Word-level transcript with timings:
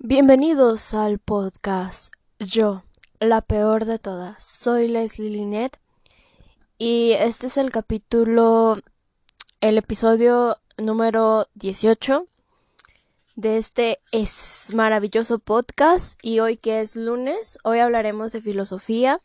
Bienvenidos 0.00 0.94
al 0.94 1.18
podcast. 1.18 2.14
Yo, 2.38 2.84
la 3.18 3.40
peor 3.40 3.84
de 3.84 3.98
todas. 3.98 4.44
Soy 4.44 4.86
Leslie 4.86 5.28
Linet 5.28 5.76
y 6.78 7.14
este 7.18 7.48
es 7.48 7.56
el 7.56 7.72
capítulo, 7.72 8.78
el 9.60 9.76
episodio 9.76 10.58
número 10.76 11.48
18 11.54 12.28
de 13.34 13.58
este 13.58 13.98
es 14.12 14.70
maravilloso 14.72 15.40
podcast 15.40 16.16
y 16.22 16.38
hoy 16.38 16.58
que 16.58 16.80
es 16.80 16.94
lunes, 16.94 17.58
hoy 17.64 17.80
hablaremos 17.80 18.30
de 18.30 18.40
filosofía. 18.40 19.20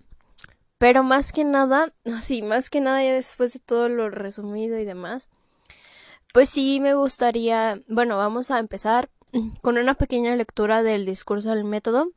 Pero 0.79 1.03
más 1.03 1.33
que 1.33 1.43
nada, 1.43 1.93
sí, 2.19 2.41
más 2.41 2.71
que 2.71 2.81
nada 2.81 3.03
ya 3.03 3.13
después 3.13 3.53
de 3.53 3.59
todo 3.59 3.89
lo 3.89 4.09
resumido 4.09 4.79
y 4.79 4.85
demás, 4.85 5.29
pues 6.33 6.49
sí 6.49 6.79
me 6.79 6.95
gustaría, 6.95 7.79
bueno, 7.87 8.17
vamos 8.17 8.49
a 8.49 8.57
empezar 8.57 9.11
con 9.61 9.77
una 9.77 9.93
pequeña 9.95 10.35
lectura 10.35 10.83
del 10.83 11.05
discurso 11.05 11.49
del 11.49 11.63
método. 11.63 12.11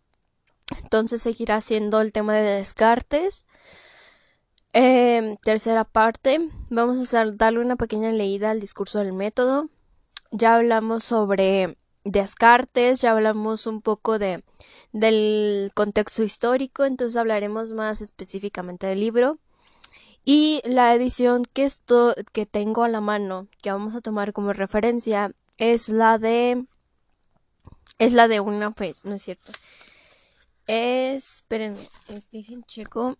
Entonces 0.83 1.23
seguirá 1.23 1.61
siendo 1.61 2.01
el 2.01 2.13
tema 2.13 2.35
de 2.35 2.43
Descartes. 2.43 3.45
Em, 4.73 5.37
tercera 5.39 5.85
parte, 5.85 6.51
vamos 6.69 7.15
a 7.15 7.25
darle 7.33 7.61
una 7.61 7.77
pequeña 7.77 8.11
leída 8.13 8.51
al 8.51 8.61
discurso 8.61 8.99
del 8.99 9.13
método. 9.13 9.69
Ya 10.33 10.57
hablamos 10.57 11.05
sobre 11.05 11.79
Descartes, 12.05 13.01
ya 13.01 13.13
hablamos 13.13 13.67
un 13.67 13.81
poco 13.81 14.19
de, 14.19 14.45
del 14.93 15.71
contexto 15.75 16.23
histórico, 16.23 16.85
entonces 16.85 17.17
hablaremos 17.17 17.73
más 17.73 18.01
específicamente 18.03 18.87
del 18.87 19.01
libro. 19.01 19.39
Y 20.25 20.61
la 20.65 20.95
edición 20.95 21.45
que, 21.45 21.65
esto, 21.65 22.15
que 22.33 22.47
tengo 22.47 22.85
a 22.85 22.89
la 22.89 23.01
mano, 23.01 23.47
que 23.63 23.73
vamos 23.73 23.95
a 23.95 24.01
tomar 24.01 24.33
como 24.33 24.53
referencia, 24.53 25.33
es 25.57 25.89
la 25.89 26.19
de... 26.19 26.67
Es 27.99 28.13
la 28.13 28.29
de 28.29 28.41
una, 28.41 28.71
pues, 28.73 29.05
no 29.05 29.15
es 29.15 29.23
cierto. 29.23 29.53
Es, 30.67 31.37
espérenme, 31.37 31.89
en 32.09 32.65
checo. 32.65 33.17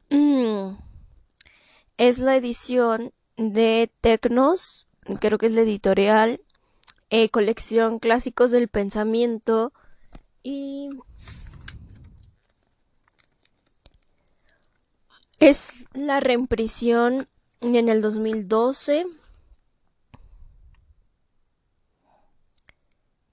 Es 1.97 2.19
la 2.19 2.37
edición 2.37 3.13
de 3.37 3.91
Tecnos, 4.01 4.89
creo 5.21 5.39
que 5.39 5.47
es 5.47 5.53
la 5.53 5.63
editorial, 5.63 6.41
eh, 7.11 7.29
colección 7.29 7.99
Clásicos 7.99 8.51
del 8.51 8.69
Pensamiento 8.69 9.73
y 10.43 10.91
Es 15.39 15.85
la 15.93 16.21
reimpresión 16.21 17.29
en 17.61 17.89
el 17.89 18.01
2012. 18.01 19.07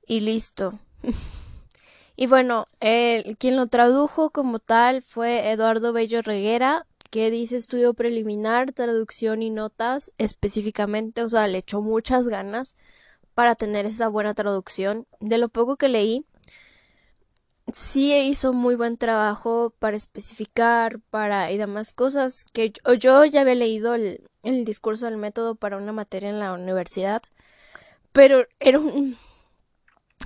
Y 0.06 0.20
listo. 0.20 0.80
y 2.16 2.28
bueno, 2.28 2.66
el, 2.80 3.38
quien 3.38 3.56
lo 3.56 3.68
tradujo 3.68 4.32
como 4.32 4.60
tal 4.60 5.02
fue 5.02 5.52
Eduardo 5.52 5.94
Bello 5.94 6.22
Reguera, 6.22 6.86
que 7.10 7.30
dice 7.30 7.58
estudio 7.58 7.94
preliminar, 7.94 8.72
traducción 8.72 9.44
y 9.44 9.50
notas 9.50 10.12
específicamente, 10.18 11.24
o 11.24 11.30
sea, 11.30 11.48
le 11.48 11.60
echó 11.60 11.82
muchas 11.82 12.28
ganas 12.28 12.76
para 13.36 13.56
tener 13.56 13.86
esa 13.86 14.08
buena 14.08 14.34
traducción. 14.34 15.08
De 15.20 15.38
lo 15.38 15.50
poco 15.50 15.78
que 15.78 15.90
leí, 15.90 16.26
sí 17.72 18.14
hizo 18.28 18.54
muy 18.54 18.76
buen 18.76 18.98
trabajo 18.98 19.74
para 19.80 19.98
especificar, 19.98 21.00
para 21.10 21.52
y 21.52 21.58
demás 21.58 21.94
cosas 21.94 22.46
que 22.46 22.74
yo, 23.00 23.26
ya 23.26 23.42
había 23.42 23.56
leído 23.56 23.96
el, 23.96 24.22
discurso 24.66 25.06
del 25.06 25.18
método 25.18 25.56
para 25.56 25.78
una 25.78 25.94
materia 25.94 26.30
en 26.30 26.40
la 26.40 26.54
universidad, 26.54 27.22
pero 28.12 28.46
era 28.60 28.80
un, 28.80 29.18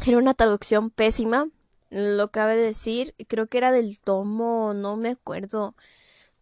era 0.06 0.18
una 0.18 0.34
traducción 0.34 0.90
pésima, 0.90 1.48
lo 1.90 2.32
cabe 2.32 2.56
decir, 2.56 3.16
creo 3.28 3.48
que 3.48 3.58
era 3.58 3.72
del 3.72 4.00
tomo, 4.00 4.74
no 4.74 4.96
me 4.98 5.10
acuerdo, 5.10 5.76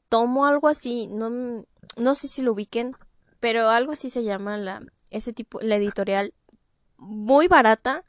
tomo 0.09 0.45
algo 0.45 0.67
así, 0.67 1.07
no, 1.07 1.65
no 1.97 2.15
sé 2.15 2.27
si 2.27 2.41
lo 2.41 2.53
ubiquen, 2.53 2.95
pero 3.39 3.69
algo 3.69 3.91
así 3.91 4.09
se 4.09 4.23
llama 4.23 4.57
la, 4.57 4.81
ese 5.09 5.33
tipo, 5.33 5.59
la 5.61 5.75
editorial, 5.75 6.33
muy 6.97 7.47
barata, 7.47 8.03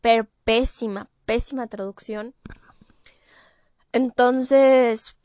pero 0.00 0.26
pésima, 0.44 1.08
pésima 1.24 1.66
traducción. 1.66 2.34
Entonces, 3.92 5.16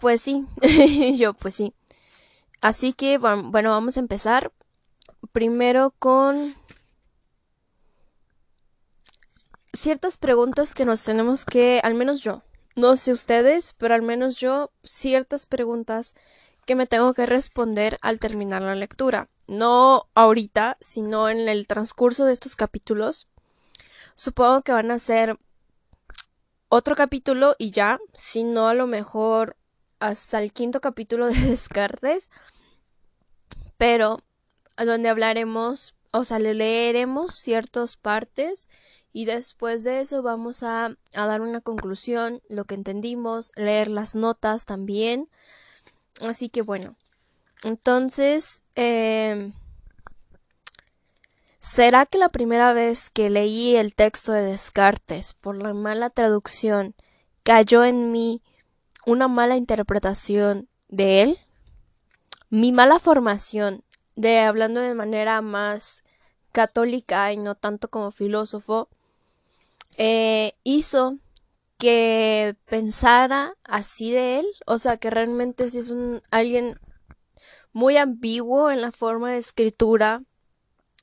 pues 0.00 0.20
sí, 0.20 0.46
yo 1.18 1.34
pues 1.34 1.54
sí. 1.54 1.72
Así 2.60 2.92
que, 2.92 3.18
bueno, 3.18 3.70
vamos 3.70 3.96
a 3.96 4.00
empezar 4.00 4.52
primero 5.32 5.94
con 5.98 6.36
ciertas 9.78 10.16
preguntas 10.16 10.74
que 10.74 10.84
nos 10.84 11.04
tenemos 11.04 11.44
que, 11.44 11.80
al 11.82 11.94
menos 11.94 12.22
yo, 12.22 12.42
no 12.74 12.96
sé 12.96 13.12
ustedes, 13.12 13.74
pero 13.78 13.94
al 13.94 14.02
menos 14.02 14.36
yo, 14.36 14.70
ciertas 14.82 15.46
preguntas 15.46 16.14
que 16.66 16.74
me 16.74 16.86
tengo 16.86 17.14
que 17.14 17.26
responder 17.26 17.98
al 18.02 18.20
terminar 18.20 18.62
la 18.62 18.74
lectura. 18.74 19.28
No 19.46 20.08
ahorita, 20.14 20.76
sino 20.80 21.28
en 21.28 21.48
el 21.48 21.66
transcurso 21.66 22.24
de 22.24 22.34
estos 22.34 22.56
capítulos. 22.56 23.26
Supongo 24.14 24.62
que 24.62 24.72
van 24.72 24.90
a 24.90 24.98
ser 24.98 25.38
otro 26.68 26.94
capítulo 26.94 27.54
y 27.58 27.70
ya, 27.70 27.98
si 28.12 28.44
no 28.44 28.68
a 28.68 28.74
lo 28.74 28.86
mejor 28.86 29.56
hasta 30.00 30.42
el 30.42 30.52
quinto 30.52 30.80
capítulo 30.80 31.28
de 31.28 31.34
Descartes, 31.48 32.30
pero 33.76 34.22
donde 34.76 35.08
hablaremos, 35.08 35.94
o 36.12 36.24
sea, 36.24 36.38
leeremos 36.38 37.34
ciertas 37.34 37.96
partes 37.96 38.68
y 39.12 39.24
después 39.24 39.84
de 39.84 40.00
eso 40.00 40.22
vamos 40.22 40.62
a, 40.62 40.96
a, 41.14 41.26
dar 41.26 41.40
una 41.40 41.60
conclusión, 41.60 42.42
lo 42.48 42.64
que 42.64 42.74
entendimos, 42.74 43.52
leer 43.56 43.88
las 43.88 44.14
notas 44.14 44.64
también. 44.64 45.28
Así 46.20 46.48
que 46.48 46.62
bueno, 46.62 46.96
entonces, 47.64 48.62
eh, 48.76 49.52
¿Será 51.60 52.06
que 52.06 52.18
la 52.18 52.28
primera 52.28 52.72
vez 52.72 53.10
que 53.10 53.30
leí 53.30 53.74
el 53.74 53.92
texto 53.94 54.30
de 54.30 54.42
Descartes 54.42 55.34
por 55.34 55.56
la 55.56 55.74
mala 55.74 56.08
traducción 56.08 56.94
cayó 57.42 57.84
en 57.84 58.12
mí 58.12 58.44
una 59.04 59.26
mala 59.26 59.56
interpretación 59.56 60.68
de 60.88 61.22
él? 61.22 61.38
Mi 62.48 62.70
mala 62.70 63.00
formación, 63.00 63.82
de 64.14 64.38
hablando 64.38 64.80
de 64.80 64.94
manera 64.94 65.42
más 65.42 66.04
católica 66.52 67.32
y 67.32 67.36
no 67.36 67.56
tanto 67.56 67.90
como 67.90 68.12
filósofo, 68.12 68.88
eh, 69.98 70.54
hizo 70.62 71.18
que 71.76 72.56
pensara 72.66 73.54
así 73.64 74.12
de 74.12 74.38
él, 74.38 74.46
o 74.66 74.78
sea 74.78 74.96
que 74.96 75.10
realmente 75.10 75.68
si 75.70 75.78
es 75.78 75.90
un 75.90 76.22
alguien 76.30 76.80
muy 77.72 77.96
ambiguo 77.96 78.70
en 78.70 78.80
la 78.80 78.92
forma 78.92 79.32
de 79.32 79.38
escritura, 79.38 80.22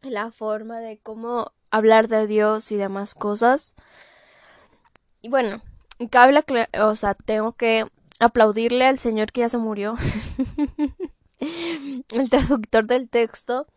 la 0.02 0.32
forma 0.32 0.80
de 0.80 0.98
cómo 1.00 1.52
hablar 1.72 2.08
de 2.08 2.26
Dios 2.26 2.72
y 2.72 2.78
demás 2.78 3.16
cosas. 3.16 3.76
Y 5.22 5.30
bueno, 5.30 5.62
cabe 6.10 6.34
o 6.82 6.96
sea, 6.96 7.16
tengo 7.16 7.54
que 7.54 7.86
aplaudirle 8.20 8.86
al 8.86 9.00
señor 9.00 9.32
que 9.32 9.42
ya 9.42 9.50
se 9.50 9.58
murió. 9.58 9.96
El 11.40 12.30
traductor 12.30 12.88
del 12.88 13.10
texto 13.10 13.68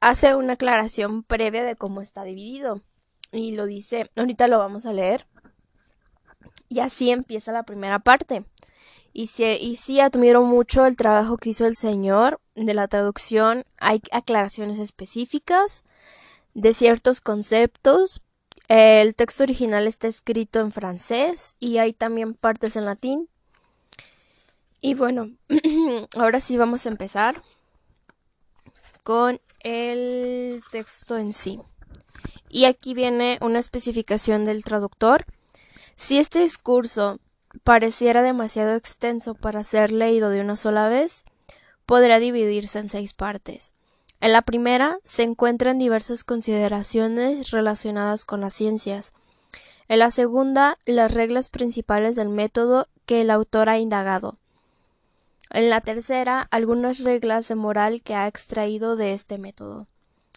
hace 0.00 0.34
una 0.36 0.54
aclaración 0.54 1.22
previa 1.24 1.64
de 1.64 1.76
cómo 1.76 2.00
está 2.00 2.24
dividido. 2.24 2.82
Y 3.32 3.52
lo 3.52 3.66
dice, 3.66 4.10
ahorita 4.16 4.46
lo 4.46 4.58
vamos 4.58 4.86
a 4.86 4.92
leer. 4.92 5.26
Y 6.68 6.80
así 6.80 7.10
empieza 7.10 7.50
la 7.52 7.64
primera 7.64 7.98
parte. 7.98 8.44
Y 9.12 9.26
sí, 9.26 9.44
y 9.44 9.76
sí 9.76 10.00
admiro 10.00 10.42
mucho 10.42 10.86
el 10.86 10.96
trabajo 10.96 11.36
que 11.36 11.50
hizo 11.50 11.66
el 11.66 11.76
señor 11.76 12.40
de 12.54 12.74
la 12.74 12.88
traducción. 12.88 13.64
Hay 13.78 14.02
aclaraciones 14.10 14.78
específicas 14.78 15.84
de 16.54 16.72
ciertos 16.72 17.20
conceptos. 17.20 18.22
El 18.68 19.14
texto 19.14 19.42
original 19.42 19.86
está 19.86 20.08
escrito 20.08 20.60
en 20.60 20.72
francés 20.72 21.56
y 21.58 21.78
hay 21.78 21.92
también 21.92 22.34
partes 22.34 22.76
en 22.76 22.86
latín. 22.86 23.28
Y 24.80 24.94
bueno, 24.94 25.30
ahora 26.16 26.40
sí 26.40 26.56
vamos 26.56 26.86
a 26.86 26.88
empezar 26.88 27.42
con 29.04 29.40
el 29.60 30.62
texto 30.70 31.18
en 31.18 31.32
sí. 31.32 31.60
Y 32.54 32.66
aquí 32.66 32.92
viene 32.92 33.38
una 33.40 33.58
especificación 33.58 34.44
del 34.44 34.62
traductor. 34.62 35.24
Si 35.96 36.18
este 36.18 36.40
discurso 36.40 37.18
pareciera 37.64 38.22
demasiado 38.22 38.74
extenso 38.74 39.34
para 39.34 39.64
ser 39.64 39.90
leído 39.90 40.28
de 40.28 40.42
una 40.42 40.54
sola 40.54 40.90
vez, 40.90 41.24
podrá 41.86 42.18
dividirse 42.18 42.78
en 42.78 42.90
seis 42.90 43.14
partes. 43.14 43.72
En 44.20 44.32
la 44.32 44.42
primera 44.42 44.98
se 45.02 45.22
encuentran 45.22 45.78
diversas 45.78 46.24
consideraciones 46.24 47.52
relacionadas 47.52 48.26
con 48.26 48.42
las 48.42 48.52
ciencias. 48.52 49.14
En 49.88 50.00
la 50.00 50.10
segunda, 50.10 50.78
las 50.84 51.10
reglas 51.10 51.48
principales 51.48 52.16
del 52.16 52.28
método 52.28 52.86
que 53.06 53.22
el 53.22 53.30
autor 53.30 53.70
ha 53.70 53.78
indagado. 53.78 54.36
En 55.48 55.70
la 55.70 55.80
tercera, 55.80 56.48
algunas 56.50 56.98
reglas 56.98 57.48
de 57.48 57.54
moral 57.54 58.02
que 58.02 58.14
ha 58.14 58.28
extraído 58.28 58.94
de 58.94 59.14
este 59.14 59.38
método. 59.38 59.86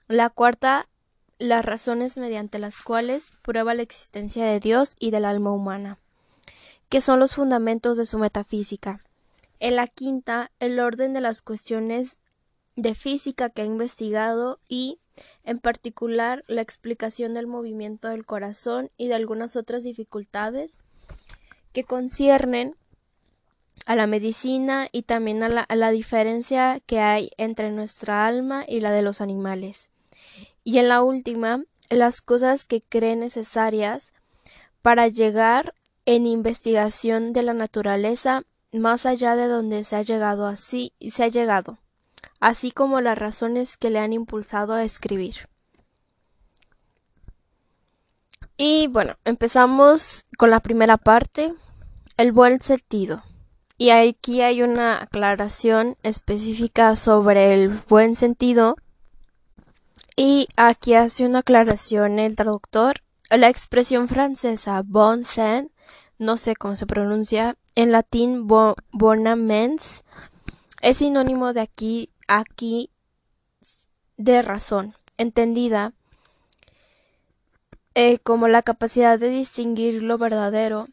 La 0.08 0.30
cuarta, 0.30 0.88
las 1.38 1.66
razones 1.66 2.18
mediante 2.18 2.60
las 2.60 2.82
cuales 2.82 3.32
prueba 3.42 3.74
la 3.74 3.82
existencia 3.82 4.46
de 4.46 4.60
Dios 4.60 4.96
y 5.00 5.12
del 5.12 5.26
alma 5.26 5.52
humana, 5.52 6.00
que 6.90 7.02
son 7.02 7.20
los 7.20 7.36
fundamentos 7.36 7.98
de 7.98 8.06
su 8.06 8.18
metafísica. 8.18 9.00
En 9.60 9.76
la 9.76 9.88
quinta, 9.88 10.52
el 10.60 10.80
orden 10.80 11.14
de 11.14 11.22
las 11.22 11.42
cuestiones 11.42 12.20
de 12.76 12.94
física 12.94 13.50
que 13.50 13.62
ha 13.62 13.66
investigado 13.66 14.60
y, 14.68 15.00
en 15.44 15.60
particular, 15.60 16.44
la 16.48 16.62
explicación 16.62 17.34
del 17.34 17.48
movimiento 17.48 18.10
del 18.10 18.26
corazón 18.26 18.92
y 18.98 19.08
de 19.08 19.16
algunas 19.16 19.56
otras 19.56 19.84
dificultades 19.84 20.78
que 21.74 21.84
conciernen 21.84 22.76
a 23.86 23.96
la 23.96 24.08
medicina 24.08 24.88
y 24.92 25.04
también 25.04 25.44
a 25.44 25.50
la, 25.50 25.62
a 25.62 25.76
la, 25.76 25.92
diferencia 25.92 26.82
que 26.86 27.00
hay 27.00 27.30
entre 27.38 27.72
nuestra 27.72 28.26
alma 28.26 28.66
y 28.68 28.80
la 28.80 28.92
de 28.92 29.02
los 29.02 29.22
animales. 29.22 29.90
Y 30.66 30.80
en 30.80 30.90
la 30.90 31.02
última, 31.02 31.64
las 31.90 32.22
cosas 32.22 32.66
que 32.66 32.82
cree 32.82 33.16
necesarias 33.16 34.12
para 34.82 35.08
llegar 35.08 35.74
en 36.06 36.28
investigación 36.28 37.32
de 37.32 37.44
la 37.44 37.54
naturaleza 37.54 38.44
más 38.74 39.06
allá 39.06 39.36
de 39.36 39.48
donde 39.48 39.84
se 39.84 39.96
ha 39.96 40.02
llegado 40.02 40.46
así 40.48 40.92
se 41.00 41.24
ha 41.24 41.28
llegado, 41.28 41.78
así 42.40 42.72
como 42.72 43.00
las 43.00 43.18
razones 43.18 43.78
que 43.78 43.90
le 43.90 44.00
han 44.00 44.12
impulsado 44.12 44.74
a 44.74 44.84
escribir. 44.84 45.48
Y 48.58 48.88
bueno, 48.88 49.16
empezamos 49.24 50.26
con 50.38 50.50
la 50.50 50.62
primera 50.62 50.98
parte, 50.98 51.54
el 52.18 52.32
buen 52.32 52.62
sentido. 52.62 53.24
Y 53.78 53.90
aquí 53.90 54.42
hay 54.42 54.62
una 54.62 55.04
aclaración 55.04 55.98
específica 56.04 56.96
sobre 56.96 57.54
el 57.54 57.70
buen 57.70 58.16
sentido. 58.16 58.78
Y 60.16 60.48
aquí 60.56 60.94
hace 60.94 61.26
una 61.26 61.40
aclaración 61.40 62.20
el 62.20 62.36
traductor. 62.36 63.02
La 63.30 63.50
expresión 63.50 64.08
francesa 64.08 64.82
bon 64.86 65.24
sens, 65.24 65.70
no 66.18 66.38
sé 66.38 66.56
cómo 66.56 66.76
se 66.76 66.86
pronuncia, 66.86 67.58
en 67.76 67.92
latín 67.92 68.48
bonamens, 68.48 70.04
es 70.82 70.98
sinónimo 70.98 71.52
de 71.52 71.62
aquí, 71.62 72.10
aquí, 72.28 72.92
de 74.16 74.42
razón, 74.42 74.96
entendida 75.18 75.94
eh, 77.96 78.20
como 78.20 78.48
la 78.48 78.62
capacidad 78.62 79.20
de 79.20 79.30
distinguir 79.30 80.04
lo 80.04 80.18
verdadero 80.18 80.88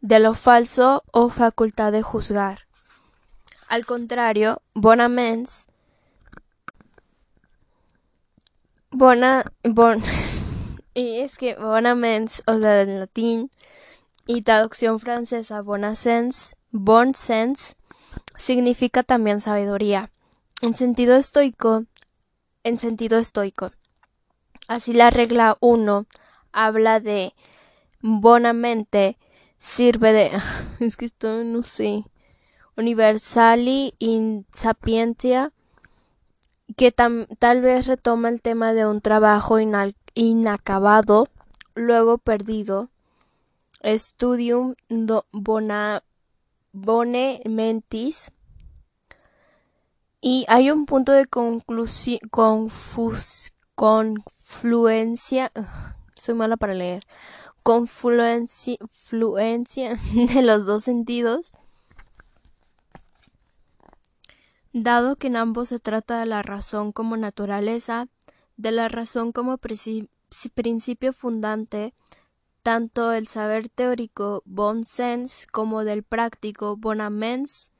de 0.00 0.18
lo 0.18 0.34
falso 0.34 1.02
o 1.12 1.30
facultad 1.30 1.90
de 1.90 2.02
juzgar. 2.02 2.66
Al 3.68 3.86
contrario, 3.86 4.60
bonamens 4.74 5.66
bona 8.94 9.44
bon 9.64 10.00
y 10.94 11.18
es 11.18 11.36
que 11.36 11.56
bonamens, 11.56 12.44
o 12.46 12.56
sea, 12.58 12.82
en 12.82 13.00
latín 13.00 13.50
y 14.24 14.42
traducción 14.42 15.00
francesa 15.00 15.62
bonasens, 15.62 16.54
bon 16.70 17.12
sens 17.14 17.76
significa 18.36 19.02
también 19.02 19.40
sabiduría. 19.40 20.10
En 20.62 20.74
sentido 20.74 21.16
estoico, 21.16 21.86
en 22.62 22.78
sentido 22.78 23.18
estoico. 23.18 23.72
Así 24.68 24.92
la 24.92 25.10
regla 25.10 25.56
1 25.60 26.06
habla 26.52 27.00
de 27.00 27.34
bonamente 28.00 29.18
sirve 29.58 30.12
de 30.12 30.30
es 30.78 30.96
que 30.96 31.06
esto 31.06 31.42
no 31.42 31.64
sé 31.64 32.04
universali 32.76 33.94
in 33.98 34.46
sapientia 34.52 35.52
que 36.76 36.92
tal 36.92 37.60
vez 37.60 37.86
retoma 37.86 38.28
el 38.28 38.42
tema 38.42 38.72
de 38.72 38.86
un 38.86 39.00
trabajo 39.00 39.58
inacabado 40.14 41.28
luego 41.74 42.18
perdido. 42.18 42.90
Studium 43.84 44.74
bona 45.32 46.02
bone 46.72 47.42
mentis. 47.44 48.30
Y 50.20 50.46
hay 50.48 50.70
un 50.70 50.86
punto 50.86 51.12
de 51.12 51.26
confus 51.26 52.20
confluencia 53.74 55.52
soy 56.14 56.34
mala 56.34 56.56
para 56.56 56.74
leer. 56.74 57.04
Confluencia 57.62 58.78
de 60.34 60.42
los 60.42 60.66
dos 60.66 60.84
sentidos, 60.84 61.52
dado 64.74 65.14
que 65.16 65.28
en 65.28 65.36
ambos 65.36 65.68
se 65.68 65.78
trata 65.78 66.18
de 66.18 66.26
la 66.26 66.42
razón 66.42 66.92
como 66.92 67.16
naturaleza, 67.16 68.08
de 68.56 68.72
la 68.72 68.88
razón 68.88 69.30
como 69.30 69.56
principio 69.58 71.12
fundante, 71.12 71.94
tanto 72.64 73.12
el 73.12 73.28
saber 73.28 73.68
teórico 73.68 74.42
bon 74.44 74.84
sens 74.84 75.46
como 75.46 75.84
del 75.84 76.02
práctico 76.02 76.76
bonamens 76.76 77.70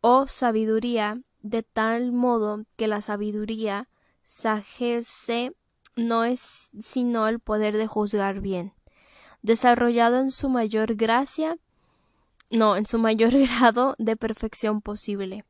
o 0.00 0.28
sabiduría, 0.28 1.20
de 1.42 1.64
tal 1.64 2.12
modo 2.12 2.64
que 2.76 2.86
la 2.86 3.00
sabiduría 3.00 3.88
sagesse 4.22 5.52
no 5.96 6.24
es 6.24 6.70
sino 6.80 7.26
el 7.26 7.40
poder 7.40 7.76
de 7.76 7.88
juzgar 7.88 8.40
bien. 8.40 8.72
Desarrollado 9.42 10.20
en 10.20 10.30
su 10.30 10.48
mayor 10.48 10.94
gracia, 10.94 11.58
no, 12.50 12.76
en 12.76 12.86
su 12.86 12.98
mayor 12.98 13.32
grado 13.32 13.94
de 13.98 14.16
perfección 14.16 14.80
posible, 14.80 15.44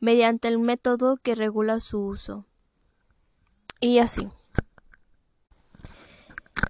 mediante 0.00 0.48
el 0.48 0.58
método 0.58 1.16
que 1.16 1.34
regula 1.34 1.80
su 1.80 2.06
uso. 2.06 2.46
Y 3.80 3.98
así. 3.98 4.28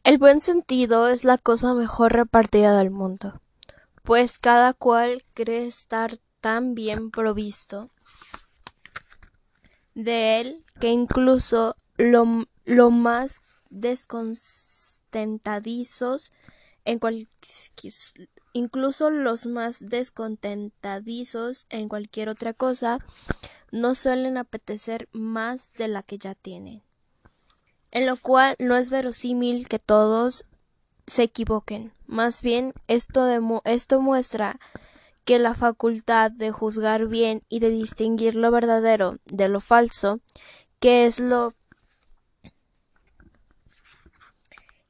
El 0.04 0.18
buen 0.18 0.40
sentido 0.40 1.08
es 1.08 1.24
la 1.24 1.38
cosa 1.38 1.74
mejor 1.74 2.12
repartida 2.12 2.76
del 2.76 2.90
mundo, 2.90 3.40
pues 4.02 4.38
cada 4.38 4.72
cual 4.72 5.24
cree 5.34 5.66
estar 5.66 6.18
tan 6.40 6.74
bien 6.74 7.10
provisto 7.10 7.90
de 9.94 10.40
él 10.40 10.64
que 10.80 10.88
incluso 10.88 11.76
lo, 11.96 12.24
más 12.90 13.42
descontentadizos 13.70 16.32
en 16.84 16.98
incluso 18.52 19.10
los 19.10 19.46
más 19.46 19.88
descontentadizos 19.88 21.66
en 21.70 21.88
cualquier 21.88 22.28
otra 22.28 22.52
cosa 22.52 22.98
no 23.70 23.94
suelen 23.94 24.36
apetecer 24.36 25.08
más 25.12 25.72
de 25.74 25.88
la 25.88 26.02
que 26.02 26.18
ya 26.18 26.34
tienen. 26.34 26.82
En 27.90 28.06
lo 28.06 28.16
cual 28.16 28.56
no 28.58 28.76
es 28.76 28.90
verosímil 28.90 29.68
que 29.68 29.78
todos 29.78 30.44
se 31.06 31.24
equivoquen. 31.24 31.92
Más 32.06 32.42
bien, 32.42 32.74
esto, 32.86 33.26
esto 33.64 34.00
muestra 34.00 34.58
que 35.24 35.38
la 35.38 35.54
facultad 35.54 36.30
de 36.30 36.50
juzgar 36.50 37.06
bien 37.06 37.42
y 37.48 37.60
de 37.60 37.70
distinguir 37.70 38.34
lo 38.34 38.50
verdadero 38.50 39.16
de 39.26 39.48
lo 39.48 39.60
falso, 39.60 40.20
que 40.80 41.06
es 41.06 41.20
lo 41.20 41.54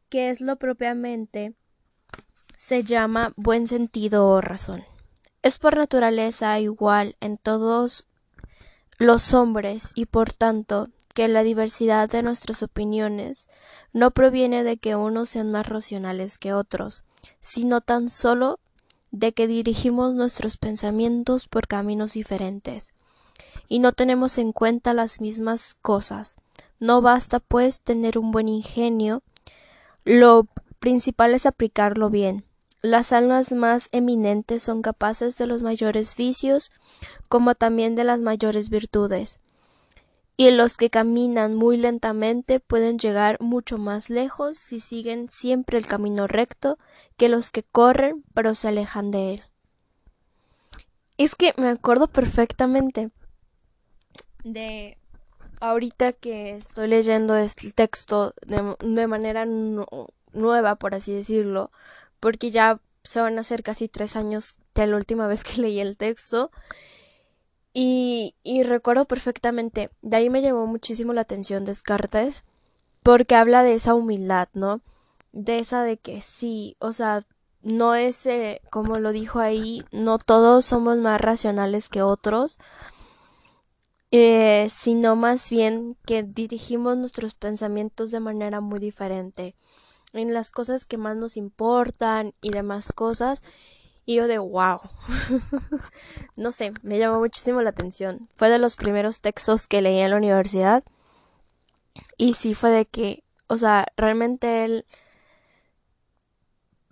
que 0.08 0.30
es 0.30 0.40
lo 0.40 0.56
propiamente 0.56 1.54
se 2.62 2.84
llama 2.84 3.32
buen 3.34 3.66
sentido 3.66 4.28
o 4.28 4.40
razón. 4.40 4.84
Es 5.42 5.58
por 5.58 5.76
naturaleza 5.76 6.60
igual 6.60 7.16
en 7.20 7.36
todos 7.36 8.06
los 8.98 9.34
hombres 9.34 9.90
y 9.96 10.06
por 10.06 10.32
tanto 10.32 10.88
que 11.12 11.26
la 11.26 11.42
diversidad 11.42 12.08
de 12.08 12.22
nuestras 12.22 12.62
opiniones 12.62 13.48
no 13.92 14.12
proviene 14.12 14.62
de 14.62 14.76
que 14.76 14.94
unos 14.94 15.30
sean 15.30 15.50
más 15.50 15.68
racionales 15.68 16.38
que 16.38 16.52
otros, 16.52 17.02
sino 17.40 17.80
tan 17.80 18.08
solo 18.08 18.60
de 19.10 19.32
que 19.32 19.48
dirigimos 19.48 20.14
nuestros 20.14 20.56
pensamientos 20.56 21.48
por 21.48 21.66
caminos 21.66 22.12
diferentes 22.12 22.94
y 23.66 23.80
no 23.80 23.90
tenemos 23.90 24.38
en 24.38 24.52
cuenta 24.52 24.94
las 24.94 25.20
mismas 25.20 25.74
cosas. 25.82 26.36
No 26.78 27.02
basta, 27.02 27.40
pues, 27.40 27.82
tener 27.82 28.18
un 28.18 28.30
buen 28.30 28.48
ingenio, 28.48 29.24
lo 30.04 30.46
principal 30.78 31.34
es 31.34 31.44
aplicarlo 31.44 32.08
bien. 32.08 32.44
Las 32.82 33.12
almas 33.12 33.52
más 33.52 33.88
eminentes 33.92 34.62
son 34.62 34.82
capaces 34.82 35.38
de 35.38 35.46
los 35.46 35.62
mayores 35.62 36.16
vicios 36.16 36.72
como 37.28 37.54
también 37.54 37.94
de 37.94 38.04
las 38.04 38.20
mayores 38.20 38.70
virtudes, 38.70 39.38
y 40.36 40.50
los 40.50 40.76
que 40.76 40.90
caminan 40.90 41.54
muy 41.54 41.76
lentamente 41.76 42.58
pueden 42.58 42.98
llegar 42.98 43.40
mucho 43.40 43.78
más 43.78 44.10
lejos 44.10 44.56
si 44.56 44.80
siguen 44.80 45.28
siempre 45.28 45.78
el 45.78 45.86
camino 45.86 46.26
recto 46.26 46.78
que 47.16 47.28
los 47.28 47.50
que 47.50 47.62
corren 47.62 48.24
pero 48.34 48.54
se 48.54 48.68
alejan 48.68 49.10
de 49.10 49.34
él. 49.34 49.42
Es 51.18 51.36
que 51.36 51.54
me 51.56 51.68
acuerdo 51.68 52.08
perfectamente 52.08 53.10
de 54.42 54.98
ahorita 55.60 56.12
que 56.12 56.56
estoy 56.56 56.88
leyendo 56.88 57.36
este 57.36 57.70
texto 57.70 58.34
de, 58.44 59.06
manera 59.06 59.46
nueva, 59.46 60.74
por 60.74 60.94
así 60.94 61.14
decirlo, 61.14 61.70
porque 62.22 62.52
ya 62.52 62.80
se 63.02 63.20
van 63.20 63.36
a 63.36 63.40
hacer 63.40 63.64
casi 63.64 63.88
tres 63.88 64.14
años 64.14 64.60
de 64.76 64.86
la 64.86 64.96
última 64.96 65.26
vez 65.26 65.42
que 65.42 65.60
leí 65.60 65.80
el 65.80 65.96
texto. 65.96 66.52
Y, 67.74 68.36
y 68.44 68.62
recuerdo 68.62 69.06
perfectamente, 69.06 69.90
de 70.02 70.16
ahí 70.16 70.30
me 70.30 70.40
llamó 70.40 70.66
muchísimo 70.68 71.12
la 71.12 71.22
atención 71.22 71.64
Descartes, 71.64 72.44
porque 73.02 73.34
habla 73.34 73.64
de 73.64 73.74
esa 73.74 73.94
humildad, 73.94 74.48
¿no? 74.54 74.82
De 75.32 75.58
esa 75.58 75.82
de 75.82 75.96
que 75.96 76.20
sí, 76.20 76.76
o 76.78 76.92
sea, 76.92 77.22
no 77.60 77.96
es, 77.96 78.24
eh, 78.26 78.60
como 78.70 78.94
lo 79.00 79.10
dijo 79.10 79.40
ahí, 79.40 79.82
no 79.90 80.18
todos 80.18 80.64
somos 80.64 80.98
más 80.98 81.20
racionales 81.20 81.88
que 81.88 82.02
otros, 82.02 82.60
eh, 84.12 84.68
sino 84.70 85.16
más 85.16 85.50
bien 85.50 85.96
que 86.06 86.22
dirigimos 86.22 86.96
nuestros 86.98 87.34
pensamientos 87.34 88.12
de 88.12 88.20
manera 88.20 88.60
muy 88.60 88.78
diferente 88.78 89.56
en 90.12 90.32
las 90.32 90.50
cosas 90.50 90.86
que 90.86 90.98
más 90.98 91.16
nos 91.16 91.36
importan 91.36 92.34
y 92.40 92.50
demás 92.50 92.92
cosas. 92.92 93.42
Y 94.04 94.16
yo 94.16 94.26
de 94.26 94.38
wow. 94.38 94.80
no 96.36 96.52
sé, 96.52 96.72
me 96.82 96.98
llamó 96.98 97.20
muchísimo 97.20 97.62
la 97.62 97.70
atención. 97.70 98.28
Fue 98.34 98.48
de 98.48 98.58
los 98.58 98.76
primeros 98.76 99.20
textos 99.20 99.68
que 99.68 99.80
leí 99.80 100.00
en 100.00 100.10
la 100.10 100.16
universidad. 100.16 100.84
Y 102.16 102.34
sí 102.34 102.54
fue 102.54 102.70
de 102.70 102.86
que, 102.86 103.22
o 103.46 103.56
sea, 103.56 103.86
realmente 103.96 104.64
él... 104.64 104.86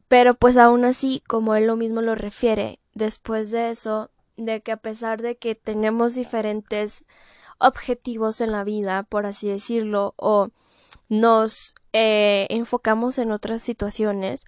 Pero 0.08 0.34
pues 0.34 0.56
aún 0.56 0.84
así, 0.84 1.22
como 1.28 1.54
él 1.54 1.66
lo 1.66 1.76
mismo 1.76 2.00
lo 2.00 2.16
refiere, 2.16 2.80
después 2.94 3.52
de 3.52 3.70
eso, 3.70 4.10
de 4.36 4.60
que 4.60 4.72
a 4.72 4.76
pesar 4.76 5.22
de 5.22 5.36
que 5.36 5.54
tenemos 5.54 6.14
diferentes 6.14 7.04
objetivos 7.58 8.40
en 8.40 8.50
la 8.50 8.64
vida, 8.64 9.04
por 9.04 9.26
así 9.26 9.48
decirlo, 9.48 10.14
o 10.16 10.48
nos 11.10 11.74
eh, 11.92 12.46
enfocamos 12.50 13.18
en 13.18 13.32
otras 13.32 13.60
situaciones, 13.60 14.46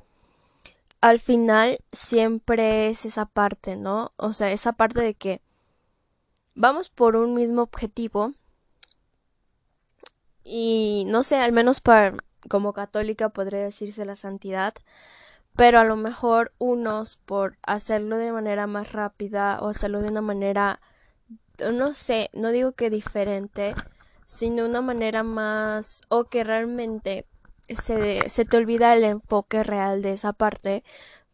al 1.03 1.19
final 1.21 1.81
siempre 1.91 2.89
es 2.89 3.05
esa 3.05 3.27
parte, 3.27 3.77
¿no? 3.77 4.11
O 4.17 4.33
sea, 4.33 4.53
esa 4.53 4.73
parte 4.73 5.01
de 5.01 5.15
que 5.15 5.43
vamos 6.55 6.89
por 6.89 7.17
un 7.17 7.35
mismo 7.35 7.63
objetivo 7.63 8.33
y 10.45 11.05
no 11.09 11.25
sé, 11.25 11.37
al 11.37 11.53
menos 11.53 11.81
para 11.81 12.17
como 12.49 12.73
católica 12.73 13.29
podría 13.31 13.61
decirse 13.61 14.05
la 14.05 14.17
santidad, 14.17 14.75
pero 15.57 15.81
a 15.81 15.85
lo 15.85 15.97
mejor 15.97 16.53
unos 16.59 17.17
por 17.17 17.59
hacerlo 17.63 18.19
de 18.19 18.33
manera 18.33 18.69
más 18.69 18.93
rápida 18.93 19.59
o 19.61 19.69
hacerlo 19.69 20.01
de 20.01 20.09
una 20.09 20.23
manera 20.23 20.81
no 21.73 21.93
sé, 21.93 22.31
no 22.33 22.51
digo 22.51 22.73
que 22.73 22.91
diferente, 22.91 23.75
sino 24.33 24.65
una 24.65 24.81
manera 24.81 25.23
más 25.23 26.01
o 26.09 26.25
que 26.25 26.43
realmente 26.43 27.27
se, 27.69 28.31
se 28.31 28.47
te 28.47 28.57
olvida 28.57 28.95
el 28.95 29.05
enfoque 29.05 29.63
real 29.63 30.01
de 30.01 30.15
esa 30.15 30.33
parte, 30.33 30.85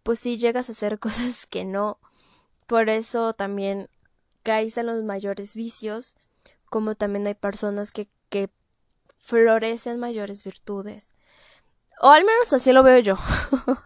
pues 0.03 0.19
sí 0.19 0.37
llegas 0.37 0.69
a 0.69 0.73
hacer 0.73 0.99
cosas 0.99 1.47
que 1.47 1.65
no. 1.65 2.01
Por 2.67 2.89
eso 2.89 3.35
también 3.35 3.89
caes 4.43 4.77
en 4.79 4.87
los 4.87 5.05
mayores 5.05 5.55
vicios, 5.55 6.17
como 6.69 6.97
también 6.97 7.27
hay 7.29 7.35
personas 7.35 7.93
que, 7.93 8.09
que 8.31 8.51
florecen 9.19 10.01
mayores 10.01 10.43
virtudes. 10.43 11.15
O 12.01 12.11
al 12.11 12.25
menos 12.25 12.53
así 12.53 12.73
lo 12.73 12.83
veo 12.83 12.99
yo. 12.99 13.17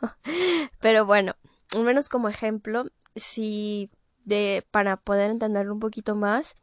Pero 0.81 1.05
bueno, 1.05 1.35
al 1.77 1.85
menos 1.85 2.09
como 2.09 2.31
ejemplo, 2.31 2.87
si 3.15 3.91
de 4.25 4.67
para 4.71 4.97
poder 4.97 5.31
entenderlo 5.31 5.75
un 5.75 5.81
poquito 5.81 6.15
más. 6.17 6.57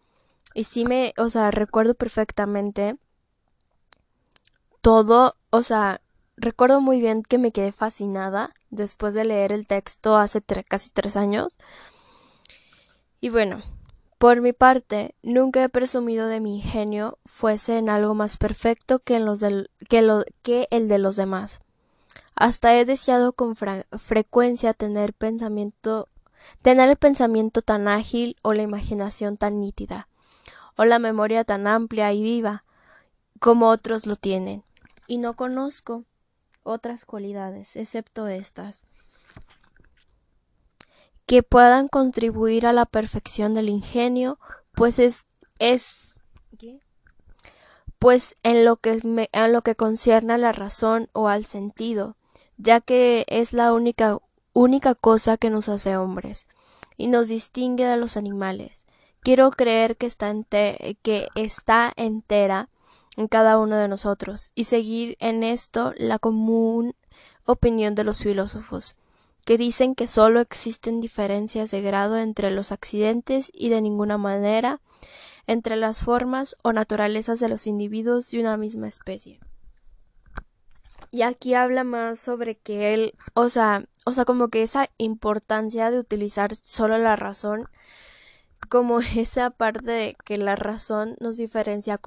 Y 0.53 0.63
sí 0.63 0.83
me, 0.85 1.13
o 1.17 1.29
sea, 1.29 1.51
recuerdo 1.51 1.93
perfectamente 1.93 2.97
todo, 4.81 5.35
o 5.49 5.61
sea, 5.61 6.01
recuerdo 6.37 6.81
muy 6.81 6.99
bien 6.99 7.23
que 7.23 7.37
me 7.37 7.51
quedé 7.51 7.71
fascinada 7.71 8.53
después 8.69 9.13
de 9.13 9.25
leer 9.25 9.51
el 9.51 9.67
texto 9.67 10.17
hace 10.17 10.41
casi 10.67 10.89
tres 10.89 11.15
años. 11.17 11.57
Y 13.21 13.29
bueno, 13.29 13.61
por 14.17 14.41
mi 14.41 14.53
parte, 14.53 15.15
nunca 15.21 15.63
he 15.63 15.69
presumido 15.69 16.27
de 16.27 16.39
mi 16.39 16.55
ingenio 16.55 17.19
fuese 17.25 17.77
en 17.77 17.89
algo 17.89 18.15
más 18.15 18.37
perfecto 18.37 18.99
que, 18.99 19.17
en 19.17 19.25
los 19.25 19.39
del, 19.39 19.69
que, 19.87 20.01
lo, 20.01 20.23
que 20.41 20.67
el 20.71 20.87
de 20.87 20.99
los 20.99 21.15
demás. 21.15 21.61
Hasta 22.35 22.77
he 22.77 22.85
deseado 22.85 23.33
con 23.33 23.55
frecuencia 23.55 24.73
tener 24.73 25.13
pensamiento 25.13 26.07
tener 26.61 26.89
el 26.89 26.95
pensamiento 26.95 27.61
tan 27.61 27.87
ágil 27.87 28.35
o 28.41 28.53
la 28.53 28.63
imaginación 28.63 29.37
tan 29.37 29.59
nítida, 29.59 30.07
o 30.79 30.85
la 30.85 30.97
memoria 30.97 31.43
tan 31.43 31.67
amplia 31.67 32.13
y 32.13 32.23
viva 32.23 32.63
como 33.41 33.67
otros 33.67 34.05
lo 34.05 34.15
tienen, 34.15 34.63
y 35.07 35.17
no 35.17 35.35
conozco 35.35 36.05
otras 36.63 37.03
cualidades, 37.03 37.75
excepto 37.75 38.29
estas, 38.29 38.85
que 41.25 41.43
puedan 41.43 41.89
contribuir 41.89 42.65
a 42.65 42.71
la 42.71 42.85
perfección 42.85 43.53
del 43.53 43.67
ingenio, 43.67 44.39
pues 44.71 44.99
es, 44.99 45.25
es 45.59 46.21
pues 47.99 48.35
en 48.43 48.63
lo 48.63 48.77
que 48.77 49.01
en 49.33 49.51
lo 49.51 49.61
que 49.61 49.75
concierne 49.75 50.31
a 50.31 50.37
la 50.37 50.53
razón 50.53 51.09
o 51.11 51.27
al 51.27 51.43
sentido, 51.43 52.15
ya 52.55 52.79
que 52.79 53.25
es 53.27 53.51
la 53.51 53.73
única 53.73 54.17
única 54.53 54.95
cosa 54.95 55.35
que 55.35 55.49
nos 55.49 55.67
hace 55.67 55.97
hombres 55.97 56.47
y 56.95 57.09
nos 57.09 57.27
distingue 57.27 57.83
de 57.83 57.97
los 57.97 58.15
animales. 58.15 58.85
Quiero 59.21 59.51
creer 59.51 59.97
que 59.97 60.05
está, 60.05 60.33
que 60.49 61.27
está 61.35 61.91
entera 61.95 62.69
en 63.17 63.27
cada 63.27 63.57
uno 63.57 63.75
de 63.75 63.87
nosotros 63.87 64.51
y 64.55 64.63
seguir 64.63 65.17
en 65.19 65.43
esto 65.43 65.93
la 65.97 66.19
común 66.19 66.95
opinión 67.45 67.95
de 67.95 68.03
los 68.03 68.23
filósofos, 68.23 68.95
que 69.45 69.57
dicen 69.57 69.95
que 69.95 70.07
sólo 70.07 70.39
existen 70.39 71.01
diferencias 71.01 71.71
de 71.71 71.81
grado 71.81 72.17
entre 72.17 72.51
los 72.51 72.71
accidentes 72.71 73.51
y 73.53 73.69
de 73.69 73.81
ninguna 73.81 74.17
manera 74.17 74.79
entre 75.47 75.75
las 75.75 76.03
formas 76.03 76.55
o 76.63 76.73
naturalezas 76.73 77.39
de 77.39 77.49
los 77.49 77.65
individuos 77.65 78.29
de 78.29 78.39
una 78.39 78.55
misma 78.55 78.87
especie. 78.87 79.39
Y 81.11 81.23
aquí 81.23 81.55
habla 81.55 81.83
más 81.83 82.19
sobre 82.19 82.55
que 82.55 82.93
él, 82.93 83.15
o 83.33 83.49
sea, 83.49 83.83
o 84.05 84.13
sea, 84.13 84.25
como 84.25 84.49
que 84.49 84.61
esa 84.61 84.89
importancia 84.99 85.89
de 85.89 85.97
utilizar 85.97 86.53
solo 86.53 86.99
la 86.99 87.15
razón, 87.15 87.67
como 88.69 88.99
esa 89.17 89.49
parte 89.49 89.91
de 89.91 90.17
que 90.23 90.37
la 90.37 90.55
razón 90.55 91.15
nos 91.19 91.37
diferencia, 91.37 91.99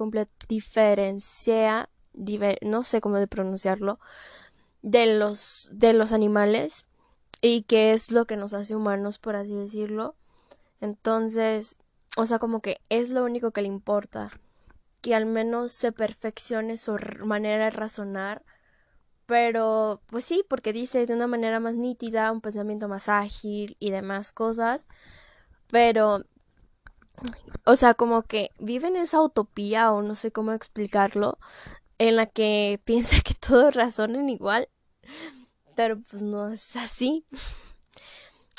diferencia, 0.47 1.89
no 2.61 2.83
sé 2.83 3.01
cómo 3.01 3.19
de 3.19 3.27
pronunciarlo, 3.27 3.99
de 4.81 5.17
los, 5.17 5.69
de 5.73 5.93
los 5.93 6.11
animales 6.11 6.85
y 7.41 7.63
que 7.63 7.93
es 7.93 8.11
lo 8.11 8.25
que 8.25 8.37
nos 8.37 8.53
hace 8.53 8.75
humanos, 8.75 9.19
por 9.19 9.35
así 9.35 9.55
decirlo. 9.55 10.15
Entonces, 10.81 11.75
o 12.17 12.25
sea, 12.25 12.39
como 12.39 12.61
que 12.61 12.79
es 12.89 13.09
lo 13.09 13.23
único 13.23 13.51
que 13.51 13.61
le 13.61 13.67
importa, 13.67 14.31
que 15.01 15.15
al 15.15 15.25
menos 15.25 15.71
se 15.71 15.91
perfeccione 15.91 16.77
su 16.77 16.97
manera 17.23 17.65
de 17.65 17.69
razonar 17.69 18.43
pero, 19.25 20.01
pues 20.07 20.25
sí, 20.25 20.43
porque 20.49 20.73
dice 20.73 21.05
de 21.05 21.13
una 21.13 21.27
manera 21.27 21.59
más 21.59 21.75
nítida, 21.75 22.31
un 22.31 22.41
pensamiento 22.41 22.87
más 22.87 23.09
ágil 23.09 23.77
y 23.79 23.91
demás 23.91 24.31
cosas. 24.31 24.87
Pero, 25.69 26.23
o 27.65 27.75
sea, 27.75 27.93
como 27.93 28.23
que 28.23 28.51
vive 28.59 28.87
en 28.87 28.95
esa 28.95 29.21
utopía 29.21 29.91
o 29.91 30.01
no 30.01 30.15
sé 30.15 30.31
cómo 30.31 30.53
explicarlo, 30.53 31.37
en 31.97 32.15
la 32.15 32.25
que 32.25 32.81
piensa 32.85 33.21
que 33.21 33.33
todos 33.33 33.75
razonen 33.75 34.29
igual. 34.29 34.69
Pero 35.75 35.99
pues 36.01 36.21
no 36.21 36.49
es 36.49 36.75
así. 36.75 37.25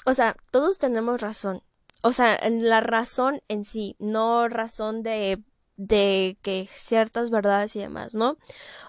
O 0.04 0.14
sea, 0.14 0.36
todos 0.50 0.78
tenemos 0.78 1.20
razón. 1.20 1.62
O 2.02 2.12
sea, 2.12 2.38
la 2.50 2.80
razón 2.80 3.42
en 3.48 3.64
sí, 3.64 3.96
no 3.98 4.48
razón 4.48 5.02
de 5.02 5.42
de 5.76 6.38
que 6.42 6.68
ciertas 6.70 7.30
verdades 7.30 7.74
y 7.76 7.80
demás, 7.80 8.14
¿no? 8.14 8.36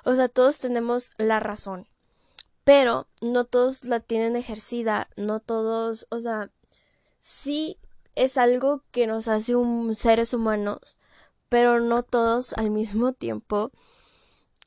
O 0.04 0.16
sea, 0.16 0.28
todos 0.28 0.60
tenemos 0.60 1.12
la 1.18 1.40
razón, 1.40 1.88
pero 2.64 3.08
no 3.22 3.46
todos 3.46 3.86
la 3.86 4.00
tienen 4.00 4.36
ejercida, 4.36 5.10
no 5.16 5.40
todos, 5.40 6.08
o 6.10 6.20
sea, 6.20 6.52
sí 7.22 7.80
es 8.16 8.38
algo 8.38 8.84
que 8.92 9.08
nos 9.08 9.28
hace 9.28 9.56
un 9.56 9.96
seres 9.96 10.34
humanos, 10.34 10.98
pero 11.50 11.80
no 11.80 12.04
todos 12.04 12.54
al 12.54 12.72
mismo 12.72 13.14
tiempo. 13.14 13.72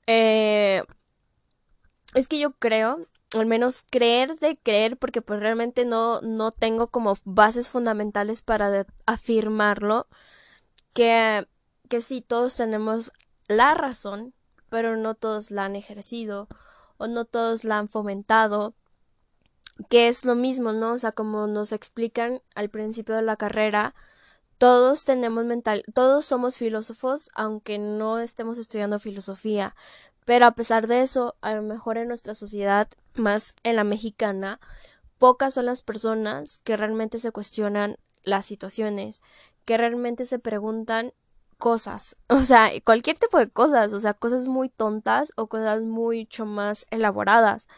Eh, 0.06 0.82
es 2.14 2.28
que 2.28 2.38
yo 2.38 2.52
creo, 2.52 2.98
al 3.34 3.46
menos 3.46 3.84
creer 3.90 4.36
de 4.38 4.54
creer, 4.62 4.96
porque 4.98 5.22
pues 5.22 5.40
realmente 5.40 5.84
no, 5.84 6.20
no 6.22 6.50
tengo 6.50 6.88
como 6.88 7.14
bases 7.24 7.68
fundamentales 7.70 8.42
para 8.42 8.86
afirmarlo, 9.06 10.08
que 10.94 11.46
que 11.88 12.00
sí, 12.00 12.20
todos 12.20 12.56
tenemos 12.56 13.12
la 13.48 13.74
razón, 13.74 14.34
pero 14.68 14.96
no 14.96 15.14
todos 15.14 15.50
la 15.50 15.64
han 15.64 15.76
ejercido 15.76 16.48
o 16.98 17.06
no 17.06 17.24
todos 17.24 17.64
la 17.64 17.78
han 17.78 17.88
fomentado, 17.88 18.74
que 19.88 20.08
es 20.08 20.24
lo 20.24 20.34
mismo, 20.34 20.72
¿no? 20.72 20.92
O 20.92 20.98
sea, 20.98 21.12
como 21.12 21.46
nos 21.46 21.72
explican 21.72 22.42
al 22.54 22.68
principio 22.68 23.14
de 23.14 23.22
la 23.22 23.36
carrera, 23.36 23.94
todos 24.58 25.04
tenemos 25.04 25.44
mental, 25.44 25.84
todos 25.94 26.26
somos 26.26 26.56
filósofos, 26.56 27.30
aunque 27.34 27.78
no 27.78 28.18
estemos 28.18 28.58
estudiando 28.58 28.98
filosofía, 28.98 29.76
pero 30.24 30.46
a 30.46 30.52
pesar 30.52 30.88
de 30.88 31.00
eso, 31.00 31.36
a 31.40 31.54
lo 31.54 31.62
mejor 31.62 31.96
en 31.96 32.08
nuestra 32.08 32.34
sociedad, 32.34 32.88
más 33.14 33.54
en 33.62 33.76
la 33.76 33.84
mexicana, 33.84 34.60
pocas 35.18 35.54
son 35.54 35.66
las 35.66 35.82
personas 35.82 36.60
que 36.64 36.76
realmente 36.76 37.18
se 37.18 37.30
cuestionan 37.30 37.98
las 38.24 38.46
situaciones, 38.46 39.22
que 39.64 39.78
realmente 39.78 40.24
se 40.24 40.38
preguntan 40.38 41.12
cosas, 41.56 42.16
o 42.28 42.40
sea, 42.40 42.70
cualquier 42.84 43.18
tipo 43.18 43.38
de 43.38 43.48
cosas, 43.48 43.92
o 43.92 44.00
sea, 44.00 44.14
cosas 44.14 44.48
muy 44.48 44.68
tontas 44.68 45.32
o 45.36 45.46
cosas 45.46 45.82
mucho 45.82 46.46
más 46.46 46.86
elaboradas. 46.90 47.68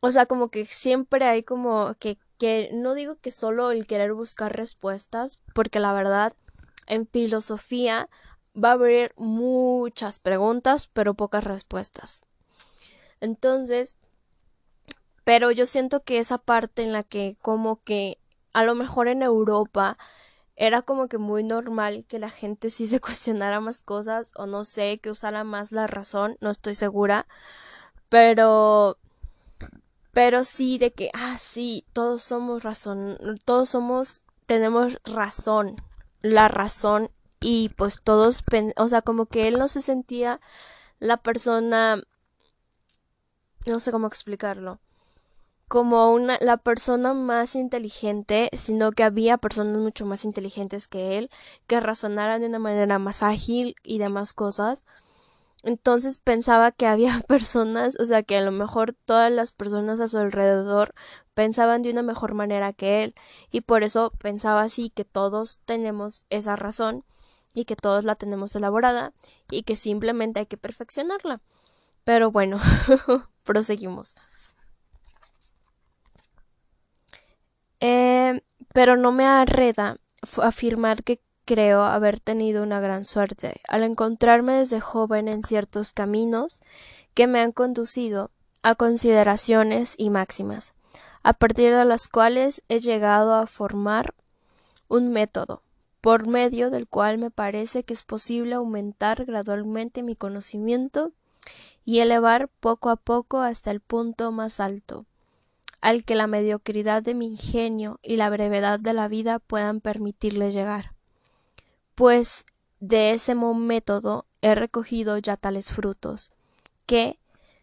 O 0.00 0.10
sea, 0.12 0.26
como 0.26 0.48
que 0.48 0.64
siempre 0.64 1.24
hay 1.26 1.42
como 1.42 1.94
que, 1.98 2.18
que 2.38 2.70
no 2.72 2.94
digo 2.94 3.16
que 3.16 3.30
solo 3.30 3.70
el 3.70 3.86
querer 3.86 4.14
buscar 4.14 4.56
respuestas, 4.56 5.40
porque 5.54 5.78
la 5.78 5.92
verdad, 5.92 6.32
en 6.86 7.06
filosofía 7.06 8.08
va 8.56 8.70
a 8.70 8.72
haber 8.72 9.12
muchas 9.16 10.18
preguntas, 10.18 10.88
pero 10.92 11.14
pocas 11.14 11.44
respuestas. 11.44 12.22
Entonces, 13.20 13.96
pero 15.24 15.50
yo 15.50 15.66
siento 15.66 16.02
que 16.02 16.18
esa 16.18 16.38
parte 16.38 16.82
en 16.82 16.92
la 16.92 17.02
que 17.02 17.36
como 17.40 17.82
que 17.82 18.18
a 18.52 18.64
lo 18.64 18.74
mejor 18.74 19.08
en 19.08 19.22
Europa 19.22 19.98
era 20.56 20.82
como 20.82 21.08
que 21.08 21.18
muy 21.18 21.44
normal 21.44 22.04
que 22.06 22.18
la 22.18 22.30
gente 22.30 22.70
sí 22.70 22.86
se 22.86 23.00
cuestionara 23.00 23.60
más 23.60 23.82
cosas 23.82 24.32
o 24.36 24.46
no 24.46 24.64
sé, 24.64 24.98
que 24.98 25.10
usara 25.10 25.44
más 25.44 25.72
la 25.72 25.86
razón, 25.86 26.36
no 26.40 26.50
estoy 26.50 26.74
segura, 26.74 27.26
pero 28.08 28.98
pero 30.12 30.44
sí 30.44 30.78
de 30.78 30.92
que 30.92 31.10
ah 31.14 31.36
sí, 31.38 31.84
todos 31.92 32.22
somos 32.22 32.62
razón, 32.62 33.18
todos 33.44 33.68
somos 33.70 34.22
tenemos 34.46 34.98
razón, 35.04 35.76
la 36.22 36.48
razón 36.48 37.10
y 37.40 37.70
pues 37.70 38.02
todos, 38.02 38.44
o 38.76 38.88
sea, 38.88 39.02
como 39.02 39.26
que 39.26 39.48
él 39.48 39.58
no 39.58 39.68
se 39.68 39.80
sentía 39.80 40.40
la 40.98 41.16
persona 41.16 42.02
no 43.66 43.80
sé 43.80 43.92
cómo 43.92 44.06
explicarlo 44.06 44.80
como 45.70 46.12
una 46.12 46.36
la 46.40 46.56
persona 46.56 47.14
más 47.14 47.54
inteligente, 47.54 48.50
sino 48.54 48.90
que 48.90 49.04
había 49.04 49.38
personas 49.38 49.78
mucho 49.78 50.04
más 50.04 50.24
inteligentes 50.24 50.88
que 50.88 51.16
él 51.16 51.30
que 51.68 51.78
razonaran 51.78 52.40
de 52.40 52.48
una 52.48 52.58
manera 52.58 52.98
más 52.98 53.22
ágil 53.22 53.76
y 53.84 53.98
demás 53.98 54.32
cosas. 54.32 54.84
Entonces 55.62 56.18
pensaba 56.18 56.72
que 56.72 56.86
había 56.86 57.20
personas, 57.28 57.98
o 58.00 58.04
sea, 58.06 58.22
que 58.22 58.36
a 58.36 58.40
lo 58.40 58.52
mejor 58.52 58.94
todas 59.04 59.30
las 59.30 59.52
personas 59.52 60.00
a 60.00 60.08
su 60.08 60.18
alrededor 60.18 60.94
pensaban 61.34 61.82
de 61.82 61.90
una 61.90 62.02
mejor 62.02 62.34
manera 62.34 62.72
que 62.72 63.04
él 63.04 63.14
y 63.50 63.62
por 63.62 63.82
eso 63.82 64.12
pensaba 64.18 64.62
así 64.62 64.90
que 64.90 65.04
todos 65.04 65.60
tenemos 65.64 66.24
esa 66.30 66.56
razón 66.56 67.04
y 67.54 67.64
que 67.64 67.76
todos 67.76 68.04
la 68.04 68.14
tenemos 68.14 68.54
elaborada 68.56 69.12
y 69.50 69.62
que 69.62 69.76
simplemente 69.76 70.40
hay 70.40 70.46
que 70.46 70.56
perfeccionarla. 70.56 71.40
Pero 72.04 72.30
bueno, 72.30 72.60
proseguimos. 73.44 74.16
Eh, 77.80 78.42
pero 78.72 78.96
no 78.96 79.12
me 79.12 79.26
arreda 79.26 79.98
afirmar 80.42 81.02
que 81.02 81.20
creo 81.50 81.82
haber 81.82 82.20
tenido 82.20 82.62
una 82.62 82.78
gran 82.78 83.04
suerte 83.04 83.60
al 83.66 83.82
encontrarme 83.82 84.54
desde 84.54 84.78
joven 84.80 85.26
en 85.26 85.42
ciertos 85.42 85.92
caminos 85.92 86.60
que 87.12 87.26
me 87.26 87.40
han 87.40 87.50
conducido 87.50 88.30
a 88.62 88.76
consideraciones 88.76 89.96
y 89.98 90.10
máximas, 90.10 90.74
a 91.24 91.32
partir 91.32 91.74
de 91.74 91.84
las 91.84 92.06
cuales 92.06 92.62
he 92.68 92.78
llegado 92.78 93.34
a 93.34 93.48
formar 93.48 94.14
un 94.86 95.10
método, 95.10 95.64
por 96.00 96.28
medio 96.28 96.70
del 96.70 96.86
cual 96.86 97.18
me 97.18 97.32
parece 97.32 97.82
que 97.82 97.94
es 97.94 98.04
posible 98.04 98.54
aumentar 98.54 99.24
gradualmente 99.24 100.04
mi 100.04 100.14
conocimiento 100.14 101.10
y 101.84 101.98
elevar 101.98 102.48
poco 102.60 102.90
a 102.90 102.96
poco 102.96 103.40
hasta 103.40 103.72
el 103.72 103.80
punto 103.80 104.30
más 104.30 104.60
alto, 104.60 105.04
al 105.80 106.04
que 106.04 106.14
la 106.14 106.28
mediocridad 106.28 107.02
de 107.02 107.16
mi 107.16 107.26
ingenio 107.26 107.98
y 108.04 108.18
la 108.18 108.30
brevedad 108.30 108.78
de 108.78 108.92
la 108.92 109.08
vida 109.08 109.40
puedan 109.40 109.80
permitirle 109.80 110.52
llegar. 110.52 110.92
Pues 112.00 112.46
de 112.78 113.10
ese 113.10 113.34
método 113.34 114.24
he 114.40 114.54
recogido 114.54 115.18
ya 115.18 115.36
tales 115.36 115.70
frutos, 115.70 116.30
que, 116.86 117.18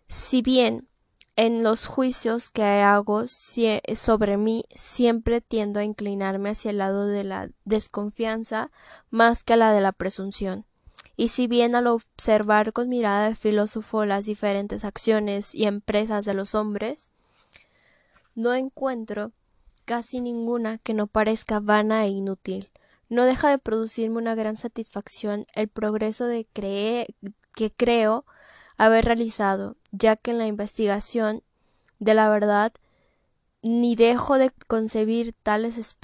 si 0.05 0.43
bien 0.43 0.87
en 1.35 1.63
los 1.63 1.87
juicios 1.87 2.51
que 2.51 2.61
hago 2.61 3.23
sobre 3.25 4.37
mí 4.37 4.63
siempre 4.69 5.41
tiendo 5.41 5.79
a 5.79 5.83
inclinarme 5.83 6.51
hacia 6.51 6.69
el 6.69 6.77
lado 6.77 7.07
de 7.07 7.23
la 7.23 7.49
desconfianza 7.65 8.69
más 9.09 9.43
que 9.43 9.53
a 9.53 9.57
la 9.57 9.73
de 9.73 9.81
la 9.81 9.91
presunción. 9.91 10.67
Y 11.15 11.29
si 11.29 11.47
bien 11.47 11.73
al 11.73 11.87
observar 11.87 12.73
con 12.73 12.89
mirada 12.89 13.29
de 13.29 13.35
filósofo 13.35 14.05
las 14.05 14.27
diferentes 14.27 14.85
acciones 14.85 15.55
y 15.55 15.65
empresas 15.65 16.25
de 16.25 16.35
los 16.35 16.53
hombres, 16.53 17.09
no 18.35 18.53
encuentro 18.53 19.31
casi 19.85 20.21
ninguna 20.21 20.77
que 20.77 20.93
no 20.93 21.07
parezca 21.07 21.59
vana 21.59 22.05
e 22.05 22.09
inútil. 22.09 22.69
No 23.09 23.23
deja 23.23 23.49
de 23.49 23.57
producirme 23.57 24.17
una 24.17 24.35
gran 24.35 24.57
satisfacción 24.57 25.45
el 25.53 25.67
progreso 25.67 26.25
de 26.25 26.47
creer 26.51 27.15
que 27.55 27.71
creo 27.71 28.25
haber 28.77 29.05
realizado, 29.05 29.77
ya 29.91 30.15
que 30.15 30.31
en 30.31 30.37
la 30.37 30.47
investigación 30.47 31.43
de 31.99 32.13
la 32.13 32.29
verdad 32.29 32.73
ni 33.61 33.95
dejo 33.95 34.37
de 34.37 34.51
concebir 34.67 35.33
tales 35.43 35.97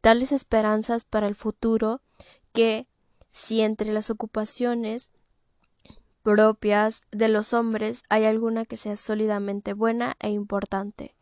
tales 0.00 0.32
esperanzas 0.32 1.04
para 1.04 1.26
el 1.26 1.34
futuro 1.34 2.00
que 2.52 2.86
si 3.30 3.60
entre 3.62 3.92
las 3.92 4.10
ocupaciones 4.10 5.10
propias 6.22 7.02
de 7.10 7.28
los 7.28 7.52
hombres 7.52 8.02
hay 8.08 8.24
alguna 8.24 8.64
que 8.64 8.76
sea 8.76 8.96
sólidamente 8.96 9.74
buena 9.74 10.16
e 10.20 10.30
importante. 10.30 11.14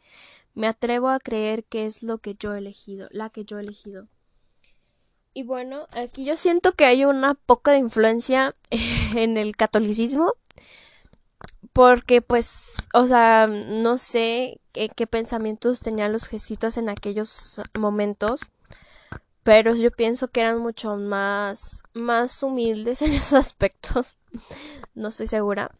Me 0.54 0.66
atrevo 0.66 1.08
a 1.08 1.18
creer 1.18 1.64
que 1.64 1.86
es 1.86 2.02
lo 2.02 2.18
que 2.18 2.34
yo 2.34 2.54
he 2.54 2.58
elegido, 2.58 3.08
la 3.10 3.30
que 3.30 3.44
yo 3.44 3.58
he 3.58 3.62
elegido. 3.62 4.08
Y 5.34 5.44
bueno, 5.44 5.86
aquí 5.92 6.24
yo 6.24 6.36
siento 6.36 6.72
que 6.72 6.84
hay 6.84 7.04
una 7.04 7.34
poca 7.34 7.72
de 7.72 7.78
influencia 7.78 8.54
en 9.16 9.36
el 9.36 9.56
catolicismo, 9.56 10.34
porque 11.72 12.20
pues, 12.20 12.74
o 12.92 13.06
sea, 13.06 13.46
no 13.46 13.98
sé 13.98 14.60
qué, 14.72 14.88
qué 14.88 15.06
pensamientos 15.06 15.80
tenían 15.80 16.12
los 16.12 16.26
jesuitas 16.26 16.76
en 16.76 16.88
aquellos 16.88 17.60
momentos 17.78 18.50
pero 19.42 19.74
yo 19.74 19.90
pienso 19.90 20.28
que 20.28 20.40
eran 20.40 20.58
mucho 20.58 20.96
más 20.96 21.82
más 21.92 22.42
humildes 22.42 23.02
en 23.02 23.12
esos 23.12 23.34
aspectos 23.34 24.16
no 24.94 25.08
estoy 25.08 25.26
segura 25.26 25.70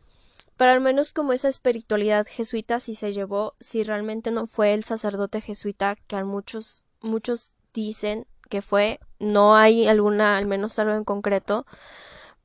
pero 0.56 0.72
al 0.72 0.80
menos 0.80 1.12
como 1.12 1.32
esa 1.32 1.48
espiritualidad 1.48 2.26
jesuita 2.28 2.80
sí 2.80 2.94
se 2.94 3.12
llevó 3.12 3.54
si 3.58 3.82
realmente 3.82 4.30
no 4.30 4.46
fue 4.46 4.74
el 4.74 4.84
sacerdote 4.84 5.40
jesuita 5.40 5.96
que 6.06 6.16
a 6.16 6.24
muchos 6.24 6.84
muchos 7.00 7.54
dicen 7.72 8.26
que 8.48 8.62
fue 8.62 9.00
no 9.18 9.56
hay 9.56 9.86
alguna 9.86 10.36
al 10.36 10.46
menos 10.46 10.78
algo 10.78 10.94
en 10.94 11.04
concreto 11.04 11.66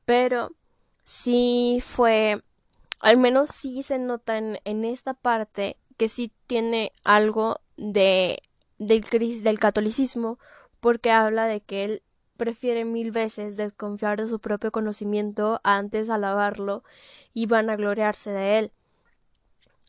pero 0.06 0.52
sí 1.04 1.82
fue 1.86 2.42
al 3.02 3.18
menos 3.18 3.50
sí 3.50 3.84
se 3.84 4.00
nota 4.00 4.38
en, 4.38 4.86
esta 4.86 5.14
parte 5.14 5.78
que 5.98 6.10
sí 6.10 6.32
tiene 6.48 6.92
algo 7.04 7.60
de 7.78 8.40
del, 8.80 9.60
catolicismo 9.60 10.40
porque 10.80 11.12
habla 11.12 11.46
de 11.46 11.62
que 11.62 11.86
él 11.86 12.04
prefiere 12.38 12.86
mil 12.86 13.12
veces 13.12 13.58
desconfiar 13.58 14.20
de 14.20 14.28
su 14.28 14.40
propio 14.40 14.72
conocimiento 14.72 15.60
antes 15.64 16.10
alabarlo 16.10 16.84
y 17.34 17.48
van 17.48 17.70
a 17.70 17.76
gloriarse 17.76 18.30
de 18.30 18.60
él. 18.60 18.72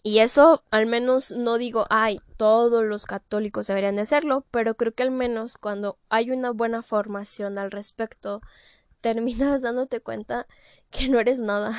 Y 0.08 0.20
eso 0.20 0.64
al 0.70 0.86
menos 0.86 1.32
no 1.32 1.58
digo, 1.58 1.84
ay, 1.90 2.22
todos 2.38 2.82
los 2.82 3.04
católicos 3.04 3.66
deberían 3.66 3.96
de 3.96 4.00
hacerlo, 4.00 4.46
pero 4.50 4.74
creo 4.74 4.94
que 4.94 5.02
al 5.02 5.10
menos 5.10 5.58
cuando 5.58 5.98
hay 6.08 6.30
una 6.30 6.50
buena 6.50 6.80
formación 6.80 7.58
al 7.58 7.70
respecto, 7.70 8.40
terminas 9.02 9.60
dándote 9.60 10.00
cuenta 10.00 10.46
que 10.90 11.10
no 11.10 11.20
eres 11.20 11.40
nada 11.40 11.76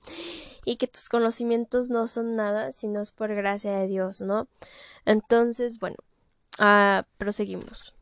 y 0.64 0.76
que 0.76 0.86
tus 0.86 1.10
conocimientos 1.10 1.90
no 1.90 2.08
son 2.08 2.32
nada, 2.32 2.72
sino 2.72 3.02
es 3.02 3.12
por 3.12 3.34
gracia 3.34 3.72
de 3.72 3.86
Dios, 3.86 4.22
¿no? 4.22 4.48
Entonces, 5.04 5.78
bueno, 5.78 5.96
ah, 6.58 7.04
proseguimos. 7.18 7.94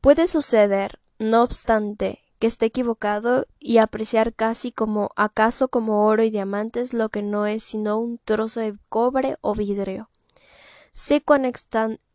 Puede 0.00 0.28
suceder, 0.28 1.00
no 1.18 1.42
obstante, 1.42 2.23
que 2.44 2.48
esté 2.48 2.66
equivocado 2.66 3.46
y 3.58 3.78
apreciar 3.78 4.34
casi 4.34 4.70
como 4.70 5.12
acaso 5.16 5.68
como 5.68 6.04
oro 6.04 6.22
y 6.24 6.30
diamantes 6.30 6.92
lo 6.92 7.08
que 7.08 7.22
no 7.22 7.46
es 7.46 7.64
sino 7.64 7.96
un 7.96 8.18
trozo 8.18 8.60
de 8.60 8.74
cobre 8.90 9.38
o 9.40 9.54
vidrio. 9.54 10.10
Sé 10.92 11.22
cuán 11.22 11.50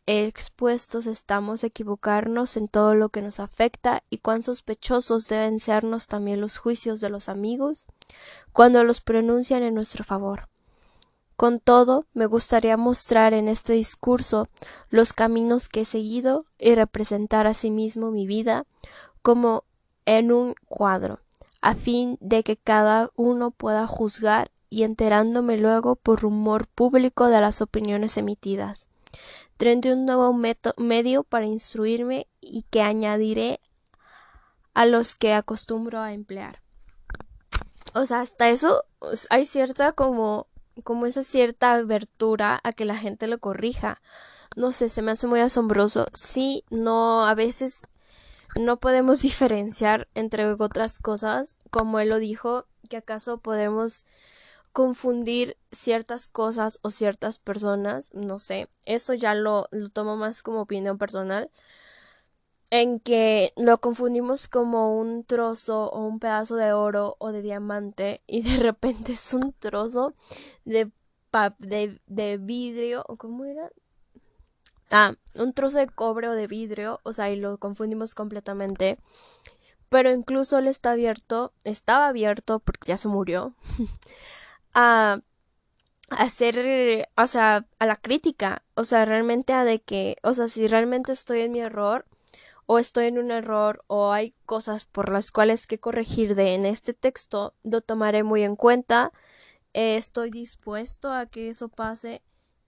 expuestos 0.06 1.06
estamos 1.06 1.64
a 1.64 1.66
equivocarnos 1.66 2.56
en 2.56 2.68
todo 2.68 2.94
lo 2.94 3.08
que 3.08 3.22
nos 3.22 3.40
afecta 3.40 4.04
y 4.08 4.18
cuán 4.18 4.44
sospechosos 4.44 5.26
deben 5.26 5.58
sernos 5.58 6.06
también 6.06 6.40
los 6.40 6.58
juicios 6.58 7.00
de 7.00 7.10
los 7.10 7.28
amigos 7.28 7.86
cuando 8.52 8.84
los 8.84 9.00
pronuncian 9.00 9.64
en 9.64 9.74
nuestro 9.74 10.04
favor. 10.04 10.48
Con 11.34 11.58
todo, 11.58 12.06
me 12.12 12.26
gustaría 12.26 12.76
mostrar 12.76 13.34
en 13.34 13.48
este 13.48 13.72
discurso 13.72 14.46
los 14.90 15.12
caminos 15.12 15.68
que 15.68 15.80
he 15.80 15.84
seguido 15.84 16.44
y 16.56 16.76
representar 16.76 17.48
asimismo 17.48 18.12
mi 18.12 18.28
vida 18.28 18.64
como 19.22 19.64
en 20.10 20.32
un 20.32 20.56
cuadro, 20.66 21.20
a 21.60 21.76
fin 21.76 22.18
de 22.20 22.42
que 22.42 22.56
cada 22.56 23.10
uno 23.14 23.52
pueda 23.52 23.86
juzgar 23.86 24.50
y 24.68 24.82
enterándome 24.82 25.56
luego 25.56 25.94
por 25.94 26.20
rumor 26.20 26.66
público 26.66 27.28
de 27.28 27.40
las 27.40 27.60
opiniones 27.60 28.16
emitidas. 28.16 28.88
Tendré 29.56 29.92
un 29.92 30.06
nuevo 30.06 30.32
medio 30.32 31.22
para 31.22 31.46
instruirme 31.46 32.26
y 32.40 32.62
que 32.70 32.82
añadiré 32.82 33.60
a 34.74 34.84
los 34.84 35.14
que 35.14 35.32
acostumbro 35.32 36.00
a 36.00 36.12
emplear. 36.12 36.60
O 37.94 38.04
sea, 38.04 38.20
hasta 38.20 38.48
eso 38.48 38.82
hay 39.30 39.44
cierta 39.44 39.92
como 39.92 40.48
como 40.82 41.06
esa 41.06 41.22
cierta 41.22 41.74
abertura 41.74 42.58
a 42.64 42.72
que 42.72 42.84
la 42.84 42.96
gente 42.96 43.28
lo 43.28 43.38
corrija. 43.38 44.02
No 44.56 44.72
sé, 44.72 44.88
se 44.88 45.02
me 45.02 45.12
hace 45.12 45.28
muy 45.28 45.38
asombroso. 45.38 46.06
Sí, 46.12 46.64
no, 46.70 47.26
a 47.26 47.34
veces 47.34 47.86
no 48.58 48.78
podemos 48.78 49.22
diferenciar 49.22 50.08
entre 50.14 50.46
otras 50.52 50.98
cosas, 50.98 51.56
como 51.70 52.00
él 52.00 52.08
lo 52.08 52.18
dijo, 52.18 52.66
que 52.88 52.96
acaso 52.96 53.38
podemos 53.38 54.06
confundir 54.72 55.56
ciertas 55.72 56.28
cosas 56.28 56.78
o 56.82 56.90
ciertas 56.90 57.38
personas, 57.38 58.14
no 58.14 58.38
sé, 58.38 58.68
eso 58.84 59.14
ya 59.14 59.34
lo, 59.34 59.66
lo 59.72 59.90
tomo 59.90 60.16
más 60.16 60.42
como 60.42 60.60
opinión 60.60 60.96
personal, 60.98 61.50
en 62.70 63.00
que 63.00 63.52
lo 63.56 63.80
confundimos 63.80 64.46
como 64.48 64.96
un 64.96 65.24
trozo 65.24 65.90
o 65.90 66.06
un 66.06 66.20
pedazo 66.20 66.54
de 66.56 66.72
oro 66.72 67.16
o 67.18 67.32
de 67.32 67.42
diamante 67.42 68.22
y 68.26 68.42
de 68.42 68.56
repente 68.62 69.12
es 69.12 69.34
un 69.34 69.52
trozo 69.52 70.14
de, 70.64 70.90
de, 71.58 72.00
de 72.06 72.36
vidrio, 72.38 73.04
¿cómo 73.18 73.44
era? 73.44 73.70
Ah, 74.90 75.14
un 75.36 75.52
trozo 75.52 75.78
de 75.78 75.86
cobre 75.88 76.28
o 76.28 76.32
de 76.32 76.46
vidrio, 76.46 77.00
o 77.04 77.12
sea, 77.12 77.30
y 77.30 77.36
lo 77.36 77.58
confundimos 77.58 78.14
completamente. 78.14 78.98
Pero 79.88 80.10
incluso 80.12 80.58
él 80.58 80.68
está 80.68 80.92
abierto, 80.92 81.52
estaba 81.64 82.08
abierto 82.08 82.60
porque 82.60 82.88
ya 82.88 82.96
se 82.96 83.08
murió, 83.08 83.54
a 84.74 85.20
hacer, 86.10 87.08
o 87.16 87.26
sea, 87.26 87.66
a 87.78 87.86
la 87.86 87.96
crítica, 87.96 88.62
o 88.74 88.84
sea, 88.84 89.04
realmente 89.04 89.52
a 89.52 89.64
de 89.64 89.80
que, 89.80 90.16
o 90.22 90.34
sea, 90.34 90.48
si 90.48 90.66
realmente 90.66 91.12
estoy 91.12 91.40
en 91.40 91.52
mi 91.52 91.60
error, 91.60 92.06
o 92.72 92.78
estoy 92.78 93.06
en 93.06 93.18
un 93.18 93.32
error 93.32 93.82
o 93.88 94.12
hay 94.12 94.32
cosas 94.46 94.84
por 94.84 95.10
las 95.10 95.32
cuales 95.32 95.66
que 95.66 95.80
corregir 95.80 96.36
de 96.36 96.54
en 96.54 96.64
este 96.64 96.94
texto, 96.94 97.52
lo 97.64 97.80
tomaré 97.80 98.22
muy 98.22 98.44
en 98.44 98.54
cuenta. 98.54 99.12
Eh, 99.74 99.96
estoy 99.96 100.30
dispuesto 100.30 101.12
a 101.12 101.26
que 101.26 101.48
eso 101.48 101.68
pase 101.68 102.22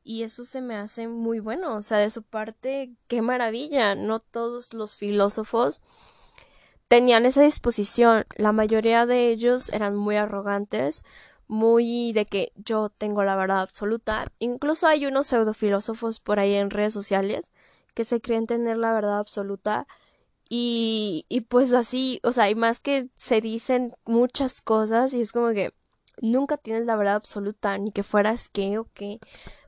y 0.05 0.23
eso 0.23 0.45
se 0.45 0.61
me 0.61 0.77
hace 0.77 1.09
muy 1.09 1.41
bueno. 1.41 1.77
O 1.77 1.83
sea, 1.83 1.99
de 1.99 2.11
su 2.11 2.23
parte, 2.23 2.93
qué 3.09 3.23
maravilla. 3.23 3.95
No 3.95 4.19
todos 4.21 4.75
los 4.75 4.97
filósofos 4.97 5.83
tenían 6.89 7.27
esa 7.27 7.43
disposición. 7.43 8.25
La 8.37 8.53
mayoría 8.53 9.07
de 9.07 9.31
ellos 9.31 9.73
eran 9.73 9.97
muy 9.97 10.17
arrogantes, 10.17 11.05
muy 11.49 12.13
de 12.13 12.27
que 12.27 12.53
yo 12.57 12.91
tengo 12.91 13.25
la 13.25 13.37
verdad 13.37 13.61
absoluta. 13.61 14.27
Incluso 14.39 14.87
hay 14.87 15.07
unos 15.07 15.29
pseudofilósofos 15.29 16.21
por 16.21 16.39
ahí 16.39 16.55
en 16.55 16.71
redes 16.71 16.95
sociales 16.95 17.53
que 17.95 18.05
se 18.05 18.21
creen 18.21 18.47
tener 18.47 18.79
la 18.79 18.93
verdad 18.93 19.19
absoluta 19.19 19.87
y, 20.49 21.25
y 21.29 21.43
pues 21.43 21.73
así, 21.73 22.21
o 22.25 22.33
sea, 22.33 22.51
y 22.51 22.55
más 22.55 22.81
que 22.81 23.09
se 23.15 23.41
dicen 23.41 23.95
muchas 24.05 24.61
cosas 24.63 25.15
y 25.15 25.23
es 25.23 25.33
como 25.33 25.51
que 25.53 25.73
nunca 26.21 26.57
tienes 26.59 26.85
la 26.87 26.97
verdad 26.97 27.15
absoluta, 27.15 27.79
ni 27.79 27.91
que 27.91 28.03
fueras 28.03 28.49
qué 28.51 28.79
o 28.79 28.87
qué, 28.93 29.19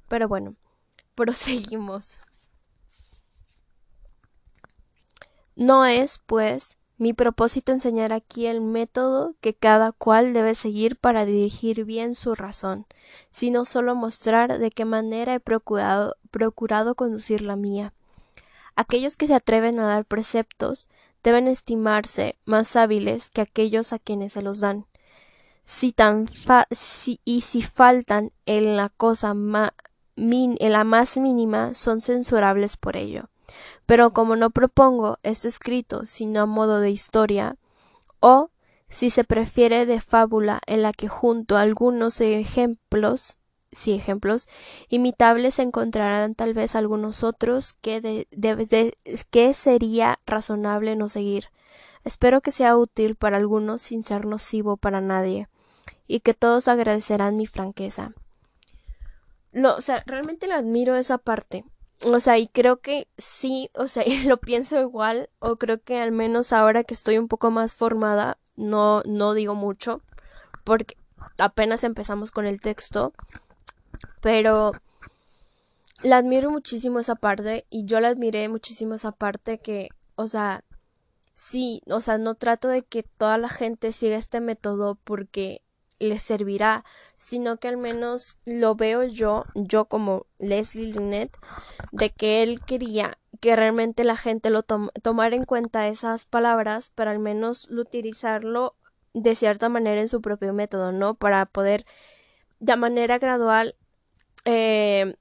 pero 0.08 0.28
bueno, 0.28 0.54
proseguimos. 1.14 2.20
No 5.56 5.84
es, 5.84 6.18
pues, 6.26 6.76
mi 6.96 7.12
propósito 7.12 7.72
enseñar 7.72 8.12
aquí 8.12 8.46
el 8.46 8.60
método 8.60 9.34
que 9.40 9.52
cada 9.52 9.92
cual 9.92 10.32
debe 10.32 10.54
seguir 10.54 10.96
para 10.96 11.24
dirigir 11.24 11.84
bien 11.84 12.14
su 12.14 12.34
razón, 12.34 12.86
sino 13.30 13.64
solo 13.64 13.94
mostrar 13.94 14.58
de 14.58 14.70
qué 14.70 14.84
manera 14.84 15.34
he 15.34 15.40
procurado, 15.40 16.14
conducir 16.94 17.42
la 17.42 17.56
mía. 17.56 17.92
Aquellos 18.76 19.16
que 19.16 19.26
se 19.26 19.34
atreven 19.34 19.80
a 19.80 19.86
dar 19.86 20.04
preceptos 20.04 20.88
deben 21.22 21.48
estimarse 21.48 22.36
más 22.44 22.76
hábiles 22.76 23.30
que 23.30 23.40
aquellos 23.40 23.92
a 23.92 23.98
quienes 23.98 24.32
se 24.34 24.42
los 24.42 24.60
dan. 24.60 24.86
Si 25.64 25.92
tan 25.92 26.26
y 27.24 27.40
si 27.40 27.62
faltan 27.62 28.32
en 28.46 28.76
la 28.76 28.88
cosa 28.90 29.34
en 30.16 30.72
la 30.72 30.84
más 30.84 31.18
mínima 31.18 31.74
son 31.74 32.00
censurables 32.00 32.76
por 32.76 32.96
ello. 32.96 33.30
Pero 33.86 34.12
como 34.12 34.36
no 34.36 34.50
propongo 34.50 35.18
este 35.22 35.48
escrito 35.48 36.06
sino 36.06 36.40
a 36.40 36.46
modo 36.46 36.80
de 36.80 36.90
historia, 36.90 37.56
o 38.20 38.50
si 38.88 39.10
se 39.10 39.24
prefiere 39.24 39.86
de 39.86 40.00
fábula 40.00 40.60
en 40.66 40.82
la 40.82 40.92
que 40.92 41.08
junto 41.08 41.56
a 41.56 41.62
algunos 41.62 42.20
ejemplos 42.20 43.38
sí 43.74 43.92
ejemplos 43.92 44.46
imitables 44.88 45.58
encontrarán 45.58 46.34
tal 46.34 46.54
vez 46.54 46.76
algunos 46.76 47.24
otros 47.24 47.72
que, 47.74 48.26
que 49.30 49.54
sería 49.54 50.18
razonable 50.26 50.96
no 50.96 51.08
seguir. 51.08 51.50
Espero 52.04 52.40
que 52.40 52.50
sea 52.50 52.76
útil 52.76 53.16
para 53.16 53.36
algunos 53.36 53.82
sin 53.82 54.02
ser 54.02 54.26
nocivo 54.26 54.76
para 54.76 55.00
nadie 55.00 55.48
y 56.06 56.20
que 56.20 56.34
todos 56.34 56.68
agradecerán 56.68 57.36
mi 57.36 57.46
franqueza. 57.46 58.12
No, 59.54 59.76
o 59.76 59.80
sea, 59.80 60.02
realmente 60.04 60.46
le 60.46 60.54
admiro 60.54 60.96
esa 60.96 61.16
parte. 61.16 61.64
O 62.04 62.20
sea, 62.20 62.38
y 62.38 62.48
creo 62.48 62.80
que 62.80 63.08
sí, 63.16 63.70
o 63.74 63.88
sea, 63.88 64.02
y 64.06 64.24
lo 64.24 64.38
pienso 64.38 64.78
igual, 64.80 65.30
o 65.38 65.56
creo 65.56 65.82
que 65.82 66.00
al 66.00 66.12
menos 66.12 66.52
ahora 66.52 66.84
que 66.84 66.94
estoy 66.94 67.18
un 67.18 67.28
poco 67.28 67.50
más 67.50 67.74
formada, 67.74 68.36
no, 68.56 69.02
no 69.06 69.32
digo 69.32 69.54
mucho, 69.54 70.02
porque 70.64 70.96
apenas 71.38 71.84
empezamos 71.84 72.30
con 72.30 72.46
el 72.46 72.60
texto, 72.60 73.12
pero 74.20 74.72
la 76.02 76.18
admiro 76.18 76.50
muchísimo 76.50 76.98
esa 76.98 77.14
parte 77.14 77.66
y 77.70 77.84
yo 77.86 78.00
la 78.00 78.08
admiré 78.08 78.48
muchísimo 78.48 78.94
esa 78.94 79.12
parte 79.12 79.58
que, 79.58 79.88
o 80.16 80.28
sea, 80.28 80.64
sí, 81.32 81.82
o 81.86 82.00
sea, 82.00 82.18
no 82.18 82.34
trato 82.34 82.68
de 82.68 82.82
que 82.82 83.02
toda 83.04 83.38
la 83.38 83.48
gente 83.48 83.92
siga 83.92 84.16
este 84.16 84.40
método 84.40 84.96
porque 85.04 85.62
les 86.04 86.22
servirá, 86.22 86.84
sino 87.16 87.56
que 87.58 87.68
al 87.68 87.76
menos 87.76 88.38
lo 88.44 88.74
veo 88.74 89.04
yo, 89.04 89.44
yo 89.54 89.86
como 89.86 90.26
Leslie 90.38 90.92
Lynette, 90.92 91.36
de 91.92 92.10
que 92.10 92.42
él 92.42 92.60
quería 92.60 93.18
que 93.40 93.56
realmente 93.56 94.04
la 94.04 94.16
gente 94.16 94.50
lo 94.50 94.62
tomara 94.62 95.36
en 95.36 95.44
cuenta 95.44 95.88
esas 95.88 96.24
palabras 96.24 96.88
para 96.88 97.10
al 97.10 97.18
menos 97.18 97.68
utilizarlo 97.70 98.76
de 99.12 99.34
cierta 99.34 99.68
manera 99.68 100.00
en 100.00 100.08
su 100.08 100.20
propio 100.20 100.52
método, 100.52 100.92
¿no? 100.92 101.14
Para 101.14 101.46
poder 101.46 101.84
de 102.60 102.76
manera 102.76 103.18
gradual 103.18 103.76
eh, 104.44 105.16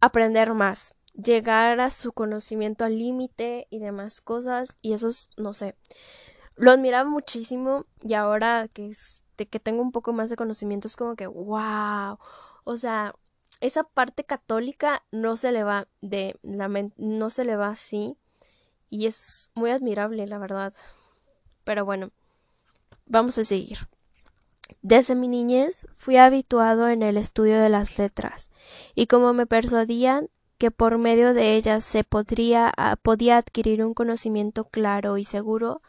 aprender 0.00 0.54
más, 0.54 0.94
llegar 1.14 1.80
a 1.80 1.90
su 1.90 2.12
conocimiento 2.12 2.84
al 2.84 2.98
límite 2.98 3.66
y 3.70 3.78
demás 3.78 4.20
cosas 4.20 4.76
y 4.82 4.92
eso 4.92 5.08
es, 5.08 5.30
no 5.36 5.52
sé, 5.52 5.76
lo 6.56 6.70
admiraba 6.70 7.08
muchísimo 7.08 7.86
y 8.02 8.14
ahora 8.14 8.68
que, 8.72 8.92
este, 9.36 9.46
que 9.46 9.60
tengo 9.60 9.82
un 9.82 9.92
poco 9.92 10.14
más 10.14 10.30
de 10.30 10.36
conocimiento 10.36 10.88
es 10.88 10.96
como 10.96 11.14
que, 11.14 11.26
wow, 11.26 12.18
o 12.64 12.76
sea, 12.78 13.14
esa 13.60 13.84
parte 13.84 14.24
católica 14.24 15.04
no 15.12 15.36
se 15.36 15.52
le 15.52 15.62
va 15.62 15.88
de 16.00 16.36
la 16.42 16.68
no 16.96 17.30
se 17.30 17.44
le 17.44 17.56
va 17.56 17.68
así 17.68 18.16
y 18.88 19.06
es 19.06 19.50
muy 19.54 19.70
admirable 19.70 20.26
la 20.26 20.38
verdad. 20.38 20.72
Pero 21.64 21.84
bueno 21.84 22.12
vamos 23.04 23.36
a 23.36 23.44
seguir. 23.44 23.88
Desde 24.80 25.14
mi 25.14 25.28
niñez 25.28 25.86
fui 25.96 26.16
habituado 26.16 26.88
en 26.88 27.02
el 27.02 27.18
estudio 27.18 27.60
de 27.60 27.68
las 27.68 27.98
letras, 27.98 28.50
y 28.94 29.06
como 29.06 29.32
me 29.32 29.46
persuadían 29.46 30.28
que 30.58 30.70
por 30.70 30.98
medio 30.98 31.34
de 31.34 31.56
ellas 31.56 31.84
se 31.84 32.04
podría, 32.04 32.72
ah, 32.76 32.96
podía 32.96 33.36
adquirir 33.36 33.84
un 33.84 33.94
conocimiento 33.94 34.64
claro 34.64 35.18
y 35.18 35.24
seguro 35.24 35.82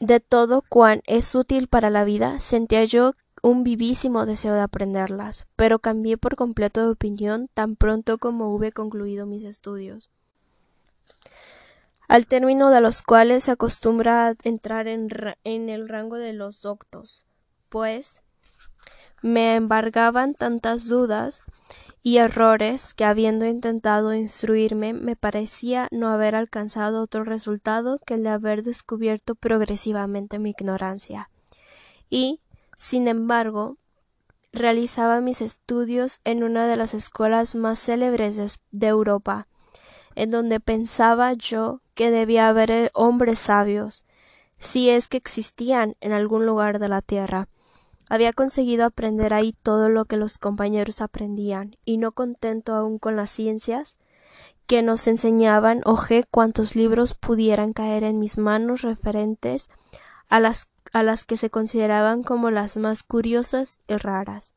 de 0.00 0.18
todo 0.18 0.62
cuán 0.68 1.02
es 1.06 1.34
útil 1.34 1.68
para 1.68 1.90
la 1.90 2.04
vida, 2.04 2.40
sentía 2.40 2.84
yo 2.84 3.14
un 3.42 3.62
vivísimo 3.62 4.26
deseo 4.26 4.54
de 4.54 4.60
aprenderlas, 4.60 5.46
pero 5.56 5.78
cambié 5.78 6.16
por 6.16 6.36
completo 6.36 6.82
de 6.82 6.92
opinión 6.92 7.48
tan 7.52 7.76
pronto 7.76 8.18
como 8.18 8.54
hube 8.54 8.72
concluido 8.72 9.26
mis 9.26 9.44
estudios. 9.44 10.10
Al 12.08 12.26
término 12.26 12.70
de 12.70 12.80
los 12.80 13.02
cuales 13.02 13.44
se 13.44 13.52
acostumbra 13.52 14.28
a 14.28 14.34
entrar 14.42 14.88
en, 14.88 15.10
el 15.44 15.88
rango 15.88 16.16
de 16.16 16.32
los 16.32 16.60
doctos, 16.60 17.24
pues 17.68 18.22
me 19.22 19.54
embargaban 19.54 20.34
tantas 20.34 20.88
dudas 20.88 21.42
y 22.02 22.16
errores 22.16 22.94
que 22.94 23.04
habiendo 23.04 23.46
intentado 23.46 24.14
instruirme 24.14 24.94
me 24.94 25.16
parecía 25.16 25.88
no 25.90 26.08
haber 26.08 26.34
alcanzado 26.34 27.02
otro 27.02 27.24
resultado 27.24 27.98
que 28.06 28.14
el 28.14 28.22
de 28.22 28.30
haber 28.30 28.62
descubierto 28.62 29.34
progresivamente 29.34 30.38
mi 30.38 30.50
ignorancia. 30.50 31.30
Y, 32.08 32.40
sin 32.76 33.06
embargo, 33.06 33.76
realizaba 34.52 35.20
mis 35.20 35.42
estudios 35.42 36.20
en 36.24 36.42
una 36.42 36.66
de 36.66 36.76
las 36.76 36.94
escuelas 36.94 37.54
más 37.54 37.78
célebres 37.78 38.58
de 38.70 38.86
Europa, 38.86 39.46
en 40.14 40.30
donde 40.30 40.58
pensaba 40.58 41.32
yo 41.34 41.82
que 41.94 42.10
debía 42.10 42.48
haber 42.48 42.70
eh, 42.70 42.90
hombres 42.94 43.38
sabios, 43.38 44.04
si 44.58 44.90
es 44.90 45.08
que 45.08 45.16
existían 45.16 45.96
en 46.00 46.12
algún 46.12 46.46
lugar 46.46 46.78
de 46.78 46.88
la 46.88 47.02
tierra. 47.02 47.48
Había 48.10 48.32
conseguido 48.32 48.84
aprender 48.84 49.32
ahí 49.32 49.52
todo 49.52 49.88
lo 49.88 50.04
que 50.04 50.16
los 50.16 50.36
compañeros 50.36 51.00
aprendían, 51.00 51.76
y 51.84 51.96
no 51.96 52.10
contento 52.10 52.74
aún 52.74 52.98
con 52.98 53.14
las 53.14 53.30
ciencias, 53.30 53.98
que 54.66 54.82
nos 54.82 55.06
enseñaban 55.06 55.80
hojé 55.84 56.24
cuantos 56.28 56.74
libros 56.74 57.14
pudieran 57.14 57.72
caer 57.72 58.02
en 58.02 58.18
mis 58.18 58.36
manos 58.36 58.82
referentes 58.82 59.70
a 60.28 60.40
las, 60.40 60.68
a 60.92 61.04
las 61.04 61.24
que 61.24 61.36
se 61.36 61.50
consideraban 61.50 62.24
como 62.24 62.50
las 62.50 62.76
más 62.76 63.04
curiosas 63.04 63.78
y 63.86 63.94
raras. 63.94 64.54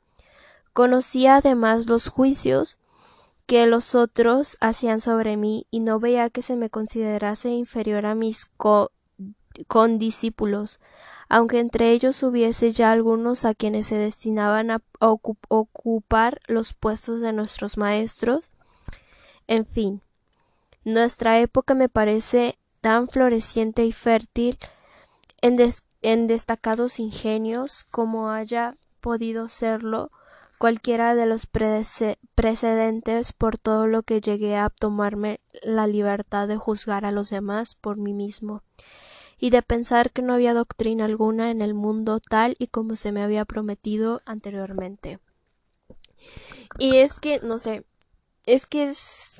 Conocía 0.74 1.36
además 1.36 1.86
los 1.86 2.08
juicios 2.08 2.80
que 3.46 3.68
los 3.68 3.94
otros 3.94 4.58
hacían 4.62 5.00
sobre 5.00 5.38
mí 5.38 5.68
y 5.70 5.80
no 5.80 6.00
veía 6.00 6.32
que 6.32 6.42
se 6.42 6.56
me 6.56 6.72
considerase 6.72 7.50
inferior 7.50 8.08
a 8.08 8.16
mis 8.16 8.46
condiscípulos, 9.68 10.80
aunque 11.30 11.60
entre 11.60 11.92
ellos 11.92 12.22
hubiese 12.24 12.72
ya 12.72 12.92
algunos 12.92 13.46
a 13.46 13.56
quienes 13.56 13.88
se 13.88 13.96
destinaban 13.96 14.72
a 14.72 14.82
ocupar 15.00 16.40
los 16.48 16.74
puestos 16.74 17.22
de 17.22 17.34
nuestros 17.34 17.78
maestros. 17.78 18.52
En 19.48 19.66
fin, 19.66 20.02
nuestra 20.84 21.40
época 21.40 21.74
me 21.74 21.90
parece 21.90 22.58
tan 22.82 23.08
floreciente 23.08 23.86
y 23.86 23.92
fértil 23.92 24.58
en, 25.42 25.58
en 26.02 26.28
destacados 26.28 27.00
ingenios 27.00 27.86
como 27.90 28.30
haya 28.30 28.78
podido 29.00 29.48
serlo 29.48 30.12
cualquiera 30.58 31.16
de 31.16 31.26
los 31.26 31.48
precedentes 32.36 33.34
por 33.34 33.58
todo 33.58 33.88
lo 33.88 34.04
que 34.04 34.22
llegué 34.22 34.56
a 34.56 34.70
tomarme 34.70 35.42
la 35.62 35.88
libertad 35.88 36.48
de 36.48 36.58
juzgar 36.58 37.06
a 37.06 37.12
los 37.12 37.30
demás 37.30 37.76
por 37.76 37.98
mí 37.98 38.14
mismo 38.14 38.62
y 39.40 39.50
de 39.50 39.62
pensar 39.62 40.12
que 40.12 40.22
no 40.22 40.34
había 40.34 40.54
doctrina 40.54 41.06
alguna 41.06 41.52
en 41.52 41.62
el 41.62 41.74
mundo 41.74 42.20
tal 42.20 42.56
y 42.60 42.68
como 42.68 42.96
se 42.96 43.12
me 43.12 43.22
había 43.22 43.46
prometido 43.46 44.22
anteriormente. 44.26 45.20
Y 46.80 46.98
es 46.98 47.20
que, 47.20 47.40
no 47.42 47.60
sé, 47.60 47.86
es 48.46 48.66
que 48.66 48.92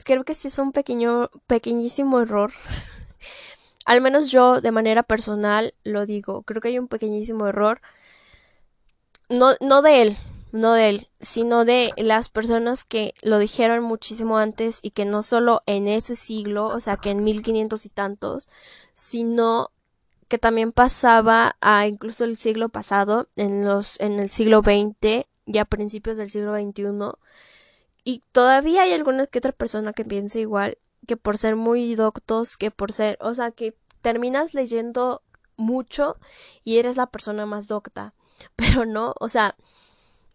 creo 0.06 0.24
que 0.24 0.34
sí 0.34 0.48
es 0.48 0.60
un 0.60 0.72
pequeño, 0.72 1.30
pequeñísimo 1.48 2.22
error. 2.22 2.54
Al 3.86 4.02
menos 4.02 4.32
yo, 4.32 4.62
de 4.62 4.72
manera 4.72 5.04
personal, 5.04 5.74
lo 5.84 6.06
digo. 6.06 6.44
Creo 6.44 6.62
que 6.62 6.70
hay 6.70 6.80
un 6.80 6.88
pequeñísimo 6.88 7.48
error. 7.48 7.82
No, 9.30 9.52
no 9.60 9.82
de 9.82 10.04
él, 10.04 10.18
no 10.54 10.74
de 10.74 10.90
él, 10.90 11.08
sino 11.20 11.66
de 11.66 11.92
las 11.98 12.30
personas 12.30 12.86
que 12.86 13.14
lo 13.24 13.40
dijeron 13.40 13.84
muchísimo 13.84 14.38
antes 14.38 14.80
y 14.82 14.92
que 14.92 15.04
no 15.04 15.24
solo 15.24 15.64
en 15.66 15.88
ese 15.88 16.16
siglo, 16.16 16.66
o 16.68 16.80
sea, 16.80 16.96
que 16.96 17.10
en 17.10 17.24
1500 17.24 17.86
y 17.86 17.90
tantos, 17.90 18.48
sino 18.94 19.72
que 20.28 20.38
también 20.38 20.72
pasaba 20.72 21.56
a 21.62 21.88
incluso 21.88 22.24
el 22.24 22.38
siglo 22.38 22.70
pasado, 22.70 23.28
en 23.36 23.66
los 23.66 24.00
en 24.00 24.20
el 24.20 24.30
siglo 24.30 24.62
XX 24.62 25.26
y 25.46 25.58
a 25.58 25.66
principios 25.66 26.18
del 26.18 26.32
siglo 26.32 26.56
XXI, 26.56 27.18
y 28.04 28.24
todavía 28.32 28.84
hay 28.84 28.94
alguna 28.94 29.28
que 29.28 29.40
otra 29.40 29.52
persona 29.52 29.94
que 29.94 30.06
piensa 30.06 30.40
igual, 30.40 30.78
que 31.08 31.18
por 31.18 31.38
ser 31.38 31.56
muy 31.56 31.96
doctos, 31.96 32.58
que 32.58 32.72
por 32.72 32.92
ser, 32.92 33.18
o 33.22 33.34
sea, 33.34 33.52
que 33.52 33.76
terminas 34.02 34.54
leyendo 34.54 35.22
mucho 35.56 36.18
y 36.64 36.78
eres 36.78 36.98
la 36.98 37.08
persona 37.08 37.46
más 37.46 37.68
docta, 37.68 38.14
pero 38.56 38.86
no, 38.86 39.14
o 39.20 39.30
sea, 39.30 39.56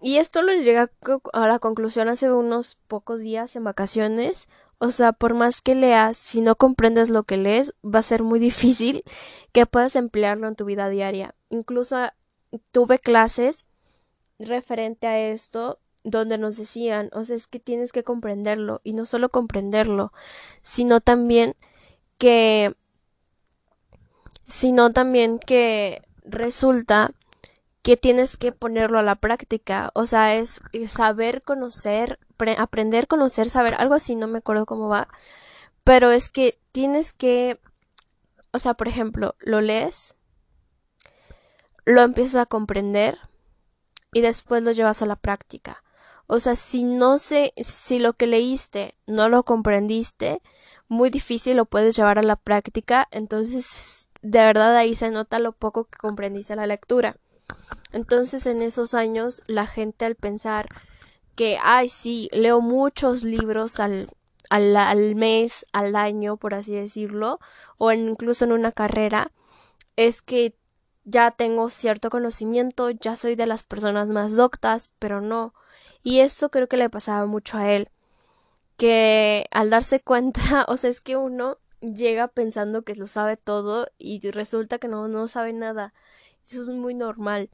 y 0.00 0.18
esto 0.18 0.42
lo 0.42 0.52
llega 0.52 0.90
a 1.32 1.48
la 1.48 1.58
conclusión 1.58 2.08
hace 2.08 2.30
unos 2.30 2.78
pocos 2.86 3.20
días 3.20 3.56
en 3.56 3.64
vacaciones. 3.64 4.48
O 4.78 4.90
sea, 4.90 5.12
por 5.12 5.34
más 5.34 5.60
que 5.60 5.74
leas, 5.74 6.16
si 6.16 6.40
no 6.40 6.54
comprendes 6.56 7.10
lo 7.10 7.24
que 7.24 7.36
lees, 7.36 7.74
va 7.84 7.98
a 7.98 8.02
ser 8.02 8.22
muy 8.22 8.38
difícil 8.38 9.02
que 9.52 9.66
puedas 9.66 9.96
emplearlo 9.96 10.48
en 10.48 10.56
tu 10.56 10.64
vida 10.64 10.88
diaria. 10.88 11.34
Incluso 11.50 11.96
ah, 11.96 12.14
tuve 12.72 12.98
clases 12.98 13.66
referente 14.38 15.06
a 15.06 15.18
esto 15.18 15.80
donde 16.04 16.38
nos 16.38 16.56
decían, 16.56 17.10
o 17.12 17.24
sea, 17.24 17.36
es 17.36 17.46
que 17.46 17.58
tienes 17.58 17.92
que 17.92 18.04
comprenderlo 18.04 18.80
y 18.84 18.92
no 18.92 19.04
solo 19.04 19.30
comprenderlo, 19.30 20.12
sino 20.62 21.00
también 21.00 21.54
que 22.18 22.74
sino 24.46 24.92
también 24.92 25.38
que 25.38 26.02
resulta 26.24 27.12
que 27.82 27.96
tienes 27.96 28.36
que 28.36 28.52
ponerlo 28.52 28.98
a 28.98 29.02
la 29.02 29.14
práctica, 29.14 29.90
o 29.94 30.06
sea, 30.06 30.34
es, 30.34 30.60
saber 30.86 31.42
conocer, 31.42 32.18
aprender, 32.58 33.06
conocer, 33.06 33.48
saber, 33.48 33.74
algo 33.74 33.94
así, 33.94 34.16
no 34.16 34.26
me 34.26 34.38
acuerdo 34.38 34.66
cómo 34.66 34.88
va, 34.88 35.08
pero 35.84 36.10
es 36.10 36.28
que 36.28 36.58
tienes 36.72 37.12
que, 37.12 37.60
o 38.52 38.58
sea, 38.58 38.74
por 38.74 38.88
ejemplo, 38.88 39.34
lo 39.40 39.60
lees, 39.60 40.16
lo 41.84 42.02
empiezas 42.02 42.42
a 42.42 42.46
comprender 42.46 43.18
y 44.12 44.20
después 44.20 44.62
lo 44.62 44.72
llevas 44.72 45.02
a 45.02 45.06
la 45.06 45.16
práctica. 45.16 45.82
O 46.26 46.40
sea, 46.40 46.56
si 46.56 46.84
no 46.84 47.16
sé, 47.16 47.52
si 47.56 47.98
lo 47.98 48.12
que 48.12 48.26
leíste 48.26 48.94
no 49.06 49.30
lo 49.30 49.44
comprendiste, 49.44 50.42
muy 50.86 51.08
difícil 51.08 51.56
lo 51.56 51.64
puedes 51.64 51.96
llevar 51.96 52.18
a 52.18 52.22
la 52.22 52.36
práctica, 52.36 53.08
entonces 53.10 54.08
de 54.20 54.40
verdad 54.40 54.76
ahí 54.76 54.94
se 54.94 55.10
nota 55.10 55.38
lo 55.38 55.52
poco 55.52 55.84
que 55.84 55.98
comprendiste 55.98 56.54
la 56.56 56.66
lectura. 56.66 57.16
Entonces 57.92 58.46
en 58.46 58.60
esos 58.60 58.92
años 58.92 59.42
la 59.46 59.66
gente 59.66 60.04
al 60.04 60.16
pensar 60.16 60.68
que, 61.38 61.56
ay, 61.62 61.88
sí, 61.88 62.28
leo 62.32 62.60
muchos 62.60 63.22
libros 63.22 63.78
al, 63.78 64.08
al, 64.50 64.76
al 64.76 65.14
mes, 65.14 65.64
al 65.72 65.94
año, 65.94 66.36
por 66.36 66.52
así 66.52 66.74
decirlo, 66.74 67.38
o 67.76 67.92
incluso 67.92 68.44
en 68.44 68.50
una 68.50 68.72
carrera, 68.72 69.30
es 69.94 70.20
que 70.20 70.56
ya 71.04 71.30
tengo 71.30 71.70
cierto 71.70 72.10
conocimiento, 72.10 72.90
ya 72.90 73.14
soy 73.14 73.36
de 73.36 73.46
las 73.46 73.62
personas 73.62 74.10
más 74.10 74.34
doctas, 74.34 74.90
pero 74.98 75.20
no. 75.20 75.54
Y 76.02 76.20
esto 76.20 76.50
creo 76.50 76.68
que 76.68 76.76
le 76.76 76.90
pasaba 76.90 77.24
mucho 77.24 77.56
a 77.56 77.70
él, 77.70 77.88
que 78.76 79.46
al 79.52 79.70
darse 79.70 80.00
cuenta, 80.02 80.64
o 80.66 80.76
sea, 80.76 80.90
es 80.90 81.00
que 81.00 81.16
uno 81.16 81.58
llega 81.80 82.26
pensando 82.26 82.82
que 82.82 82.96
lo 82.96 83.06
sabe 83.06 83.36
todo 83.36 83.86
y 83.96 84.28
resulta 84.32 84.78
que 84.78 84.88
no, 84.88 85.06
no 85.06 85.28
sabe 85.28 85.52
nada. 85.52 85.94
Eso 86.44 86.62
es 86.62 86.70
muy 86.70 86.94
normal 86.94 87.48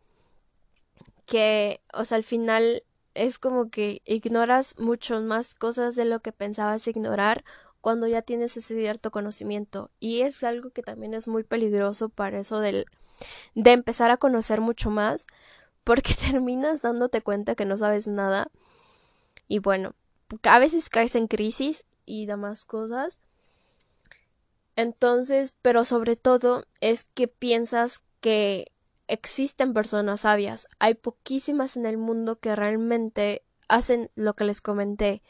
que, 1.26 1.82
o 1.92 2.04
sea, 2.06 2.16
al 2.16 2.24
final 2.24 2.82
es 3.14 3.38
como 3.38 3.70
que 3.70 4.02
ignoras 4.04 4.78
mucho 4.78 5.20
más 5.20 5.54
cosas 5.54 5.96
de 5.96 6.04
lo 6.04 6.20
que 6.20 6.32
pensabas 6.32 6.86
ignorar 6.88 7.44
cuando 7.80 8.06
ya 8.06 8.22
tienes 8.22 8.56
ese 8.56 8.74
cierto 8.74 9.10
conocimiento. 9.10 9.90
Y 10.00 10.22
es 10.22 10.42
algo 10.42 10.70
que 10.70 10.82
también 10.82 11.14
es 11.14 11.28
muy 11.28 11.44
peligroso 11.44 12.08
para 12.08 12.38
eso 12.38 12.60
del, 12.60 12.86
de 13.54 13.72
empezar 13.72 14.10
a 14.10 14.16
conocer 14.16 14.60
mucho 14.60 14.90
más, 14.90 15.26
porque 15.84 16.14
terminas 16.30 16.82
dándote 16.82 17.22
cuenta 17.22 17.54
que 17.54 17.64
no 17.64 17.76
sabes 17.78 18.08
nada. 18.08 18.50
Y 19.48 19.58
bueno, 19.58 19.94
a 20.42 20.58
veces 20.58 20.88
caes 20.88 21.14
en 21.14 21.28
crisis 21.28 21.84
y 22.06 22.26
demás 22.26 22.64
cosas. 22.64 23.20
Entonces, 24.76 25.56
pero 25.62 25.84
sobre 25.84 26.16
todo 26.16 26.64
es 26.80 27.04
que 27.04 27.28
piensas 27.28 28.02
que 28.20 28.72
existen 29.08 29.74
personas 29.74 30.20
sabias. 30.20 30.66
Hay 30.78 30.94
poquísimas 30.94 31.76
en 31.76 31.86
el 31.86 31.96
mundo 31.96 32.38
que 32.38 32.56
realmente 32.56 33.42
hacen 33.68 34.10
lo 34.14 34.34
que 34.34 34.44
les 34.44 34.60
comenté. 34.60 35.22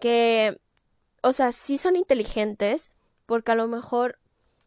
Que, 0.00 0.60
o 1.22 1.32
sea, 1.32 1.52
sí 1.52 1.78
son 1.78 1.96
inteligentes 1.96 2.90
porque 3.26 3.52
a 3.52 3.56
lo 3.56 3.66
mejor 3.66 4.18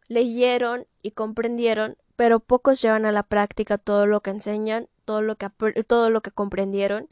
leyeron 0.08 0.88
y 1.02 1.12
comprendieron, 1.12 1.98
pero 2.16 2.40
pocos 2.40 2.82
llevan 2.82 3.06
a 3.06 3.12
la 3.12 3.24
práctica 3.24 3.78
todo 3.78 4.06
lo 4.06 4.22
que 4.22 4.32
enseñan, 4.32 4.90
todo 5.06 5.22
lo 5.22 5.38
que, 5.38 5.50
todo 5.88 6.10
lo 6.10 6.22
que 6.22 6.32
comprendieron. 6.32 7.08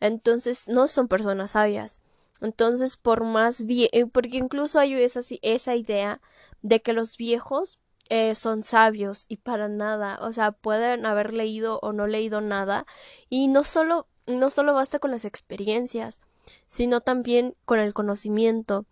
Entonces 0.00 0.68
no 0.68 0.88
son 0.88 1.08
personas 1.08 1.52
sabias. 1.52 2.00
Entonces, 2.40 2.96
por 2.96 3.24
más 3.24 3.66
bien, 3.66 4.10
porque 4.10 4.36
incluso 4.38 4.80
hay 4.80 4.94
esa, 4.94 5.20
esa 5.42 5.76
idea 5.76 6.20
de 6.62 6.82
que 6.82 6.92
los 6.92 7.16
viejos 7.16 7.78
eh, 8.14 8.34
son 8.34 8.62
sabios 8.62 9.24
y 9.30 9.38
para 9.38 9.68
nada, 9.68 10.18
o 10.20 10.32
sea, 10.32 10.52
pueden 10.52 11.06
haber 11.06 11.32
leído 11.32 11.78
o 11.80 11.94
no 11.94 12.06
leído 12.06 12.42
nada 12.42 12.84
y 13.30 13.48
no 13.48 13.64
solo 13.64 14.06
no 14.26 14.50
solo 14.50 14.74
basta 14.74 14.98
con 14.98 15.12
las 15.12 15.24
experiencias, 15.24 16.20
sino 16.66 17.00
también 17.00 17.56
con 17.64 17.78
el 17.78 17.94
conocimiento. 17.94 18.84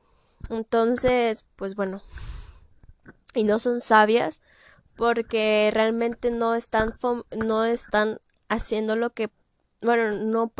Entonces, 0.49 1.45
pues 1.57 1.75
bueno, 1.75 2.01
y 3.35 3.45
no 3.45 3.59
son 3.59 3.83
sabias 3.83 4.41
porque 4.97 5.71
realmente 5.71 6.31
no 6.31 6.55
están 6.55 6.95
no 7.37 7.67
están 7.67 8.23
haciendo 8.49 8.97
lo 8.97 9.11
que 9.11 9.29
bueno, 9.83 10.17
no 10.17 10.51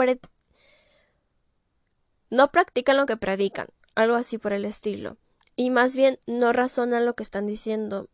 no 2.29 2.53
practican 2.53 2.99
lo 2.99 3.07
que 3.07 3.17
predican, 3.17 3.69
algo 3.95 4.17
así 4.17 4.37
por 4.37 4.53
el 4.53 4.67
estilo. 4.67 5.17
Y 5.57 5.71
más 5.71 5.97
bien 5.97 6.19
no 6.27 6.53
razonan 6.53 7.07
lo 7.07 7.15
que 7.15 7.23
están 7.23 7.47
diciendo 7.47 8.11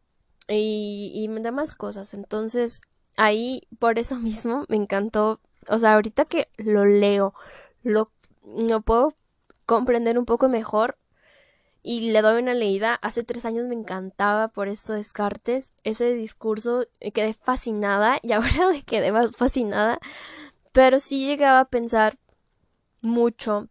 y, 0.49 1.13
y 1.15 1.29
demás 1.43 1.75
cosas. 1.75 2.15
Entonces, 2.15 2.81
ahí, 3.17 3.63
por 3.79 3.99
eso 3.99 4.17
mismo, 4.21 4.65
me 4.69 4.77
encantó. 4.77 5.41
O 5.69 5.79
sea, 5.79 5.95
ahorita 5.95 6.25
que 6.25 6.49
lo 6.57 6.85
leo, 6.85 7.35
lo, 7.83 8.09
lo 8.45 8.81
puedo 8.83 9.15
comprender 9.67 10.19
un 10.19 10.25
poco 10.27 10.49
mejor 10.49 10.97
y 11.83 12.11
le 12.11 12.21
doy 12.21 12.43
una 12.43 12.55
leída. 12.55 12.95
Hace 12.95 13.25
tres 13.25 13.45
años 13.45 13.67
me 13.69 13.75
encantaba 13.75 14.49
por 14.49 14.69
esto 14.69 14.93
Descartes, 14.95 15.73
ese 15.85 16.13
discurso, 16.15 16.87
me 17.01 17.13
quedé 17.13 17.33
fascinada 17.35 18.19
y 18.23 18.33
ahora 18.33 18.69
me 18.71 18.83
quedé 18.83 19.13
más 19.13 19.37
fascinada. 19.37 19.99
Pero 20.73 21.01
sí 21.01 21.27
llegaba 21.27 21.61
a 21.61 21.69
pensar 21.69 22.19
mucho 23.01 23.69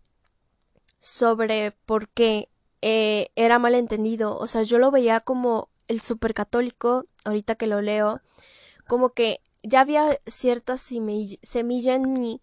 sobre 1.00 1.72
por 1.86 2.10
qué 2.10 2.50
eh, 2.82 3.30
era 3.36 3.60
malentendido. 3.60 4.38
O 4.38 4.48
sea, 4.48 4.64
yo 4.64 4.78
lo 4.80 4.92
veía 4.92 5.20
como 5.20 5.70
el 5.88 6.02
supercatólico, 6.02 7.06
ahorita 7.24 7.56
que 7.56 7.68
lo 7.68 7.82
leo, 7.82 8.22
como 8.88 9.10
que 9.10 9.42
ya 9.64 9.82
había 9.82 10.20
cierta 10.26 10.78
semilla 10.78 11.96
en 11.96 12.14
mí 12.14 12.42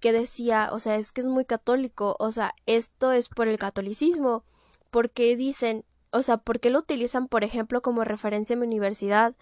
que 0.00 0.12
decía, 0.12 0.70
o 0.72 0.80
sea, 0.80 0.96
es 0.96 1.12
que 1.12 1.20
es 1.20 1.28
muy 1.28 1.44
católico, 1.44 2.16
o 2.18 2.30
sea, 2.32 2.54
esto 2.66 3.12
es 3.12 3.28
por 3.28 3.48
el 3.48 3.58
catolicismo, 3.58 4.44
porque 4.90 5.36
dicen, 5.36 5.84
o 6.10 6.22
sea, 6.22 6.38
¿por 6.38 6.60
qué 6.60 6.70
lo 6.70 6.80
utilizan, 6.80 7.28
por 7.28 7.44
ejemplo, 7.44 7.82
como 7.82 8.04
referencia 8.04 8.54
en 8.54 8.60
mi 8.60 8.66
universidad? 8.66 9.34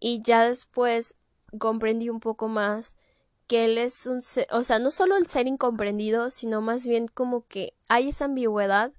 Y 0.00 0.20
ya 0.22 0.44
después 0.44 1.14
comprendí 1.58 2.08
un 2.08 2.20
poco 2.20 2.48
más 2.48 2.96
que 3.46 3.64
él 3.64 3.78
es 3.78 4.06
un, 4.06 4.20
o 4.50 4.64
sea, 4.64 4.78
no 4.78 4.90
solo 4.90 5.16
el 5.16 5.26
ser 5.26 5.46
incomprendido, 5.46 6.28
sino 6.28 6.60
más 6.60 6.86
bien 6.86 7.08
como 7.08 7.46
que 7.46 7.72
hay 7.88 8.08
esa 8.08 8.26
ambigüedad 8.26 8.92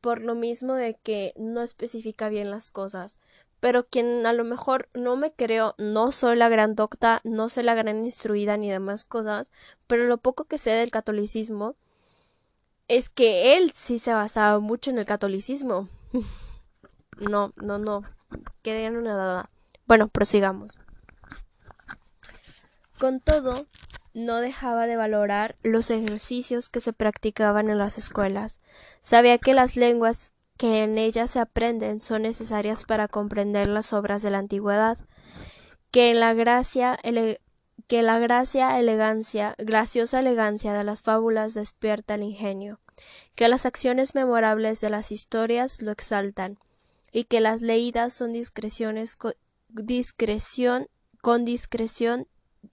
por 0.00 0.22
lo 0.22 0.34
mismo 0.34 0.74
de 0.74 0.94
que 0.94 1.32
no 1.36 1.62
especifica 1.62 2.28
bien 2.28 2.50
las 2.50 2.70
cosas. 2.70 3.18
Pero 3.60 3.86
quien 3.86 4.24
a 4.24 4.32
lo 4.32 4.44
mejor 4.44 4.88
no 4.94 5.16
me 5.16 5.32
creo, 5.32 5.74
no 5.78 6.12
soy 6.12 6.36
la 6.36 6.48
gran 6.48 6.76
docta, 6.76 7.20
no 7.24 7.48
soy 7.48 7.64
la 7.64 7.74
gran 7.74 8.04
instruida 8.04 8.56
ni 8.56 8.70
demás 8.70 9.04
cosas, 9.04 9.50
pero 9.88 10.04
lo 10.04 10.18
poco 10.18 10.44
que 10.44 10.58
sé 10.58 10.70
del 10.70 10.92
catolicismo 10.92 11.74
es 12.86 13.10
que 13.10 13.56
él 13.56 13.72
sí 13.74 13.98
se 13.98 14.14
basaba 14.14 14.60
mucho 14.60 14.90
en 14.90 14.98
el 14.98 15.06
catolicismo. 15.06 15.88
no, 17.30 17.52
no, 17.56 17.78
no. 17.78 18.02
Quedé 18.62 18.84
en 18.84 18.96
una 18.96 19.16
dada. 19.16 19.50
Bueno, 19.86 20.08
prosigamos. 20.08 20.80
Con 22.98 23.20
todo, 23.20 23.66
no 24.18 24.40
dejaba 24.40 24.86
de 24.86 24.96
valorar 24.96 25.56
los 25.62 25.90
ejercicios 25.90 26.68
que 26.68 26.80
se 26.80 26.92
practicaban 26.92 27.70
en 27.70 27.78
las 27.78 27.98
escuelas. 27.98 28.58
Sabía 29.00 29.38
que 29.38 29.54
las 29.54 29.76
lenguas 29.76 30.32
que 30.56 30.82
en 30.82 30.98
ellas 30.98 31.30
se 31.30 31.38
aprenden 31.38 32.00
son 32.00 32.22
necesarias 32.22 32.84
para 32.84 33.06
comprender 33.06 33.68
las 33.68 33.92
obras 33.92 34.22
de 34.22 34.30
la 34.30 34.38
antigüedad, 34.38 34.98
que 35.92 36.10
en 36.10 36.18
la 36.18 36.34
gracia 36.34 36.98
elegancia, 38.78 39.54
graciosa 39.56 40.18
elegancia 40.18 40.72
de 40.74 40.82
las 40.84 41.02
fábulas 41.02 41.54
despierta 41.54 42.16
el 42.16 42.24
ingenio, 42.24 42.80
que 43.36 43.46
las 43.48 43.66
acciones 43.66 44.16
memorables 44.16 44.80
de 44.80 44.90
las 44.90 45.12
historias 45.12 45.80
lo 45.80 45.92
exaltan, 45.92 46.58
y 47.12 47.24
que 47.24 47.40
las 47.40 47.62
leídas 47.62 48.12
son 48.12 48.32
discreciones 48.32 49.16
discreción 49.68 50.88
con 51.20 51.44
discreción 51.44 52.26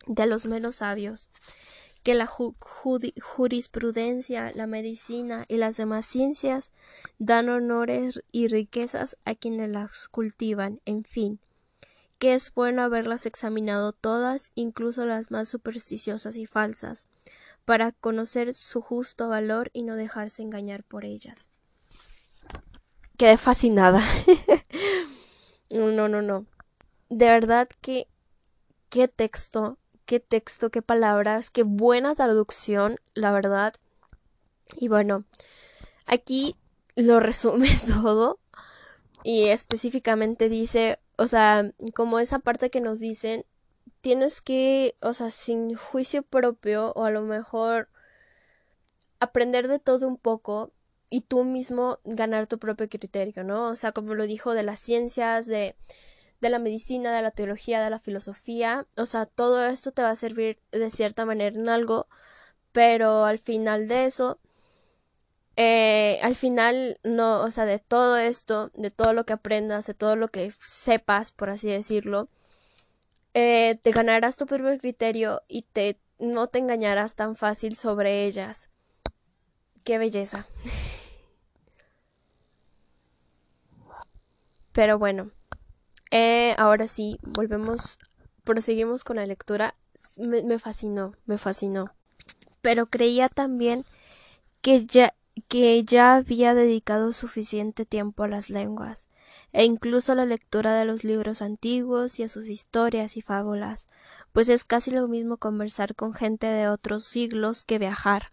de 0.06 0.26
los 0.26 0.46
menos 0.46 0.76
sabios, 0.76 1.30
que 2.02 2.14
la 2.14 2.26
jurisprudencia, 2.26 4.52
la 4.54 4.66
medicina 4.66 5.44
y 5.46 5.56
las 5.56 5.76
demás 5.76 6.06
ciencias 6.06 6.72
dan 7.18 7.48
honores 7.48 8.22
y 8.32 8.48
riquezas 8.48 9.16
a 9.24 9.34
quienes 9.34 9.70
las 9.70 10.08
cultivan, 10.08 10.80
en 10.84 11.04
fin, 11.04 11.38
que 12.20 12.34
es 12.34 12.52
bueno 12.52 12.82
haberlas 12.82 13.24
examinado 13.24 13.92
todas, 13.92 14.52
incluso 14.54 15.06
las 15.06 15.30
más 15.30 15.48
supersticiosas 15.48 16.36
y 16.36 16.44
falsas, 16.44 17.08
para 17.64 17.92
conocer 17.92 18.52
su 18.52 18.82
justo 18.82 19.28
valor 19.28 19.70
y 19.72 19.82
no 19.82 19.96
dejarse 19.96 20.42
engañar 20.42 20.84
por 20.84 21.06
ellas. 21.06 21.48
Quedé 23.16 23.38
fascinada. 23.38 24.02
no, 25.72 26.08
no, 26.08 26.20
no. 26.20 26.46
De 27.08 27.24
verdad 27.24 27.68
que 27.80 28.06
qué 28.90 29.08
texto, 29.08 29.78
qué 30.04 30.20
texto, 30.20 30.70
qué 30.70 30.82
palabras, 30.82 31.48
qué 31.48 31.62
buena 31.62 32.14
traducción, 32.14 33.00
la 33.14 33.32
verdad. 33.32 33.72
Y 34.76 34.88
bueno, 34.88 35.24
aquí 36.04 36.54
lo 36.96 37.18
resume 37.18 37.70
todo 38.02 38.38
y 39.22 39.48
específicamente 39.48 40.50
dice 40.50 40.98
o 41.20 41.28
sea, 41.28 41.70
como 41.94 42.18
esa 42.18 42.38
parte 42.38 42.70
que 42.70 42.80
nos 42.80 42.98
dicen, 42.98 43.44
tienes 44.00 44.40
que, 44.40 44.96
o 45.02 45.12
sea, 45.12 45.28
sin 45.28 45.74
juicio 45.74 46.22
propio 46.22 46.92
o 46.96 47.04
a 47.04 47.10
lo 47.10 47.20
mejor 47.20 47.90
aprender 49.18 49.68
de 49.68 49.78
todo 49.78 50.08
un 50.08 50.16
poco 50.16 50.72
y 51.10 51.20
tú 51.20 51.44
mismo 51.44 51.98
ganar 52.04 52.46
tu 52.46 52.58
propio 52.58 52.88
criterio, 52.88 53.44
¿no? 53.44 53.68
O 53.68 53.76
sea, 53.76 53.92
como 53.92 54.14
lo 54.14 54.26
dijo 54.26 54.54
de 54.54 54.62
las 54.62 54.80
ciencias, 54.80 55.46
de, 55.46 55.76
de 56.40 56.48
la 56.48 56.58
medicina, 56.58 57.14
de 57.14 57.20
la 57.20 57.32
teología, 57.32 57.82
de 57.82 57.90
la 57.90 57.98
filosofía, 57.98 58.86
o 58.96 59.04
sea, 59.04 59.26
todo 59.26 59.66
esto 59.66 59.92
te 59.92 60.00
va 60.00 60.08
a 60.08 60.16
servir 60.16 60.58
de 60.72 60.90
cierta 60.90 61.26
manera 61.26 61.54
en 61.54 61.68
algo, 61.68 62.06
pero 62.72 63.26
al 63.26 63.38
final 63.38 63.88
de 63.88 64.06
eso 64.06 64.38
eh, 65.62 66.18
al 66.22 66.36
final, 66.36 66.98
no, 67.04 67.42
o 67.42 67.50
sea, 67.50 67.66
de 67.66 67.78
todo 67.78 68.16
esto, 68.16 68.70
de 68.72 68.90
todo 68.90 69.12
lo 69.12 69.26
que 69.26 69.34
aprendas, 69.34 69.86
de 69.86 69.92
todo 69.92 70.16
lo 70.16 70.28
que 70.28 70.50
sepas, 70.50 71.32
por 71.32 71.50
así 71.50 71.68
decirlo, 71.68 72.30
eh, 73.34 73.76
te 73.82 73.90
ganarás 73.90 74.38
tu 74.38 74.46
propio 74.46 74.78
criterio 74.78 75.42
y 75.48 75.62
te, 75.62 76.00
no 76.18 76.46
te 76.46 76.60
engañarás 76.60 77.14
tan 77.14 77.36
fácil 77.36 77.76
sobre 77.76 78.24
ellas. 78.24 78.70
Qué 79.84 79.98
belleza. 79.98 80.46
Pero 84.72 84.98
bueno, 84.98 85.30
eh, 86.10 86.54
ahora 86.56 86.86
sí, 86.86 87.18
volvemos, 87.20 87.98
proseguimos 88.44 89.04
con 89.04 89.16
la 89.16 89.26
lectura. 89.26 89.74
me 90.16 90.58
fascinó, 90.58 91.12
me 91.26 91.36
fascinó. 91.36 91.92
Pero 92.62 92.86
creía 92.86 93.28
también 93.28 93.84
que 94.62 94.86
ya 94.86 95.14
que 95.48 95.82
ya 95.84 96.16
había 96.16 96.54
dedicado 96.54 97.12
suficiente 97.12 97.84
tiempo 97.84 98.24
a 98.24 98.28
las 98.28 98.50
lenguas, 98.50 99.08
e 99.52 99.64
incluso 99.64 100.12
a 100.12 100.14
la 100.14 100.26
lectura 100.26 100.74
de 100.74 100.84
los 100.84 101.04
libros 101.04 101.42
antiguos 101.42 102.18
y 102.18 102.22
a 102.22 102.28
sus 102.28 102.48
historias 102.48 103.16
y 103.16 103.22
fábulas, 103.22 103.88
pues 104.32 104.48
es 104.48 104.64
casi 104.64 104.90
lo 104.90 105.08
mismo 105.08 105.36
conversar 105.36 105.94
con 105.94 106.14
gente 106.14 106.46
de 106.46 106.68
otros 106.68 107.04
siglos 107.04 107.64
que 107.64 107.78
viajar. 107.78 108.32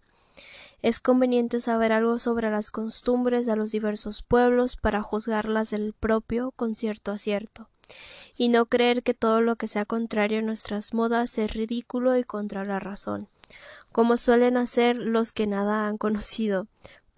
Es 0.80 1.00
conveniente 1.00 1.60
saber 1.60 1.92
algo 1.92 2.20
sobre 2.20 2.50
las 2.50 2.70
costumbres 2.70 3.46
de 3.46 3.56
los 3.56 3.72
diversos 3.72 4.22
pueblos 4.22 4.76
para 4.76 5.02
juzgarlas 5.02 5.70
del 5.70 5.92
propio 5.92 6.52
con 6.52 6.76
cierto 6.76 7.10
acierto, 7.10 7.68
y 8.36 8.48
no 8.48 8.66
creer 8.66 9.02
que 9.02 9.14
todo 9.14 9.40
lo 9.40 9.56
que 9.56 9.66
sea 9.66 9.84
contrario 9.84 10.38
a 10.38 10.42
nuestras 10.42 10.94
modas 10.94 11.36
es 11.38 11.52
ridículo 11.52 12.16
y 12.16 12.22
contra 12.22 12.64
la 12.64 12.78
razón, 12.78 13.28
como 13.90 14.16
suelen 14.16 14.56
hacer 14.56 14.96
los 14.96 15.32
que 15.32 15.48
nada 15.48 15.88
han 15.88 15.98
conocido, 15.98 16.68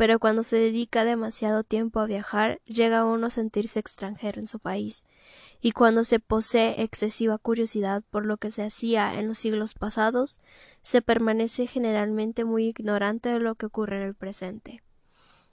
pero 0.00 0.18
cuando 0.18 0.42
se 0.42 0.56
dedica 0.56 1.04
demasiado 1.04 1.62
tiempo 1.62 2.00
a 2.00 2.06
viajar, 2.06 2.62
llega 2.64 3.04
uno 3.04 3.26
a 3.26 3.30
sentirse 3.30 3.78
extranjero 3.78 4.40
en 4.40 4.46
su 4.46 4.58
país, 4.58 5.04
y 5.60 5.72
cuando 5.72 6.04
se 6.04 6.20
posee 6.20 6.80
excesiva 6.80 7.36
curiosidad 7.36 8.02
por 8.10 8.24
lo 8.24 8.38
que 8.38 8.50
se 8.50 8.62
hacía 8.62 9.18
en 9.18 9.28
los 9.28 9.36
siglos 9.36 9.74
pasados, 9.74 10.40
se 10.80 11.02
permanece 11.02 11.66
generalmente 11.66 12.46
muy 12.46 12.68
ignorante 12.68 13.28
de 13.28 13.40
lo 13.40 13.56
que 13.56 13.66
ocurre 13.66 13.96
en 13.96 14.04
el 14.04 14.14
presente. 14.14 14.82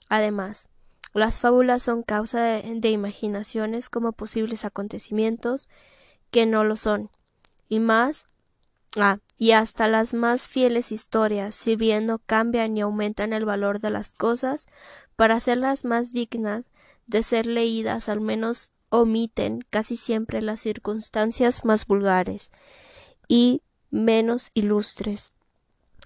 Además, 0.08 0.70
Las 1.12 1.42
fábulas 1.42 1.82
son 1.82 2.02
causa 2.02 2.40
de, 2.42 2.88
imaginaciones 2.88 3.90
como 3.90 4.12
posibles 4.12 4.64
acontecimientos 4.64 5.68
que 6.30 6.46
no 6.46 6.64
lo 6.64 6.76
son. 6.76 7.10
Y 7.68 7.80
más, 7.80 8.26
ah, 8.96 9.18
y 9.38 9.52
hasta 9.52 9.86
las 9.86 10.14
más 10.14 10.48
fieles 10.48 10.90
historias, 10.90 11.54
si 11.54 11.76
bien 11.76 12.06
no 12.06 12.18
cambian 12.18 12.74
ni 12.74 12.80
aumentan 12.80 13.32
el 13.32 13.44
valor 13.44 13.78
de 13.78 13.90
las 13.90 14.12
cosas, 14.12 14.66
para 15.16 15.36
hacerlas 15.36 15.84
más 15.84 16.12
dignas 16.12 16.70
de 17.06 17.22
ser 17.22 17.46
leídas 17.46 18.08
al 18.08 18.20
menos 18.20 18.72
omiten 18.90 19.60
casi 19.70 19.96
siempre 19.96 20.42
las 20.42 20.60
circunstancias 20.60 21.64
más 21.64 21.86
vulgares 21.86 22.50
y 23.28 23.62
menos 23.90 24.50
ilustres. 24.54 25.32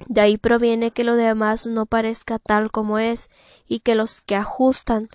De 0.09 0.21
ahí 0.21 0.37
proviene 0.37 0.91
que 0.91 1.05
lo 1.05 1.17
demás 1.17 1.67
no 1.67 1.87
parezca 1.87 2.39
tal 2.39 2.71
como 2.71 2.99
es 2.99 3.29
y 3.69 3.81
que 3.81 3.95
los 3.95 4.23
que 4.23 4.37
ajustan 4.37 5.09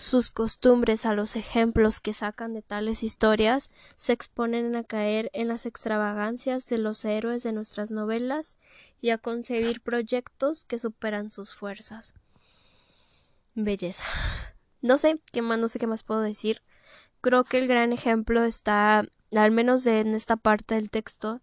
sus 0.00 0.30
costumbres 0.30 1.04
a 1.04 1.12
los 1.12 1.36
ejemplos 1.36 2.00
que 2.00 2.14
sacan 2.14 2.54
de 2.54 2.62
tales 2.62 3.02
historias 3.02 3.68
se 3.96 4.14
exponen 4.14 4.74
a 4.74 4.82
caer 4.82 5.30
en 5.34 5.46
las 5.46 5.66
extravagancias 5.66 6.66
de 6.68 6.78
los 6.78 7.04
héroes 7.04 7.42
de 7.42 7.52
nuestras 7.52 7.90
novelas 7.90 8.56
y 9.02 9.10
a 9.10 9.18
concebir 9.18 9.82
proyectos 9.82 10.64
que 10.64 10.78
superan 10.78 11.30
sus 11.30 11.54
fuerzas. 11.54 12.14
Belleza. 13.54 14.04
No 14.80 14.96
sé 14.96 15.16
qué 15.32 15.42
más, 15.42 15.58
no 15.58 15.68
sé 15.68 15.78
qué 15.78 15.86
más 15.86 16.02
puedo 16.02 16.22
decir. 16.22 16.62
Creo 17.20 17.44
que 17.44 17.58
el 17.58 17.68
gran 17.68 17.92
ejemplo 17.92 18.42
está, 18.44 19.04
al 19.36 19.50
menos 19.50 19.84
en 19.84 20.14
esta 20.14 20.36
parte 20.36 20.76
del 20.76 20.88
texto, 20.88 21.42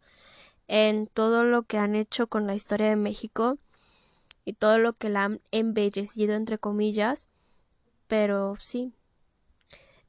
en 0.68 1.06
todo 1.06 1.44
lo 1.44 1.62
que 1.62 1.78
han 1.78 1.94
hecho 1.94 2.26
con 2.26 2.48
la 2.48 2.56
historia 2.56 2.90
de 2.90 2.96
México 2.96 3.60
y 4.46 4.54
todo 4.54 4.80
lo 4.80 4.94
que 4.94 5.10
la 5.10 5.26
han 5.26 5.42
embellecido 5.52 6.34
entre 6.34 6.58
comillas, 6.58 7.30
pero 8.08 8.56
sí. 8.60 8.94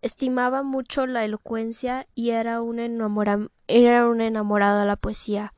Estimaba 0.01 0.63
mucho 0.63 1.07
la 1.07 1.25
elocuencia 1.25 2.07
y 2.15 2.31
era 2.31 2.63
un 2.63 2.79
era 3.67 4.09
un 4.09 4.21
enamorado 4.21 4.81
de 4.81 4.87
la 4.87 4.97
poesía, 4.97 5.53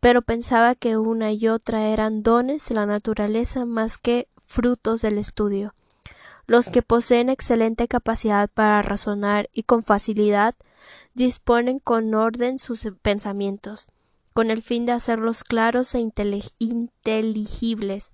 pero 0.00 0.22
pensaba 0.22 0.74
que 0.74 0.96
una 0.96 1.32
y 1.32 1.48
otra 1.48 1.88
eran 1.88 2.22
dones 2.22 2.68
de 2.68 2.74
la 2.74 2.86
naturaleza 2.86 3.66
más 3.66 3.98
que 3.98 4.28
frutos 4.40 5.02
del 5.02 5.18
estudio. 5.18 5.74
Los 6.46 6.68
que 6.68 6.82
poseen 6.82 7.28
excelente 7.28 7.88
capacidad 7.88 8.50
para 8.50 8.82
razonar 8.82 9.48
y 9.52 9.62
con 9.62 9.82
facilidad 9.82 10.54
disponen 11.14 11.78
con 11.78 12.14
orden 12.14 12.58
sus 12.58 12.86
pensamientos, 13.02 13.88
con 14.34 14.50
el 14.50 14.62
fin 14.62 14.84
de 14.84 14.92
hacerlos 14.92 15.44
claros 15.44 15.94
e 15.94 16.00
inteligibles. 16.58 18.12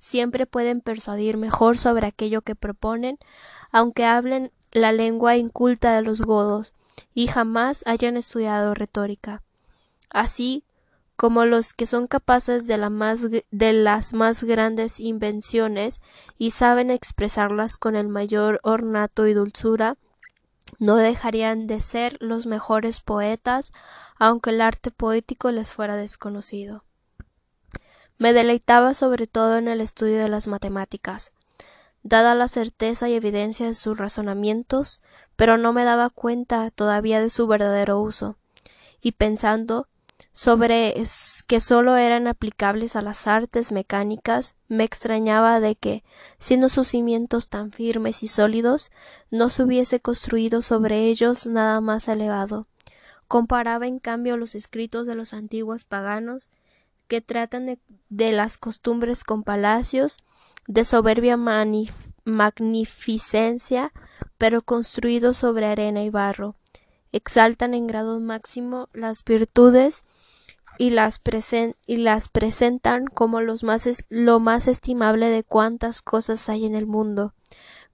Siempre 0.00 0.46
pueden 0.46 0.80
persuadir 0.80 1.36
mejor 1.36 1.78
sobre 1.78 2.08
aquello 2.08 2.42
que 2.42 2.56
proponen, 2.56 3.18
aunque 3.70 4.04
hablen 4.04 4.50
la 4.72 4.90
lengua 4.90 5.36
inculta 5.36 5.94
de 5.94 6.02
los 6.02 6.22
godos 6.22 6.74
y 7.14 7.28
jamás 7.28 7.84
hayan 7.86 8.16
estudiado 8.16 8.74
retórica. 8.74 9.42
Así 10.10 10.64
como 11.16 11.44
los 11.44 11.74
que 11.74 11.84
son 11.84 12.06
capaces 12.06 12.66
de, 12.66 12.78
las 13.74 14.14
más 14.14 14.42
grandes 14.42 15.00
invenciones 15.00 16.00
y 16.38 16.52
saben 16.52 16.90
expresarlas 16.90 17.76
con 17.76 17.94
el 17.94 18.08
mayor 18.08 18.58
ornato 18.62 19.26
y 19.26 19.34
dulzura, 19.34 19.98
no 20.78 20.96
dejarían 20.96 21.66
de 21.66 21.82
ser 21.82 22.16
los 22.20 22.46
mejores 22.46 23.00
poetas, 23.00 23.70
aunque 24.18 24.48
el 24.48 24.62
arte 24.62 24.90
poético 24.90 25.50
les 25.50 25.74
fuera 25.74 25.94
desconocido. 25.94 26.84
Me 28.20 28.34
deleitaba 28.34 28.92
sobre 28.92 29.26
todo 29.26 29.56
en 29.56 29.66
el 29.66 29.80
estudio 29.80 30.18
de 30.18 30.28
las 30.28 30.46
matemáticas, 30.46 31.32
dada 32.02 32.34
la 32.34 32.48
certeza 32.48 33.08
y 33.08 33.14
evidencia 33.14 33.64
de 33.64 33.72
sus 33.72 33.96
razonamientos, 33.96 35.00
pero 35.36 35.56
no 35.56 35.72
me 35.72 35.84
daba 35.84 36.10
cuenta 36.10 36.70
todavía 36.70 37.22
de 37.22 37.30
su 37.30 37.46
verdadero 37.46 37.98
uso, 37.98 38.36
y 39.00 39.12
pensando 39.12 39.88
sobre 40.34 40.92
que 41.46 41.60
sólo 41.60 41.96
eran 41.96 42.26
aplicables 42.26 42.94
a 42.94 43.00
las 43.00 43.26
artes 43.26 43.72
mecánicas, 43.72 44.54
me 44.68 44.84
extrañaba 44.84 45.58
de 45.58 45.74
que, 45.76 46.04
siendo 46.36 46.68
sus 46.68 46.88
cimientos 46.88 47.48
tan 47.48 47.72
firmes 47.72 48.22
y 48.22 48.28
sólidos, 48.28 48.90
no 49.30 49.48
se 49.48 49.62
hubiese 49.62 49.98
construido 49.98 50.60
sobre 50.60 51.06
ellos 51.06 51.46
nada 51.46 51.80
más 51.80 52.06
elevado. 52.06 52.66
Comparaba 53.28 53.86
en 53.86 53.98
cambio 53.98 54.36
los 54.36 54.54
escritos 54.54 55.06
de 55.06 55.14
los 55.14 55.32
antiguos 55.32 55.84
paganos, 55.84 56.50
que 57.10 57.20
tratan 57.20 57.66
de, 58.08 58.32
las 58.32 58.56
costumbres 58.56 59.24
con 59.24 59.42
palacios, 59.42 60.18
de 60.68 60.84
soberbia 60.84 61.36
magnificencia, 62.24 63.92
pero 64.38 64.62
construidos 64.62 65.38
sobre 65.38 65.66
arena 65.66 66.04
y 66.04 66.10
barro, 66.10 66.54
exaltan 67.10 67.74
en 67.74 67.88
grado 67.88 68.20
máximo 68.20 68.88
las 68.92 69.24
virtudes 69.24 70.04
y 70.78 70.90
las, 70.90 71.20
y 71.88 71.96
las 71.96 72.28
presentan 72.28 73.06
como 73.06 73.40
los 73.40 73.64
más 73.64 73.88
lo 74.08 74.38
más 74.38 74.68
estimable 74.68 75.30
de 75.30 75.42
cuantas 75.42 76.02
cosas 76.02 76.48
hay 76.48 76.64
en 76.64 76.76
el 76.76 76.86
mundo, 76.86 77.34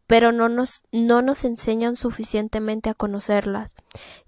pero 0.06 0.30
no 0.30 0.50
nos, 0.50 0.82
no 0.92 1.22
nos 1.22 1.46
enseñan 1.46 1.96
suficientemente 1.96 2.90
a 2.90 2.94
conocerlas, 2.94 3.76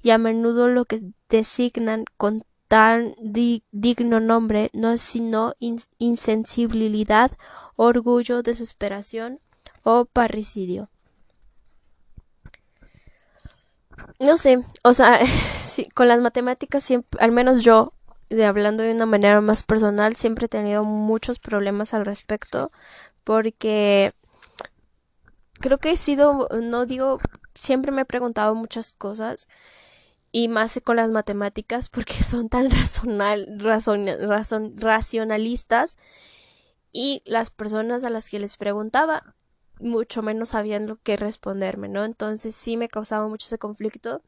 y 0.02 0.12
a 0.12 0.18
menudo 0.18 0.66
lo 0.66 0.86
que 0.86 1.02
designan 1.28 2.06
con 2.16 2.46
tan 2.68 3.14
digno 3.72 4.20
nombre 4.20 4.70
no 4.72 4.92
es 4.92 5.00
sino 5.00 5.54
insensibilidad, 5.98 7.32
orgullo, 7.76 8.42
desesperación 8.42 9.40
o 9.82 10.04
parricidio. 10.04 10.90
no 14.20 14.36
sé, 14.36 14.64
o 14.82 14.94
sea, 14.94 15.20
con 15.94 16.08
las 16.08 16.20
matemáticas 16.20 16.82
siempre, 16.82 17.20
al 17.22 17.32
menos 17.32 17.64
yo, 17.64 17.92
de 18.30 18.44
hablando 18.44 18.82
de 18.82 18.92
una 18.92 19.06
manera 19.06 19.40
más 19.40 19.62
personal, 19.62 20.16
siempre 20.16 20.46
he 20.46 20.48
tenido 20.48 20.84
muchos 20.84 21.38
problemas 21.38 21.94
al 21.94 22.04
respecto, 22.04 22.70
porque 23.24 24.12
creo 25.60 25.78
que 25.78 25.92
he 25.92 25.96
sido, 25.96 26.48
no 26.62 26.86
digo, 26.86 27.18
siempre 27.54 27.92
me 27.92 28.02
he 28.02 28.06
preguntado 28.06 28.54
muchas 28.54 28.92
cosas 28.92 29.48
y 30.32 30.48
más 30.48 30.80
con 30.84 30.96
las 30.96 31.10
matemáticas 31.10 31.88
porque 31.88 32.12
son 32.24 32.48
tan 32.48 32.70
razonal, 32.70 33.46
razon, 33.58 34.06
razon, 34.28 34.76
racionalistas 34.76 35.96
y 36.92 37.22
las 37.24 37.50
personas 37.50 38.04
a 38.04 38.10
las 38.10 38.28
que 38.30 38.38
les 38.38 38.56
preguntaba 38.56 39.34
mucho 39.80 40.22
menos 40.22 40.50
sabían 40.50 40.86
lo 40.86 40.96
que 40.96 41.16
responderme, 41.16 41.88
¿no? 41.88 42.04
Entonces 42.04 42.54
sí 42.54 42.76
me 42.76 42.88
causaba 42.88 43.28
mucho 43.28 43.46
ese 43.46 43.58
conflicto 43.58 44.22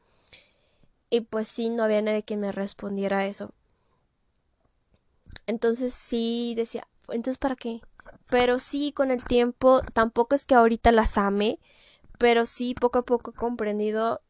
y 1.09 1.21
pues 1.21 1.47
sí 1.47 1.69
no 1.69 1.83
había 1.83 2.01
nadie 2.01 2.23
que 2.23 2.37
me 2.37 2.51
respondiera 2.51 3.25
eso. 3.25 3.53
Entonces 5.47 5.93
sí 5.93 6.53
decía, 6.55 6.87
entonces 7.09 7.37
¿para 7.37 7.55
qué? 7.55 7.81
Pero 8.29 8.59
sí 8.59 8.93
con 8.93 9.11
el 9.11 9.23
tiempo, 9.23 9.81
tampoco 9.93 10.35
es 10.35 10.45
que 10.45 10.55
ahorita 10.55 10.91
las 10.91 11.17
ame, 11.17 11.59
pero 12.17 12.45
sí 12.45 12.73
poco 12.73 12.99
a 12.99 13.05
poco 13.05 13.31
he 13.31 13.33
comprendido 13.33 14.21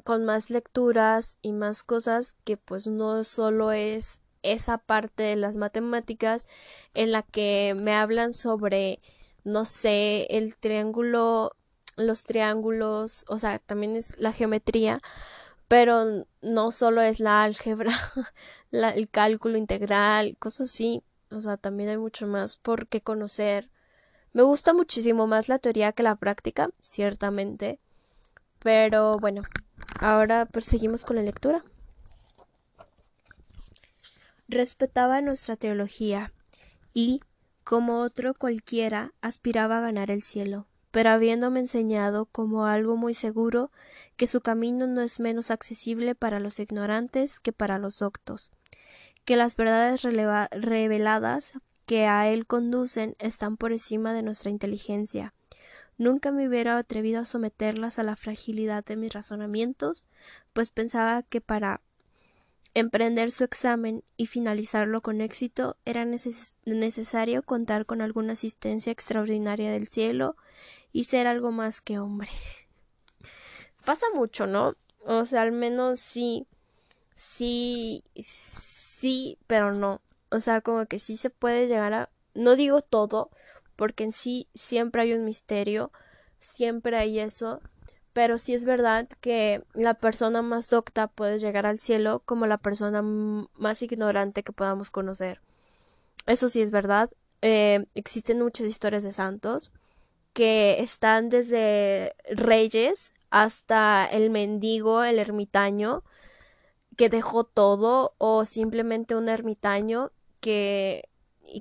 con 0.00 0.24
más 0.24 0.50
lecturas 0.50 1.36
y 1.42 1.52
más 1.52 1.82
cosas 1.82 2.36
que 2.44 2.56
pues 2.56 2.86
no 2.86 3.24
solo 3.24 3.72
es 3.72 4.20
esa 4.42 4.78
parte 4.78 5.22
de 5.22 5.36
las 5.36 5.56
matemáticas 5.56 6.46
en 6.94 7.12
la 7.12 7.22
que 7.22 7.74
me 7.76 7.94
hablan 7.94 8.32
sobre 8.32 9.00
no 9.44 9.64
sé, 9.64 10.26
el 10.30 10.56
triángulo, 10.56 11.56
los 11.96 12.24
triángulos, 12.24 13.24
o 13.28 13.38
sea, 13.38 13.58
también 13.58 13.96
es 13.96 14.18
la 14.18 14.32
geometría, 14.32 15.00
pero 15.68 16.26
no 16.42 16.72
solo 16.72 17.02
es 17.02 17.20
la 17.20 17.42
álgebra, 17.42 17.92
el 18.72 19.08
cálculo 19.08 19.56
integral, 19.58 20.36
cosas 20.38 20.70
así, 20.70 21.02
o 21.30 21.40
sea, 21.40 21.56
también 21.56 21.90
hay 21.90 21.98
mucho 21.98 22.26
más 22.26 22.56
por 22.56 22.88
qué 22.88 23.00
conocer. 23.00 23.70
Me 24.32 24.42
gusta 24.42 24.72
muchísimo 24.74 25.26
más 25.26 25.48
la 25.48 25.58
teoría 25.58 25.92
que 25.92 26.02
la 26.02 26.16
práctica, 26.16 26.70
ciertamente, 26.78 27.80
pero 28.60 29.16
bueno, 29.18 29.42
ahora 29.98 30.46
proseguimos 30.46 31.04
con 31.04 31.16
la 31.16 31.22
lectura. 31.22 31.64
Respetaba 34.48 35.20
nuestra 35.20 35.56
teología 35.56 36.32
y 36.92 37.20
como 37.64 38.00
otro 38.00 38.34
cualquiera, 38.34 39.12
aspiraba 39.20 39.78
a 39.78 39.80
ganar 39.80 40.10
el 40.10 40.22
cielo, 40.22 40.66
pero 40.90 41.10
habiéndome 41.10 41.60
enseñado 41.60 42.26
como 42.26 42.66
algo 42.66 42.96
muy 42.96 43.14
seguro 43.14 43.70
que 44.16 44.26
su 44.26 44.40
camino 44.40 44.88
no 44.88 45.02
es 45.02 45.20
menos 45.20 45.52
accesible 45.52 46.16
para 46.16 46.40
los 46.40 46.58
ignorantes 46.58 47.38
que 47.38 47.52
para 47.52 47.78
los 47.78 47.98
doctos, 47.98 48.50
que 49.24 49.36
las 49.36 49.54
verdades 49.54 50.02
reveladas 50.02 51.52
que 51.86 52.06
a 52.06 52.28
él 52.28 52.46
conducen 52.46 53.14
están 53.20 53.56
por 53.56 53.70
encima 53.70 54.14
de 54.14 54.22
nuestra 54.22 54.50
inteligencia. 54.50 55.32
Nunca 56.00 56.32
me 56.32 56.48
hubiera 56.48 56.78
atrevido 56.78 57.20
a 57.20 57.26
someterlas 57.26 57.98
a 57.98 58.02
la 58.02 58.16
fragilidad 58.16 58.82
de 58.82 58.96
mis 58.96 59.12
razonamientos, 59.12 60.06
pues 60.54 60.70
pensaba 60.70 61.22
que 61.22 61.42
para 61.42 61.82
emprender 62.72 63.30
su 63.30 63.44
examen 63.44 64.02
y 64.16 64.24
finalizarlo 64.24 65.02
con 65.02 65.20
éxito, 65.20 65.76
era 65.84 66.06
necesario 66.06 67.42
contar 67.42 67.84
con 67.84 68.00
alguna 68.00 68.32
asistencia 68.32 68.90
extraordinaria 68.90 69.70
del 69.72 69.88
cielo 69.88 70.36
y 70.90 71.04
ser 71.04 71.26
algo 71.26 71.52
más 71.52 71.82
que 71.82 71.98
hombre. 71.98 72.30
Pasa 73.84 74.06
mucho, 74.14 74.46
¿no? 74.46 74.76
O 75.04 75.26
sea, 75.26 75.42
al 75.42 75.52
menos 75.52 76.00
sí, 76.00 76.46
sí, 77.12 78.02
sí, 78.14 79.36
pero 79.46 79.74
no. 79.74 80.00
O 80.30 80.40
sea, 80.40 80.62
como 80.62 80.86
que 80.86 80.98
sí 80.98 81.18
se 81.18 81.28
puede 81.28 81.68
llegar 81.68 81.92
a... 81.92 82.08
No 82.32 82.56
digo 82.56 82.80
todo, 82.80 83.30
porque 83.80 84.04
en 84.04 84.12
sí 84.12 84.46
siempre 84.52 85.00
hay 85.00 85.14
un 85.14 85.24
misterio, 85.24 85.90
siempre 86.38 86.98
hay 86.98 87.18
eso, 87.18 87.60
pero 88.12 88.36
sí 88.36 88.52
es 88.52 88.66
verdad 88.66 89.08
que 89.22 89.64
la 89.72 89.94
persona 89.94 90.42
más 90.42 90.68
docta 90.68 91.06
puede 91.06 91.38
llegar 91.38 91.64
al 91.64 91.78
cielo 91.78 92.20
como 92.26 92.46
la 92.46 92.58
persona 92.58 93.00
más 93.00 93.80
ignorante 93.80 94.42
que 94.42 94.52
podamos 94.52 94.90
conocer. 94.90 95.40
Eso 96.26 96.50
sí 96.50 96.60
es 96.60 96.72
verdad. 96.72 97.08
Eh, 97.40 97.86
existen 97.94 98.42
muchas 98.42 98.66
historias 98.66 99.02
de 99.02 99.12
santos 99.12 99.70
que 100.34 100.80
están 100.80 101.30
desde 101.30 102.14
reyes 102.28 103.14
hasta 103.30 104.04
el 104.04 104.28
mendigo, 104.28 105.04
el 105.04 105.18
ermitaño, 105.18 106.04
que 106.98 107.08
dejó 107.08 107.44
todo, 107.44 108.12
o 108.18 108.44
simplemente 108.44 109.16
un 109.16 109.30
ermitaño 109.30 110.12
que, 110.42 111.08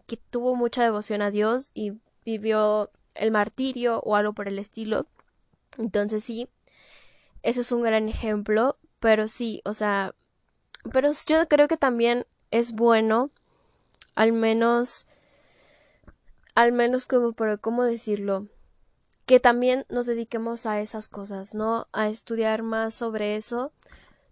que 0.06 0.18
tuvo 0.18 0.56
mucha 0.56 0.84
devoción 0.84 1.22
a 1.22 1.32
Dios 1.32 1.72
y 1.74 1.94
vivió 2.30 2.92
el 3.16 3.32
martirio 3.32 4.00
o 4.02 4.16
algo 4.16 4.34
por 4.34 4.48
el 4.48 4.60
estilo. 4.60 5.08
Entonces 5.78 6.24
sí, 6.24 6.48
eso 7.42 7.62
es 7.62 7.72
un 7.72 7.82
gran 7.82 8.08
ejemplo, 8.08 8.78
pero 9.00 9.28
sí, 9.28 9.62
o 9.66 9.74
sea, 9.74 10.14
pero 10.94 11.10
yo 11.28 11.48
creo 11.48 11.68
que 11.68 11.78
también 11.78 12.26
es 12.52 12.74
bueno, 12.74 13.32
al 14.16 14.32
menos, 14.32 15.08
al 16.56 16.72
menos 16.72 17.06
como, 17.06 17.34
por 17.34 17.60
cómo 17.60 17.84
decirlo, 17.84 18.48
que 19.26 19.40
también 19.40 19.86
nos 19.90 20.08
dediquemos 20.08 20.66
a 20.66 20.82
esas 20.82 21.08
cosas, 21.08 21.56
¿no? 21.56 21.88
A 21.92 22.10
estudiar 22.10 22.64
más 22.64 22.94
sobre 22.94 23.36
eso, 23.36 23.72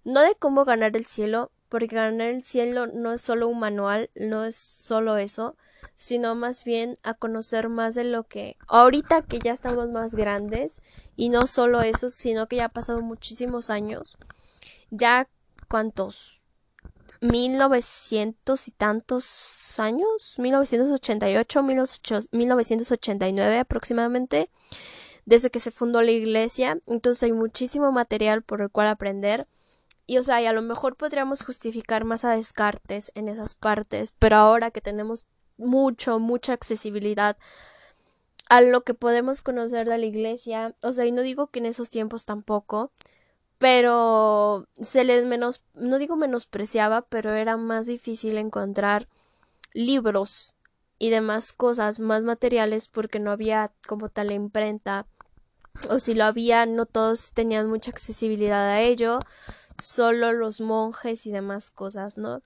no 0.04 0.22
de 0.22 0.36
cómo 0.36 0.66
ganar 0.66 0.96
el 0.96 1.06
cielo, 1.06 1.52
porque 1.70 1.88
ganar 1.88 2.30
el 2.30 2.44
cielo 2.44 2.88
no 2.88 3.14
es 3.14 3.22
solo 3.22 3.48
un 3.48 3.60
manual, 3.60 4.10
no 4.16 4.46
es 4.46 4.56
solo 4.56 5.18
eso, 5.18 5.56
sino 5.96 6.36
más 6.36 6.64
bien 6.64 6.98
a 7.04 7.14
conocer 7.14 7.70
más 7.70 7.96
de 7.96 8.04
lo 8.04 8.24
que 8.24 8.58
ahorita 8.68 9.22
que 9.22 9.40
ya 9.40 9.54
estamos 9.54 9.90
más 9.90 10.16
grandes 10.16 10.82
y 11.16 11.30
no 11.30 11.48
solo 11.48 11.82
eso, 11.82 12.10
sino 12.10 12.48
que 12.48 12.58
ya 12.58 12.66
ha 12.66 12.70
pasado 12.70 13.02
muchísimos 13.02 13.70
años, 13.70 14.18
ya 14.90 15.30
cuántos 15.68 16.48
1900 17.22 18.68
y 18.68 18.72
tantos 18.72 19.80
años, 19.80 20.36
1988, 20.38 21.64
1989 21.64 23.60
aproximadamente, 23.60 24.50
desde 25.26 25.50
que 25.50 25.60
se 25.60 25.72
fundó 25.72 26.02
la 26.02 26.12
iglesia, 26.12 26.80
entonces 26.86 27.24
hay 27.24 27.34
muchísimo 27.34 27.92
material 27.92 28.44
por 28.44 28.62
el 28.62 28.70
cual 28.70 28.88
aprender. 28.88 29.48
Y 30.06 30.20
o 30.20 30.24
sea, 30.24 30.42
y 30.42 30.46
a 30.46 30.54
lo 30.54 30.62
mejor 30.62 30.96
podríamos 30.96 31.44
justificar 31.44 32.06
más 32.06 32.24
a 32.24 32.32
Descartes 32.32 33.12
en 33.14 33.28
esas 33.28 33.56
partes, 33.56 34.14
pero 34.18 34.38
ahora 34.38 34.72
que 34.72 34.80
tenemos 34.80 35.26
mucho, 35.58 36.20
mucha 36.20 36.54
accesibilidad 36.54 37.38
a 38.50 38.62
lo 38.62 38.84
que 38.84 38.94
podemos 38.94 39.42
conocer 39.42 39.88
de 39.90 39.98
la 39.98 40.06
iglesia. 40.06 40.76
O 40.82 40.94
sea, 40.94 41.06
y 41.06 41.12
no 41.12 41.22
digo 41.22 41.48
que 41.48 41.60
en 41.60 41.66
esos 41.66 41.90
tiempos 41.90 42.26
tampoco, 42.26 42.92
pero 43.58 44.68
se 44.80 45.04
les 45.04 45.26
menos, 45.26 45.64
no 45.74 45.98
digo 45.98 46.16
menospreciaba, 46.16 47.02
pero 47.04 47.34
era 47.34 47.58
más 47.58 47.88
difícil 47.88 48.38
encontrar 48.38 49.08
libros 49.74 50.56
y 51.00 51.10
demás 51.10 51.54
cosas, 51.54 52.00
más 52.00 52.24
materiales, 52.24 52.88
porque 52.88 53.20
no 53.20 53.32
había 53.32 53.72
como 53.88 54.10
tal 54.10 54.32
imprenta, 54.32 55.06
o 55.90 56.00
si 56.00 56.16
lo 56.16 56.26
había, 56.26 56.66
no 56.66 56.86
todos 56.86 57.34
tenían 57.34 57.68
mucha 57.68 57.92
accesibilidad 57.92 58.68
a 58.68 58.82
ello, 58.82 59.20
solo 59.80 60.34
los 60.34 60.60
monjes 60.60 61.28
y 61.28 61.32
demás 61.32 61.70
cosas, 61.70 62.18
¿no? 62.18 62.42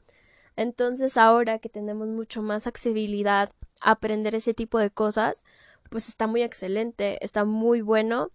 Entonces 0.56 1.18
ahora 1.18 1.60
que 1.60 1.70
tenemos 1.70 2.08
mucho 2.08 2.42
más 2.42 2.68
accesibilidad 2.68 3.50
a 3.82 3.92
aprender 3.92 4.36
ese 4.36 4.54
tipo 4.54 4.80
de 4.80 4.90
cosas, 4.90 5.44
pues 5.90 6.08
está 6.08 6.28
muy 6.28 6.42
excelente, 6.44 7.24
está 7.24 7.46
muy 7.46 7.82
bueno 7.82 8.32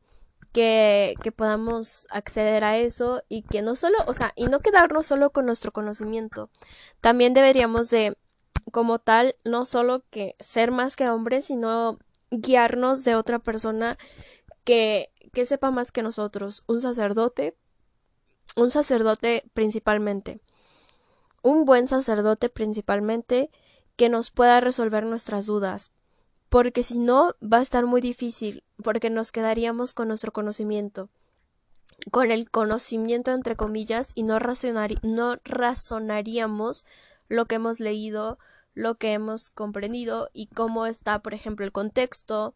que, 0.53 1.15
que 1.23 1.33
podamos 1.33 2.07
acceder 2.11 2.65
a 2.65 2.79
eso 2.79 3.23
y 3.29 3.43
que 3.43 3.63
no 3.63 3.75
solo, 3.75 3.99
o 4.07 4.15
sea, 4.15 4.33
y 4.37 4.47
no 4.47 4.61
quedarnos 4.61 5.07
solo 5.07 5.31
con 5.31 5.47
nuestro 5.47 5.73
conocimiento, 5.73 6.51
también 7.01 7.35
deberíamos 7.35 7.91
de, 7.91 8.17
como 8.73 8.99
tal, 8.99 9.37
no 9.45 9.65
solo 9.65 10.03
que 10.11 10.35
ser 10.41 10.71
más 10.71 10.97
que 10.97 11.09
hombres, 11.09 11.47
sino 11.47 11.99
guiarnos 12.31 13.05
de 13.05 13.15
otra 13.15 13.39
persona 13.39 13.97
que, 14.65 15.11
que 15.33 15.47
sepa 15.47 15.71
más 15.71 15.93
que 15.93 16.03
nosotros, 16.03 16.65
un 16.67 16.81
sacerdote, 16.81 17.57
un 18.57 18.71
sacerdote 18.71 19.45
principalmente 19.55 20.41
un 21.47 21.65
buen 21.65 21.87
sacerdote 21.87 22.49
principalmente 22.49 23.51
que 23.95 24.09
nos 24.09 24.33
pueda 24.33 24.59
resolver 24.59 25.07
nuestras 25.07 25.47
dudas, 25.47 25.93
porque 26.49 26.83
si 26.83 26.99
no 26.99 27.37
va 27.41 27.59
a 27.59 27.63
estar 27.63 27.87
muy 27.87 28.01
difícil, 28.01 28.65
porque 28.83 29.11
nos 29.11 29.31
quedaríamos 29.31 29.95
con 29.95 30.09
nuestro 30.09 30.33
conocimiento, 30.33 31.09
con 32.11 32.33
el 32.33 32.51
conocimiento 32.51 33.33
entre 33.33 33.55
comillas, 33.55 34.11
y 34.17 34.25
no, 34.25 34.41
no 35.03 35.37
razonaríamos 35.45 36.85
lo 37.29 37.47
que 37.47 37.55
hemos 37.55 37.79
leído, 37.79 38.41
lo 38.75 38.97
que 38.97 39.13
hemos 39.13 39.51
comprendido 39.51 40.31
y 40.33 40.49
cómo 40.49 40.85
está, 40.85 41.21
por 41.21 41.33
ejemplo, 41.33 41.65
el 41.65 41.71
contexto, 41.71 42.55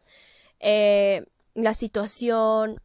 eh, 0.59 1.27
la 1.55 1.75
situación 1.75 2.83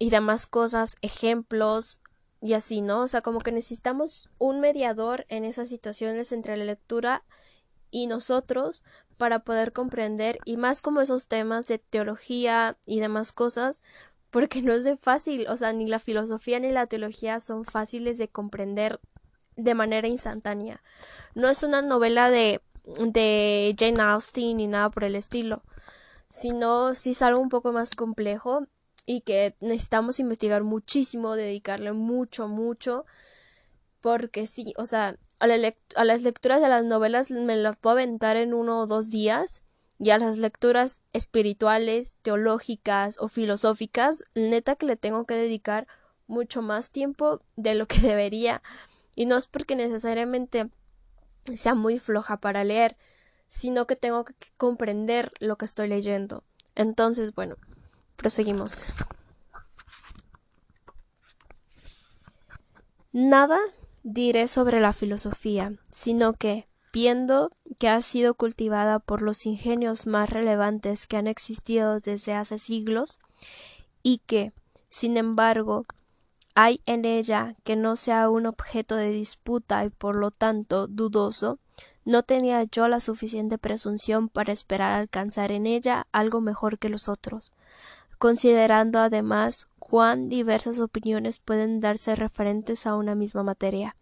y 0.00 0.10
demás 0.10 0.48
cosas, 0.48 0.96
ejemplos, 1.00 2.00
y 2.44 2.52
así, 2.52 2.82
¿no? 2.82 3.00
O 3.00 3.08
sea, 3.08 3.22
como 3.22 3.38
que 3.38 3.52
necesitamos 3.52 4.28
un 4.38 4.60
mediador 4.60 5.24
en 5.30 5.46
esas 5.46 5.70
situaciones 5.70 6.30
entre 6.30 6.58
la 6.58 6.66
lectura 6.66 7.24
y 7.90 8.06
nosotros 8.06 8.84
para 9.16 9.44
poder 9.44 9.72
comprender 9.72 10.38
y 10.44 10.58
más 10.58 10.82
como 10.82 11.00
esos 11.00 11.26
temas 11.26 11.68
de 11.68 11.78
teología 11.78 12.76
y 12.84 13.00
demás 13.00 13.32
cosas, 13.32 13.82
porque 14.28 14.60
no 14.60 14.74
es 14.74 14.84
de 14.84 14.98
fácil, 14.98 15.46
o 15.48 15.56
sea, 15.56 15.72
ni 15.72 15.86
la 15.86 15.98
filosofía 15.98 16.60
ni 16.60 16.68
la 16.68 16.86
teología 16.86 17.40
son 17.40 17.64
fáciles 17.64 18.18
de 18.18 18.28
comprender 18.28 19.00
de 19.56 19.74
manera 19.74 20.06
instantánea. 20.06 20.82
No 21.34 21.48
es 21.48 21.62
una 21.62 21.80
novela 21.80 22.28
de, 22.28 22.60
de 22.84 23.74
Jane 23.78 24.02
Austen 24.02 24.58
ni 24.58 24.66
nada 24.66 24.90
por 24.90 25.04
el 25.04 25.14
estilo, 25.16 25.62
sino 26.28 26.94
si 26.94 27.12
es 27.12 27.22
algo 27.22 27.40
un 27.40 27.48
poco 27.48 27.72
más 27.72 27.94
complejo 27.94 28.66
y 29.06 29.20
que 29.20 29.56
necesitamos 29.60 30.20
investigar 30.20 30.64
muchísimo, 30.64 31.36
dedicarle 31.36 31.92
mucho, 31.92 32.48
mucho, 32.48 33.04
porque 34.00 34.46
sí, 34.46 34.74
o 34.76 34.86
sea, 34.86 35.16
a, 35.40 35.44
a, 35.44 36.04
las 36.04 36.22
lecturas 36.22 36.60
de 36.60 36.68
las 36.68 36.84
novelas 36.84 37.30
me 37.30 37.56
las 37.56 37.76
puedo 37.76 37.94
aventar 37.94 38.36
en 38.36 38.54
uno 38.54 38.80
o 38.80 38.86
dos 38.86 39.10
días, 39.10 39.62
y 39.98 40.10
a 40.10 40.18
las 40.18 40.38
lecturas 40.38 41.02
espirituales, 41.12 42.16
teológicas 42.22 43.16
o 43.20 43.28
filosóficas, 43.28 44.24
neta 44.34 44.74
que 44.76 44.86
le 44.86 44.96
tengo 44.96 45.24
que 45.24 45.34
dedicar 45.34 45.86
mucho 46.26 46.62
más 46.62 46.90
tiempo 46.90 47.40
de 47.56 47.74
lo 47.74 47.86
que 47.86 48.00
debería, 48.00 48.62
y 49.14 49.26
no 49.26 49.36
es 49.36 49.46
porque 49.46 49.76
necesariamente 49.76 50.68
sea 51.54 51.74
muy 51.74 51.98
floja 51.98 52.38
para 52.38 52.64
leer, 52.64 52.96
sino 53.48 53.86
que 53.86 53.96
tengo 53.96 54.24
que 54.24 54.34
comprender 54.56 55.30
lo 55.38 55.56
que 55.56 55.64
estoy 55.64 55.88
leyendo. 55.88 56.42
Entonces, 56.74 57.34
bueno, 57.34 57.56
Proseguimos. 58.16 58.92
Nada 63.12 63.58
diré 64.02 64.48
sobre 64.48 64.80
la 64.80 64.92
filosofía, 64.92 65.72
sino 65.90 66.32
que, 66.32 66.68
viendo 66.92 67.52
que 67.78 67.88
ha 67.88 68.02
sido 68.02 68.34
cultivada 68.34 68.98
por 68.98 69.22
los 69.22 69.46
ingenios 69.46 70.06
más 70.06 70.30
relevantes 70.30 71.06
que 71.06 71.16
han 71.16 71.26
existido 71.26 71.98
desde 71.98 72.34
hace 72.34 72.58
siglos, 72.58 73.20
y 74.02 74.18
que, 74.26 74.52
sin 74.88 75.16
embargo, 75.16 75.86
hay 76.54 76.80
en 76.86 77.04
ella 77.04 77.56
que 77.64 77.74
no 77.74 77.96
sea 77.96 78.28
un 78.30 78.46
objeto 78.46 78.94
de 78.94 79.10
disputa 79.10 79.84
y 79.84 79.90
por 79.90 80.14
lo 80.14 80.30
tanto 80.30 80.86
dudoso, 80.86 81.58
no 82.04 82.22
tenía 82.22 82.62
yo 82.64 82.86
la 82.86 83.00
suficiente 83.00 83.58
presunción 83.58 84.28
para 84.28 84.52
esperar 84.52 84.92
alcanzar 84.92 85.50
en 85.50 85.66
ella 85.66 86.06
algo 86.12 86.40
mejor 86.40 86.78
que 86.78 86.90
los 86.90 87.08
otros, 87.08 87.52
considerando 88.24 89.00
además 89.00 89.68
cuán 89.78 90.30
diversas 90.30 90.80
opiniones 90.80 91.38
pueden 91.38 91.80
darse 91.80 92.16
referentes 92.16 92.86
a 92.86 92.94
una 92.94 93.14
misma 93.14 93.42
materia, 93.42 93.96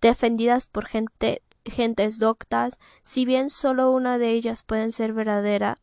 defendidas 0.00 0.66
por 0.66 0.84
gente, 0.84 1.42
gentes 1.64 2.18
doctas, 2.18 2.80
si 3.04 3.24
bien 3.24 3.48
solo 3.48 3.92
una 3.92 4.18
de 4.18 4.30
ellas 4.30 4.64
puede 4.64 4.90
ser 4.90 5.12
verdadera, 5.12 5.78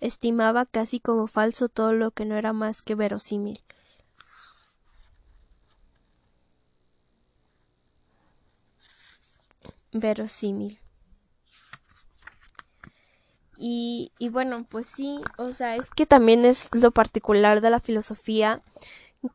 estimaba 0.00 0.66
casi 0.66 0.98
como 0.98 1.28
falso 1.28 1.68
todo 1.68 1.92
lo 1.92 2.10
que 2.10 2.24
no 2.24 2.34
era 2.36 2.52
más 2.52 2.82
que 2.82 2.96
verosímil. 2.96 3.60
verosímil. 9.92 10.80
Y, 13.56 14.12
y 14.18 14.28
bueno, 14.28 14.66
pues 14.68 14.86
sí, 14.86 15.20
o 15.38 15.52
sea, 15.52 15.76
es 15.76 15.90
que 15.90 16.06
también 16.06 16.44
es 16.44 16.68
lo 16.72 16.90
particular 16.90 17.60
de 17.60 17.70
la 17.70 17.80
filosofía 17.80 18.62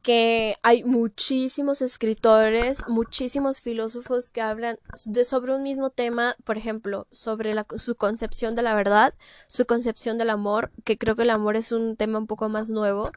que 0.01 0.55
hay 0.61 0.83
muchísimos 0.83 1.81
escritores, 1.81 2.83
muchísimos 2.87 3.59
filósofos 3.59 4.29
que 4.29 4.41
hablan 4.41 4.77
de 5.05 5.25
sobre 5.25 5.55
un 5.55 5.63
mismo 5.63 5.89
tema, 5.89 6.35
por 6.43 6.57
ejemplo, 6.57 7.07
sobre 7.11 7.53
la, 7.53 7.65
su 7.75 7.95
concepción 7.95 8.55
de 8.55 8.61
la 8.61 8.75
verdad, 8.75 9.13
su 9.47 9.65
concepción 9.65 10.17
del 10.17 10.29
amor, 10.29 10.71
que 10.83 10.97
creo 10.97 11.15
que 11.15 11.23
el 11.23 11.31
amor 11.31 11.55
es 11.55 11.71
un 11.71 11.95
tema 11.95 12.19
un 12.19 12.27
poco 12.27 12.49
más 12.49 12.69
nuevo, 12.69 13.11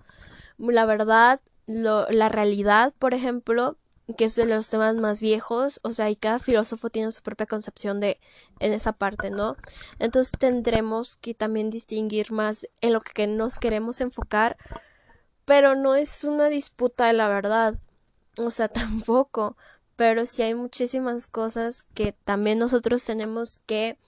la 0.59 0.87
verdad, 0.87 1.41
la 1.67 2.29
realidad, 2.29 2.95
por 2.99 3.15
ejemplo, 3.15 3.77
que 4.17 4.25
es 4.25 4.37
de 4.37 4.47
los 4.47 4.69
temas 4.69 4.97
más 4.97 5.21
viejos, 5.21 5.81
o 5.83 5.91
sea, 5.91 6.11
y 6.11 6.17
cada 6.17 6.39
filósofo 6.39 6.91
tiene 6.91 7.13
su 7.13 7.23
propia 7.23 7.47
concepción 7.47 8.01
de 8.01 8.19
en 8.61 8.73
esa 8.73 8.93
parte, 8.93 9.31
¿no? 9.31 9.57
Entonces 9.99 10.33
tendremos 10.39 11.17
que 11.17 11.35
también 11.35 11.71
distinguir 11.71 12.33
más 12.33 12.69
en 12.81 12.93
lo 12.93 13.01
que 13.01 13.27
nos 13.27 13.59
queremos 13.59 14.01
enfocar 14.01 14.57
pero 15.45 15.75
no 15.75 15.95
es 15.95 16.25
una 16.25 16.49
disputa 16.49 17.07
de 17.07 17.13
la 17.15 17.29
verdad, 17.29 17.79
o 18.39 18.51
sea, 18.51 18.69
tampoco, 18.69 19.57
pero 19.97 20.27
sí 20.27 20.43
hay 20.43 20.55
muchísimas 20.55 21.27
cosas 21.27 21.89
que 21.95 22.13
también 22.13 22.59
nosotros 22.59 23.05
tenemos 23.05 23.59
que 23.67 23.99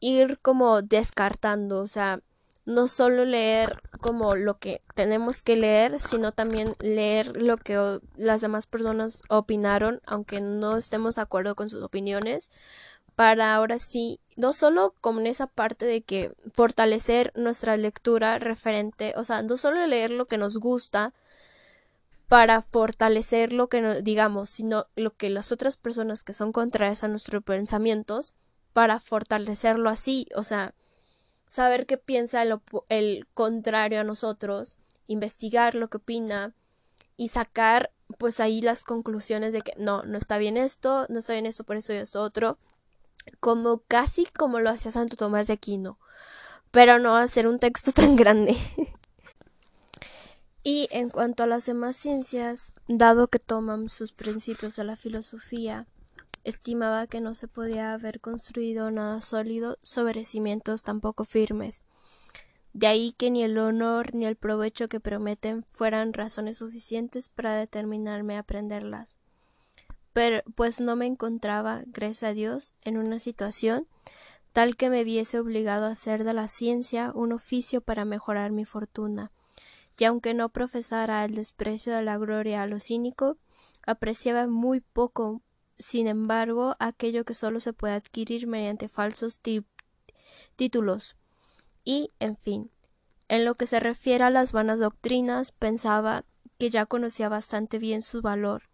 ir 0.00 0.38
como 0.40 0.82
descartando, 0.82 1.80
o 1.80 1.86
sea, 1.86 2.20
no 2.68 2.86
solo 2.86 3.24
leer 3.24 3.80
como 4.02 4.36
lo 4.36 4.58
que 4.58 4.82
tenemos 4.94 5.42
que 5.42 5.56
leer, 5.56 5.98
sino 5.98 6.32
también 6.32 6.74
leer 6.80 7.34
lo 7.34 7.56
que 7.56 7.98
las 8.14 8.42
demás 8.42 8.66
personas 8.66 9.22
opinaron, 9.30 10.02
aunque 10.04 10.42
no 10.42 10.76
estemos 10.76 11.14
de 11.14 11.22
acuerdo 11.22 11.56
con 11.56 11.70
sus 11.70 11.82
opiniones, 11.82 12.50
para 13.16 13.54
ahora 13.54 13.78
sí, 13.78 14.20
no 14.36 14.52
solo 14.52 14.94
como 15.00 15.20
esa 15.20 15.46
parte 15.46 15.86
de 15.86 16.02
que 16.02 16.34
fortalecer 16.52 17.32
nuestra 17.34 17.78
lectura 17.78 18.38
referente, 18.38 19.14
o 19.16 19.24
sea, 19.24 19.42
no 19.42 19.56
solo 19.56 19.86
leer 19.86 20.10
lo 20.10 20.26
que 20.26 20.36
nos 20.36 20.58
gusta 20.58 21.14
para 22.28 22.60
fortalecer 22.60 23.54
lo 23.54 23.70
que 23.70 24.02
digamos, 24.02 24.50
sino 24.50 24.88
lo 24.94 25.16
que 25.16 25.30
las 25.30 25.52
otras 25.52 25.78
personas 25.78 26.22
que 26.22 26.34
son 26.34 26.52
contrarias 26.52 27.02
a 27.02 27.08
nuestros 27.08 27.42
pensamientos, 27.42 28.34
para 28.74 29.00
fortalecerlo 29.00 29.88
así, 29.88 30.26
o 30.36 30.42
sea, 30.42 30.74
saber 31.48 31.86
qué 31.86 31.96
piensa 31.96 32.42
el, 32.42 32.60
el 32.88 33.26
contrario 33.34 34.00
a 34.00 34.04
nosotros, 34.04 34.78
investigar 35.08 35.74
lo 35.74 35.88
que 35.88 35.96
opina 35.96 36.54
y 37.16 37.28
sacar 37.28 37.90
pues 38.16 38.38
ahí 38.40 38.62
las 38.62 38.84
conclusiones 38.84 39.52
de 39.52 39.62
que 39.62 39.72
no, 39.76 40.02
no 40.04 40.16
está 40.16 40.38
bien 40.38 40.56
esto, 40.56 41.06
no 41.08 41.18
está 41.18 41.32
bien 41.32 41.46
esto, 41.46 41.64
por 41.64 41.76
eso 41.76 41.92
y 41.92 41.96
esto 41.96 42.22
otro, 42.22 42.58
como 43.40 43.82
casi 43.88 44.24
como 44.26 44.60
lo 44.60 44.70
hacía 44.70 44.92
Santo 44.92 45.16
Tomás 45.16 45.48
de 45.48 45.54
Aquino, 45.54 45.98
pero 46.70 46.98
no 46.98 47.16
hacer 47.16 47.46
un 47.46 47.58
texto 47.58 47.92
tan 47.92 48.16
grande. 48.16 48.56
y 50.62 50.88
en 50.90 51.10
cuanto 51.10 51.42
a 51.42 51.46
las 51.46 51.66
demás 51.66 51.96
ciencias, 51.96 52.72
dado 52.86 53.28
que 53.28 53.38
toman 53.38 53.88
sus 53.88 54.12
principios 54.12 54.76
de 54.76 54.84
la 54.84 54.96
filosofía, 54.96 55.86
estimaba 56.48 57.06
que 57.06 57.20
no 57.20 57.34
se 57.34 57.48
podía 57.48 57.92
haber 57.92 58.20
construido 58.20 58.90
nada 58.90 59.20
sólido 59.20 59.78
sobre 59.82 60.24
cimientos 60.24 60.82
tampoco 60.82 61.24
firmes. 61.24 61.82
De 62.72 62.86
ahí 62.86 63.12
que 63.12 63.30
ni 63.30 63.42
el 63.42 63.58
honor 63.58 64.14
ni 64.14 64.26
el 64.26 64.36
provecho 64.36 64.88
que 64.88 65.00
prometen 65.00 65.64
fueran 65.64 66.12
razones 66.12 66.58
suficientes 66.58 67.28
para 67.28 67.56
determinarme 67.56 68.36
a 68.36 68.40
aprenderlas 68.40 69.18
pero 70.18 70.42
pues 70.56 70.80
no 70.80 70.96
me 70.96 71.06
encontraba, 71.06 71.82
gracias 71.86 72.24
a 72.24 72.34
Dios, 72.34 72.74
en 72.82 72.98
una 72.98 73.20
situación 73.20 73.86
tal 74.52 74.76
que 74.76 74.90
me 74.90 75.04
viese 75.04 75.38
obligado 75.38 75.86
a 75.86 75.90
hacer 75.90 76.24
de 76.24 76.34
la 76.34 76.48
ciencia 76.48 77.12
un 77.14 77.30
oficio 77.30 77.80
para 77.80 78.04
mejorar 78.04 78.50
mi 78.50 78.64
fortuna. 78.64 79.30
Y 79.96 80.02
aunque 80.06 80.34
no 80.34 80.48
profesara 80.48 81.24
el 81.24 81.36
desprecio 81.36 81.94
de 81.94 82.02
la 82.02 82.18
gloria 82.18 82.62
a 82.62 82.66
lo 82.66 82.80
cínico, 82.80 83.36
apreciaba 83.86 84.48
muy 84.48 84.80
poco, 84.80 85.40
sin 85.78 86.06
embargo, 86.06 86.76
aquello 86.78 87.24
que 87.24 87.34
solo 87.34 87.60
se 87.60 87.72
puede 87.72 87.94
adquirir 87.94 88.46
mediante 88.46 88.88
falsos 88.88 89.40
títulos. 90.56 91.16
Y, 91.84 92.10
en 92.18 92.36
fin, 92.36 92.70
en 93.28 93.44
lo 93.44 93.54
que 93.54 93.66
se 93.66 93.80
refiere 93.80 94.24
a 94.24 94.30
las 94.30 94.52
vanas 94.52 94.80
doctrinas, 94.80 95.52
pensaba 95.52 96.24
que 96.58 96.70
ya 96.70 96.86
conocía 96.86 97.28
bastante 97.28 97.78
bien 97.78 98.02
su 98.02 98.20
valor, 98.22 98.64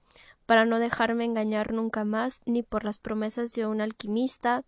para 0.47 0.65
no 0.65 0.79
dejarme 0.79 1.25
engañar 1.25 1.73
nunca 1.73 2.05
más 2.05 2.41
ni 2.47 2.63
por 2.63 2.85
las 2.85 2.99
promesas 2.99 3.53
de 3.53 3.67
un 3.67 3.81
alquimista, 3.81 4.65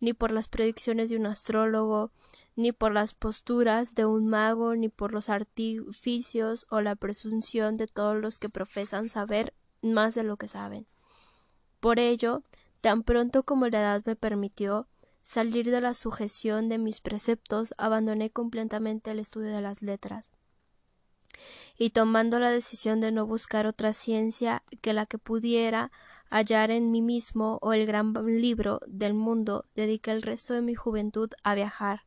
ni 0.00 0.12
por 0.12 0.30
las 0.30 0.48
predicciones 0.48 1.10
de 1.10 1.16
un 1.16 1.26
astrólogo, 1.26 2.10
ni 2.54 2.72
por 2.72 2.92
las 2.92 3.14
posturas 3.14 3.94
de 3.94 4.04
un 4.06 4.26
mago, 4.28 4.74
ni 4.76 4.88
por 4.88 5.12
los 5.12 5.28
artificios 5.28 6.66
o 6.70 6.80
la 6.80 6.96
presunción 6.96 7.74
de 7.74 7.86
todos 7.86 8.16
los 8.16 8.38
que 8.38 8.48
profesan 8.48 9.08
saber 9.08 9.54
más 9.82 10.14
de 10.14 10.22
lo 10.22 10.36
que 10.36 10.48
saben. 10.48 10.86
Por 11.80 11.98
ello, 11.98 12.42
tan 12.80 13.02
pronto 13.02 13.42
como 13.42 13.68
la 13.68 13.80
edad 13.80 14.02
me 14.06 14.16
permitió 14.16 14.88
salir 15.22 15.70
de 15.70 15.80
la 15.80 15.94
sujeción 15.94 16.68
de 16.68 16.78
mis 16.78 17.00
preceptos, 17.00 17.74
abandoné 17.78 18.30
completamente 18.30 19.10
el 19.10 19.18
estudio 19.18 19.54
de 19.54 19.60
las 19.60 19.82
letras. 19.82 20.30
Y 21.76 21.90
tomando 21.90 22.38
la 22.38 22.50
decisión 22.50 23.00
de 23.00 23.12
no 23.12 23.26
buscar 23.26 23.66
otra 23.66 23.92
ciencia 23.92 24.62
que 24.80 24.92
la 24.92 25.04
que 25.04 25.18
pudiera 25.18 25.90
hallar 26.30 26.70
en 26.70 26.90
mí 26.90 27.02
mismo 27.02 27.58
o 27.60 27.72
el 27.72 27.86
gran 27.86 28.14
libro 28.24 28.80
del 28.86 29.14
mundo, 29.14 29.66
dediqué 29.74 30.12
el 30.12 30.22
resto 30.22 30.54
de 30.54 30.62
mi 30.62 30.74
juventud 30.74 31.30
a 31.42 31.54
viajar, 31.54 32.04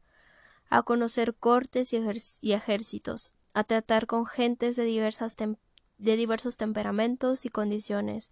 a 0.69 0.83
conocer 0.83 1.35
cortes 1.35 1.93
y, 1.93 2.53
ejércitos, 2.53 3.33
a 3.53 3.63
tratar 3.63 4.07
con 4.07 4.25
gentes 4.25 4.75
de, 4.75 4.85
diversos 4.85 6.57
temperamentos 6.57 7.45
y 7.45 7.49
condiciones, 7.49 8.31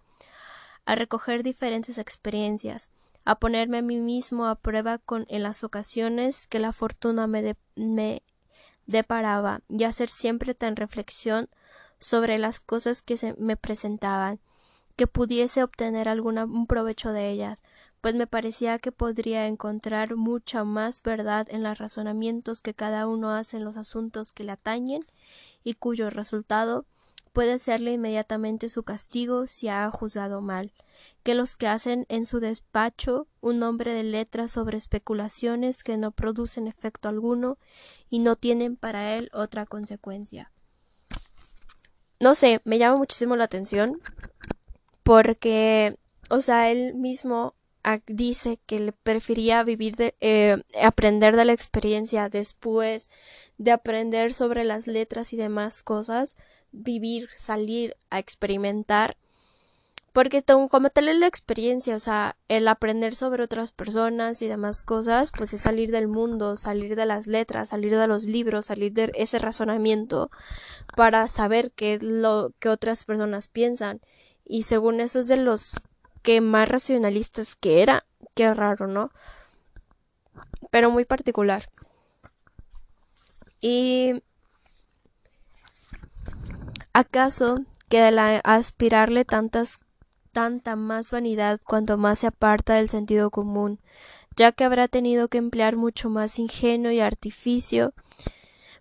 a 0.88 0.96
recoger 0.96 1.44
diferentes 1.44 1.98
experiencias, 1.98 2.90
a 3.26 3.36
ponerme 3.36 3.80
a 3.80 3.82
mí 3.82 3.98
mismo 3.98 4.48
a 4.48 4.56
prueba 4.56 5.00
con 5.00 5.26
en 5.28 5.44
las 5.44 5.66
ocasiones 5.66 6.48
que 6.48 6.60
la 6.60 6.72
fortuna 6.72 7.28
me, 7.28 7.58
me 7.76 8.24
deparaba 8.86 9.60
y 9.68 9.84
hacer 9.84 10.10
siempre 10.10 10.54
tan 10.54 10.78
reflexión 10.78 11.50
sobre 12.00 12.40
las 12.40 12.62
cosas 12.62 13.02
que 13.02 13.18
se 13.18 13.34
me 13.34 13.58
presentaban 13.58 14.40
que 14.96 15.08
pudiese 15.08 15.62
obtener 15.62 16.08
algún 16.08 16.68
provecho 16.68 17.12
de 17.12 17.30
ellas, 17.32 17.64
pues 18.00 18.16
me 18.16 18.26
parecía 18.26 18.80
que 18.80 18.94
podría 18.94 19.46
encontrar 19.46 20.16
mucha 20.16 20.64
más 20.64 21.04
verdad 21.04 21.48
en 21.50 21.64
los 21.64 21.78
razonamientos 21.78 22.62
que 22.62 22.74
cada 22.74 23.08
uno 23.08 23.32
hace 23.32 23.58
en 23.58 23.66
los 23.66 23.76
asuntos 23.76 24.34
que 24.34 24.46
le 24.46 24.54
atañen 24.54 25.02
y 25.66 25.74
cuyo 25.74 26.10
resultado 26.10 26.86
puede 27.38 27.60
serle 27.60 27.92
inmediatamente 27.92 28.68
su 28.68 28.82
castigo 28.82 29.46
si 29.46 29.68
ha 29.68 29.92
juzgado 29.92 30.42
mal, 30.42 30.74
que 31.22 31.36
los 31.36 31.56
que 31.56 31.68
hacen 31.68 32.08
en 32.10 32.26
su 32.26 32.40
despacho 32.40 33.28
un 33.42 33.60
nombre 33.60 33.94
de 33.94 34.02
letras 34.02 34.50
sobre 34.50 34.76
especulaciones 34.76 35.84
que 35.84 35.98
no 35.98 36.10
producen 36.10 36.66
efecto 36.66 37.10
alguno 37.10 37.60
y 38.10 38.18
no 38.18 38.38
tienen 38.38 38.76
para 38.76 39.14
él 39.14 39.30
otra 39.34 39.68
consecuencia. 39.68 40.52
No 42.20 42.34
sé, 42.34 42.60
me 42.64 42.80
llama 42.80 42.98
muchísimo 42.98 43.36
la 43.36 43.44
atención 43.44 44.02
porque, 45.04 45.96
o 46.32 46.42
sea, 46.42 46.72
él 46.72 46.96
mismo 46.96 47.54
dice 48.08 48.60
que 48.66 48.80
le 48.80 48.92
prefería 48.92 49.64
vivir 49.64 49.96
de 49.96 50.16
eh, 50.20 50.62
aprender 50.84 51.36
de 51.36 51.46
la 51.46 51.54
experiencia 51.54 52.30
después 52.30 53.10
de 53.58 53.72
aprender 53.72 54.34
sobre 54.34 54.66
las 54.66 54.88
letras 54.88 55.34
y 55.34 55.38
demás 55.38 55.84
cosas 55.84 56.36
vivir, 56.72 57.30
salir 57.32 57.96
a 58.10 58.20
experimentar, 58.20 59.18
porque 60.14 60.44
como 60.44 60.90
tal 60.90 61.10
es 61.10 61.20
la 61.20 61.28
experiencia, 61.28 61.96
o 61.96 62.00
sea, 62.00 62.38
el 62.48 62.68
aprender 62.68 63.14
sobre 63.14 63.44
otras 63.44 63.72
personas 63.72 64.42
y 64.42 64.48
demás 64.48 64.82
cosas, 64.82 65.32
pues 65.32 65.54
es 65.54 65.62
salir 65.62 65.92
del 65.92 66.08
mundo, 66.08 66.58
salir 66.58 66.96
de 66.96 67.06
las 67.06 67.28
letras, 67.28 67.70
salir 67.70 67.96
de 67.96 68.08
los 68.08 68.26
libros, 68.26 68.66
salir 68.66 68.94
de 68.94 69.12
ese 69.14 69.38
razonamiento 69.38 70.32
para 70.96 71.28
saber 71.28 71.72
qué 71.72 72.00
lo 72.02 72.52
que 72.58 72.70
otras 72.70 73.04
personas 73.04 73.48
piensan. 73.48 74.02
Y 74.44 74.64
según 74.64 75.02
eso 75.02 75.20
es 75.20 75.28
de 75.28 75.38
los 75.38 75.76
que 76.22 76.41
más 76.41 76.68
racionalistas 76.70 77.55
que 77.55 77.82
era, 77.82 78.05
qué 78.36 78.53
raro, 78.53 78.88
¿no? 78.88 79.11
Pero 80.72 80.91
muy 80.91 81.05
particular. 81.05 81.70
Y 83.61 84.22
¿Acaso 86.97 87.57
que 87.89 88.01
al 88.01 88.18
aspirarle 88.43 89.24
tantas 89.24 89.82
tanta 90.32 90.76
más 90.76 91.11
vanidad 91.11 91.59
cuanto 91.63 91.95
más 91.95 92.18
se 92.18 92.26
aparta 92.26 92.74
del 92.74 92.89
sentido 92.89 93.30
común, 93.30 93.80
ya 94.36 94.51
que 94.51 94.63
habrá 94.63 94.88
tenido 94.88 95.28
que 95.28 95.38
emplear 95.38 95.76
mucho 95.76 96.09
más 96.09 96.39
ingenio 96.39 96.91
y 96.91 96.99
artificio 96.99 97.93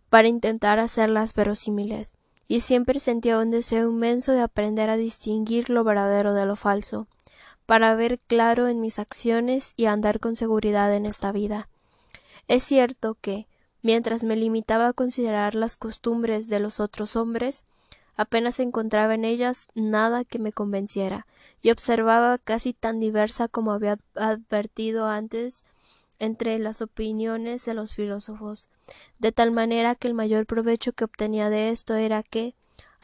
para 0.08 0.28
intentar 0.28 0.78
hacerlas 0.78 1.34
verosímiles, 1.34 2.14
y 2.48 2.60
siempre 2.60 3.00
sentía 3.00 3.38
un 3.38 3.50
deseo 3.50 3.90
inmenso 3.90 4.32
de 4.32 4.40
aprender 4.40 4.88
a 4.88 4.96
distinguir 4.96 5.68
lo 5.68 5.84
verdadero 5.84 6.32
de 6.32 6.46
lo 6.46 6.56
falso, 6.56 7.08
para 7.66 7.94
ver 7.94 8.18
claro 8.20 8.68
en 8.68 8.80
mis 8.80 8.98
acciones 8.98 9.74
y 9.76 9.86
andar 9.86 10.20
con 10.20 10.36
seguridad 10.36 10.94
en 10.94 11.04
esta 11.04 11.32
vida. 11.32 11.68
Es 12.48 12.62
cierto 12.62 13.16
que, 13.20 13.46
mientras 13.82 14.24
me 14.24 14.36
limitaba 14.36 14.88
a 14.88 14.92
considerar 14.92 15.54
las 15.54 15.76
costumbres 15.76 16.48
de 16.48 16.60
los 16.60 16.80
otros 16.80 17.16
hombres, 17.16 17.64
apenas 18.16 18.60
encontraba 18.60 19.14
en 19.14 19.24
ellas 19.24 19.68
nada 19.74 20.24
que 20.24 20.38
me 20.38 20.52
convenciera, 20.52 21.26
y 21.62 21.70
observaba 21.70 22.38
casi 22.38 22.72
tan 22.72 22.98
diversa 22.98 23.48
como 23.48 23.72
había 23.72 23.98
advertido 24.14 25.06
antes 25.06 25.64
entre 26.18 26.58
las 26.58 26.80
opiniones 26.80 27.64
de 27.64 27.74
los 27.74 27.94
filósofos, 27.94 28.70
de 29.18 29.32
tal 29.32 29.50
manera 29.50 29.94
que 29.94 30.08
el 30.08 30.14
mayor 30.14 30.46
provecho 30.46 30.92
que 30.92 31.04
obtenía 31.04 31.50
de 31.50 31.68
esto 31.68 31.94
era 31.94 32.22
que, 32.22 32.54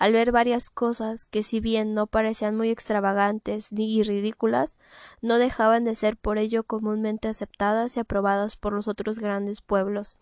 al 0.03 0.13
ver 0.13 0.33
varias 0.33 0.69
cosas 0.69 1.27
que 1.27 1.45
si 1.45 1.61
bien 1.61 1.95
no 1.95 2.09
parecían 2.09 2.57
muy 2.57 2.71
extravagantes 2.71 3.73
ni 3.73 4.03
ridículas, 4.03 4.77
no 5.21 5.39
dejaban 5.39 5.85
de 5.85 5.95
ser 5.95 6.17
por 6.17 6.39
ello 6.39 6.65
comúnmente 6.65 7.29
aceptadas 7.29 7.97
y 7.97 8.01
aprobadas 8.01 8.57
por 8.57 8.73
los 8.73 8.89
otros 8.89 9.21
grandes 9.21 9.61
pueblos. 9.61 10.19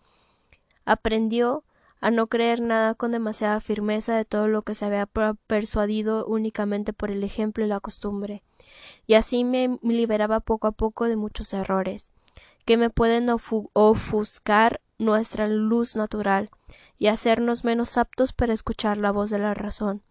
Aprendió 0.85 1.63
a 1.99 2.11
no 2.11 2.27
creer 2.27 2.61
nada 2.61 2.93
con 2.93 3.11
demasiada 3.11 3.59
firmeza 3.59 4.15
de 4.15 4.23
todo 4.23 4.47
lo 4.47 4.61
que 4.61 4.75
se 4.75 4.85
había 4.85 5.09
persuadido 5.47 6.27
únicamente 6.27 6.93
por 6.93 7.09
el 7.09 7.23
ejemplo 7.23 7.65
y 7.65 7.67
la 7.67 7.79
costumbre, 7.79 8.43
y 9.07 9.15
así 9.15 9.43
me 9.43 9.79
liberaba 9.81 10.41
poco 10.41 10.67
a 10.67 10.73
poco 10.73 11.05
de 11.05 11.15
muchos 11.15 11.51
errores, 11.55 12.11
que 12.65 12.77
me 12.77 12.91
pueden 12.91 13.29
ofuscar 13.31 14.79
nuestra 14.99 15.47
luz 15.47 15.95
natural 15.95 16.51
y 17.01 17.07
hacernos 17.07 17.63
menos 17.63 17.97
aptos 17.97 18.31
para 18.31 18.53
escuchar 18.53 18.97
la 18.97 19.09
voz 19.09 19.31
de 19.31 19.39
la 19.39 19.55
razón. 19.55 20.03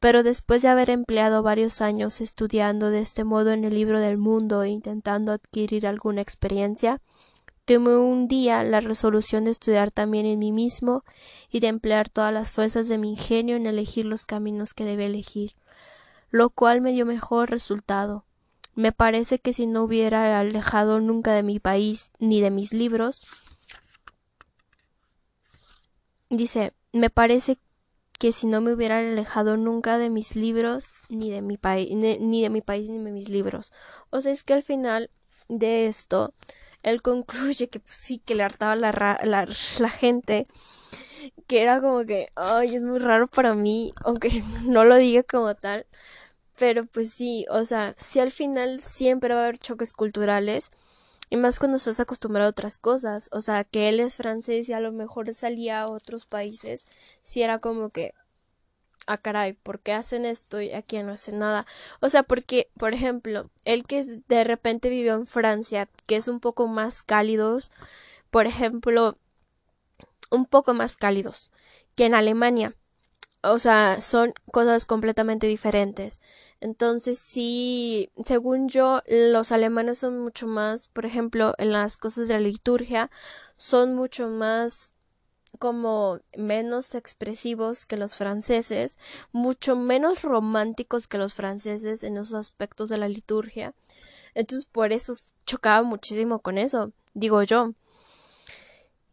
Pero 0.00 0.24
después 0.24 0.62
de 0.62 0.68
haber 0.68 0.90
empleado 0.90 1.44
varios 1.44 1.80
años 1.80 2.20
estudiando 2.20 2.90
de 2.90 2.98
este 2.98 3.22
modo 3.22 3.52
en 3.52 3.62
el 3.62 3.72
libro 3.72 4.00
del 4.00 4.18
mundo 4.18 4.64
e 4.64 4.68
intentando 4.68 5.30
adquirir 5.30 5.86
alguna 5.86 6.20
experiencia, 6.20 7.00
Tomé 7.66 7.96
un 7.98 8.26
día 8.26 8.64
la 8.64 8.80
resolución 8.80 9.44
de 9.44 9.52
estudiar 9.52 9.92
también 9.92 10.26
en 10.26 10.40
mí 10.40 10.52
mismo 10.52 11.04
y 11.50 11.60
de 11.60 11.68
emplear 11.68 12.08
todas 12.08 12.32
las 12.32 12.50
fuerzas 12.50 12.88
de 12.88 12.98
mi 12.98 13.10
ingenio 13.10 13.54
en 13.54 13.66
elegir 13.66 14.06
los 14.06 14.26
caminos 14.26 14.74
que 14.74 14.84
debe 14.84 15.04
elegir, 15.04 15.54
lo 16.30 16.50
cual 16.50 16.80
me 16.80 16.92
dio 16.92 17.06
mejor 17.06 17.50
resultado. 17.50 18.24
Me 18.74 18.90
parece 18.90 19.38
que 19.38 19.52
si 19.52 19.66
no 19.66 19.84
hubiera 19.84 20.40
alejado 20.40 20.98
nunca 20.98 21.32
de 21.32 21.42
mi 21.42 21.60
país 21.60 22.10
ni 22.18 22.40
de 22.40 22.50
mis 22.50 22.72
libros, 22.72 23.22
dice, 26.30 26.72
me 26.92 27.10
parece 27.10 27.58
que 28.18 28.32
si 28.32 28.46
no 28.46 28.60
me 28.60 28.72
hubiera 28.72 28.98
alejado 28.98 29.56
nunca 29.56 29.96
de 29.98 30.10
mis 30.10 30.34
libros 30.34 30.92
ni 31.08 31.30
de 31.30 31.40
mi 31.40 31.56
país 31.56 31.94
ni 31.94 32.42
de 32.42 32.50
mi 32.50 32.60
país 32.60 32.90
ni 32.90 33.02
de 33.02 33.12
mis 33.12 33.28
libros. 33.28 33.72
O 34.10 34.20
sea, 34.20 34.32
es 34.32 34.42
que 34.42 34.54
al 34.54 34.62
final 34.62 35.10
de 35.48 35.86
esto 35.86 36.34
él 36.82 37.02
concluye 37.02 37.68
que 37.68 37.80
pues 37.80 37.96
sí, 37.96 38.18
que 38.18 38.34
le 38.34 38.42
hartaba 38.42 38.76
la, 38.76 38.92
la, 38.92 39.48
la 39.78 39.88
gente, 39.90 40.46
que 41.46 41.62
era 41.62 41.80
como 41.80 42.04
que, 42.04 42.28
ay, 42.36 42.76
es 42.76 42.82
muy 42.82 42.98
raro 42.98 43.26
para 43.26 43.54
mí, 43.54 43.92
aunque 44.04 44.42
no 44.64 44.84
lo 44.84 44.96
diga 44.96 45.22
como 45.22 45.54
tal, 45.54 45.86
pero 46.58 46.84
pues 46.84 47.12
sí, 47.12 47.46
o 47.50 47.64
sea, 47.64 47.94
sí 47.96 48.20
al 48.20 48.30
final 48.30 48.80
siempre 48.80 49.34
va 49.34 49.42
a 49.42 49.44
haber 49.44 49.58
choques 49.58 49.92
culturales, 49.92 50.70
y 51.30 51.36
más 51.36 51.58
cuando 51.58 51.76
estás 51.76 52.00
acostumbrado 52.00 52.48
a 52.48 52.50
otras 52.50 52.78
cosas, 52.78 53.28
o 53.32 53.40
sea, 53.40 53.64
que 53.64 53.88
él 53.88 54.00
es 54.00 54.16
francés 54.16 54.68
y 54.68 54.72
a 54.72 54.80
lo 54.80 54.92
mejor 54.92 55.32
salía 55.34 55.82
a 55.82 55.88
otros 55.88 56.26
países, 56.26 56.86
sí 57.22 57.42
era 57.42 57.58
como 57.58 57.90
que, 57.90 58.14
ah, 59.06 59.18
caray, 59.18 59.52
¿por 59.54 59.80
qué 59.80 59.92
hacen 59.92 60.24
esto 60.24 60.60
y 60.60 60.72
aquí 60.72 61.02
no 61.02 61.12
hacen 61.12 61.38
nada? 61.38 61.66
O 62.00 62.08
sea, 62.08 62.22
porque, 62.22 62.70
por 62.78 62.94
ejemplo, 62.94 63.50
él 63.64 63.84
que 63.84 64.04
de 64.28 64.44
repente 64.44 64.88
vivió 64.88 65.14
en 65.14 65.26
Francia, 65.26 65.88
que 66.06 66.16
es 66.16 66.28
un 66.28 66.40
poco 66.40 66.66
más 66.68 67.02
cálidos, 67.02 67.70
por 68.30 68.46
ejemplo, 68.46 69.18
un 70.30 70.44
poco 70.46 70.74
más 70.74 70.96
cálidos 70.96 71.50
que 71.94 72.06
en 72.06 72.14
Alemania. 72.14 72.74
O 73.42 73.58
sea, 73.58 74.00
son 74.00 74.34
cosas 74.50 74.84
completamente 74.84 75.46
diferentes. 75.46 76.20
Entonces, 76.60 77.18
sí, 77.18 78.10
según 78.24 78.68
yo, 78.68 79.02
los 79.06 79.52
alemanes 79.52 79.98
son 79.98 80.18
mucho 80.18 80.46
más, 80.48 80.88
por 80.88 81.06
ejemplo, 81.06 81.54
en 81.58 81.72
las 81.72 81.96
cosas 81.96 82.28
de 82.28 82.34
la 82.34 82.40
liturgia, 82.40 83.10
son 83.56 83.94
mucho 83.94 84.28
más 84.28 84.92
como 85.58 86.20
menos 86.36 86.94
expresivos 86.94 87.86
que 87.86 87.96
los 87.96 88.14
franceses, 88.14 88.98
mucho 89.32 89.76
menos 89.76 90.22
románticos 90.22 91.08
que 91.08 91.18
los 91.18 91.34
franceses 91.34 92.02
en 92.02 92.16
esos 92.16 92.34
aspectos 92.34 92.88
de 92.88 92.98
la 92.98 93.08
liturgia. 93.08 93.74
Entonces 94.34 94.66
por 94.66 94.92
eso 94.92 95.14
chocaba 95.46 95.82
muchísimo 95.82 96.40
con 96.40 96.58
eso, 96.58 96.92
digo 97.14 97.42
yo. 97.42 97.72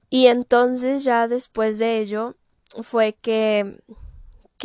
Y 0.09 0.27
entonces 0.27 1.03
ya 1.03 1.27
después 1.27 1.77
de 1.79 1.99
ello 1.99 2.35
fue 2.83 3.13
que 3.13 3.81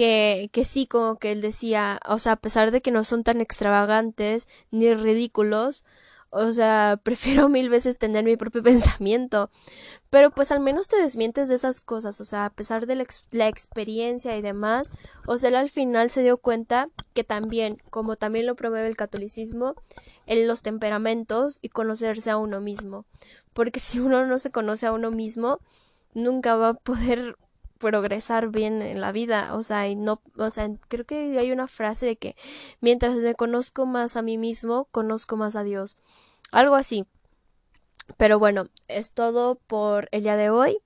que, 0.00 0.64
sí, 0.64 0.86
como 0.86 1.16
que 1.16 1.32
él 1.32 1.40
decía, 1.42 2.00
o 2.08 2.18
sea, 2.18 2.32
a 2.32 2.36
pesar 2.36 2.70
de 2.70 2.80
que 2.80 2.90
no 2.90 3.04
son 3.04 3.22
tan 3.22 3.40
extravagantes 3.40 4.48
ni 4.70 4.92
ridículos, 4.94 5.84
o 6.30 6.52
sea, 6.52 6.98
prefiero 7.02 7.48
mil 7.48 7.68
veces 7.68 7.98
tener 7.98 8.24
mi 8.24 8.36
propio 8.36 8.62
pensamiento. 8.62 9.50
Pero 10.08 10.30
pues 10.30 10.52
al 10.52 10.60
menos 10.60 10.88
te 10.88 11.00
desmientes 11.00 11.48
de 11.48 11.54
esas 11.54 11.80
cosas, 11.80 12.20
o 12.20 12.24
sea, 12.24 12.46
a 12.46 12.50
pesar 12.50 12.86
de 12.86 12.96
la, 12.96 13.48
experiencia 13.48 14.36
y 14.36 14.42
demás, 14.42 14.92
o 15.26 15.36
sea, 15.36 15.50
él 15.50 15.56
al 15.56 15.68
final 15.70 16.10
se 16.10 16.22
dio 16.22 16.38
cuenta 16.38 16.88
que 17.14 17.22
también, 17.22 17.76
como 17.90 18.16
también 18.16 18.46
lo 18.46 18.56
promueve 18.56 18.88
el 18.88 18.96
catolicismo, 18.96 19.74
en 20.26 20.48
los 20.48 20.62
temperamentos 20.62 21.58
y 21.60 21.68
conocerse 21.68 22.30
a 22.30 22.38
uno 22.38 22.60
mismo. 22.60 23.04
Porque 23.52 23.80
si 23.80 24.00
uno 24.00 24.24
no 24.26 24.38
se 24.38 24.50
conoce 24.50 24.86
a 24.86 24.92
uno 24.92 25.10
mismo, 25.10 25.58
nunca 26.14 26.56
va 26.56 26.70
a 26.70 26.74
poder 26.74 27.36
progresar 27.80 28.48
bien 28.48 28.82
en 28.82 29.00
la 29.00 29.10
vida, 29.10 29.54
o 29.54 29.64
sea, 29.64 29.88
y 29.88 29.96
no, 29.96 30.20
o 30.36 30.50
sea, 30.50 30.70
creo 30.88 31.04
que 31.04 31.36
hay 31.38 31.50
una 31.50 31.66
frase 31.66 32.06
de 32.06 32.16
que 32.16 32.36
mientras 32.80 33.16
me 33.16 33.34
conozco 33.34 33.86
más 33.86 34.16
a 34.16 34.22
mí 34.22 34.38
mismo, 34.38 34.86
conozco 34.92 35.36
más 35.36 35.56
a 35.56 35.64
Dios. 35.64 35.98
Algo 36.52 36.76
así. 36.76 37.06
Pero 38.16 38.38
bueno, 38.38 38.68
es 38.88 39.12
todo 39.12 39.56
por 39.56 40.08
el 40.12 40.22
día 40.22 40.36
de 40.36 40.50
hoy. 40.50 40.78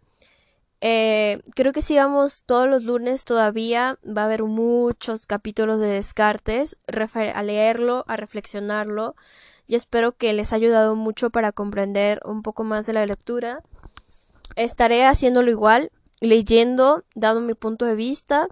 Eh, 0.80 1.42
creo 1.54 1.72
que 1.72 1.82
si 1.82 1.96
vamos 1.96 2.42
todos 2.44 2.68
los 2.68 2.84
lunes 2.84 3.24
todavía 3.24 3.98
va 4.06 4.22
a 4.22 4.24
haber 4.26 4.44
muchos 4.44 5.26
capítulos 5.26 5.80
de 5.80 5.86
Descartes 5.86 6.76
a 6.86 7.42
leerlo, 7.42 8.04
a 8.06 8.16
reflexionarlo 8.16 9.16
y 9.66 9.76
espero 9.76 10.12
que 10.12 10.32
les 10.34 10.52
haya 10.52 10.66
ayudado 10.66 10.94
mucho 10.94 11.30
para 11.30 11.52
comprender 11.52 12.20
un 12.24 12.42
poco 12.42 12.64
más 12.64 12.86
de 12.86 12.92
la 12.92 13.06
lectura. 13.06 13.62
Estaré 14.56 15.06
haciéndolo 15.06 15.50
igual, 15.50 15.90
leyendo, 16.20 17.04
dando 17.14 17.40
mi 17.40 17.54
punto 17.54 17.84
de 17.84 17.94
vista 17.94 18.48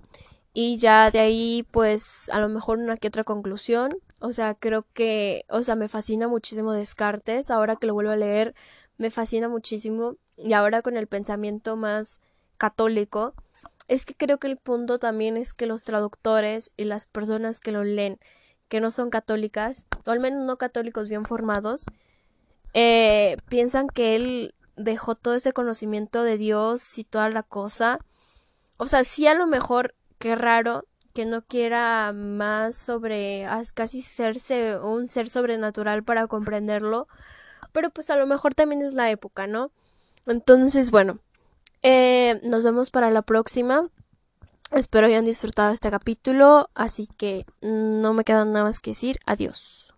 y 0.54 0.76
ya 0.78 1.10
de 1.10 1.20
ahí 1.20 1.66
pues 1.70 2.30
a 2.30 2.40
lo 2.40 2.48
mejor 2.48 2.78
una 2.78 2.96
que 2.96 3.08
otra 3.08 3.24
conclusión. 3.24 3.90
O 4.20 4.32
sea, 4.32 4.54
creo 4.54 4.86
que, 4.94 5.44
o 5.48 5.62
sea, 5.62 5.74
me 5.74 5.88
fascina 5.88 6.28
muchísimo 6.28 6.72
Descartes, 6.72 7.50
ahora 7.50 7.76
que 7.76 7.86
lo 7.86 7.94
vuelvo 7.94 8.12
a 8.12 8.16
leer, 8.16 8.54
me 8.96 9.10
fascina 9.10 9.48
muchísimo 9.48 10.16
y 10.36 10.52
ahora 10.52 10.82
con 10.82 10.96
el 10.96 11.08
pensamiento 11.08 11.76
más 11.76 12.20
católico, 12.56 13.34
es 13.88 14.06
que 14.06 14.14
creo 14.14 14.38
que 14.38 14.46
el 14.46 14.56
punto 14.56 14.98
también 14.98 15.36
es 15.36 15.52
que 15.52 15.66
los 15.66 15.84
traductores 15.84 16.70
y 16.76 16.84
las 16.84 17.06
personas 17.06 17.58
que 17.58 17.72
lo 17.72 17.82
leen, 17.82 18.18
que 18.68 18.80
no 18.80 18.90
son 18.90 19.10
católicas, 19.10 19.86
o 20.06 20.10
al 20.10 20.20
menos 20.20 20.46
no 20.46 20.56
católicos 20.56 21.08
bien 21.08 21.24
formados, 21.24 21.86
eh, 22.74 23.36
piensan 23.48 23.88
que 23.88 24.16
él 24.16 24.54
dejó 24.76 25.14
todo 25.14 25.34
ese 25.34 25.52
conocimiento 25.52 26.22
de 26.22 26.38
Dios 26.38 26.98
y 26.98 27.04
toda 27.04 27.28
la 27.30 27.42
cosa. 27.42 27.98
O 28.76 28.86
sea, 28.86 29.04
sí 29.04 29.26
a 29.26 29.34
lo 29.34 29.46
mejor, 29.46 29.94
qué 30.18 30.34
raro 30.34 30.86
que 31.12 31.26
no 31.26 31.42
quiera 31.42 32.12
más 32.14 32.76
sobre 32.76 33.46
casi 33.74 34.02
serse 34.02 34.78
un 34.78 35.06
ser 35.06 35.28
sobrenatural 35.28 36.02
para 36.02 36.26
comprenderlo, 36.26 37.06
pero 37.72 37.90
pues 37.90 38.10
a 38.10 38.16
lo 38.16 38.26
mejor 38.26 38.54
también 38.54 38.82
es 38.82 38.94
la 38.94 39.10
época, 39.10 39.46
¿no? 39.46 39.70
Entonces, 40.26 40.90
bueno, 40.90 41.18
eh, 41.82 42.40
nos 42.44 42.64
vemos 42.64 42.90
para 42.90 43.10
la 43.10 43.22
próxima. 43.22 43.82
Espero 44.70 45.06
hayan 45.06 45.24
disfrutado 45.24 45.72
este 45.72 45.90
capítulo, 45.90 46.70
así 46.74 47.06
que 47.06 47.44
no 47.60 48.14
me 48.14 48.24
queda 48.24 48.44
nada 48.44 48.64
más 48.64 48.80
que 48.80 48.92
decir 48.92 49.18
adiós. 49.26 49.92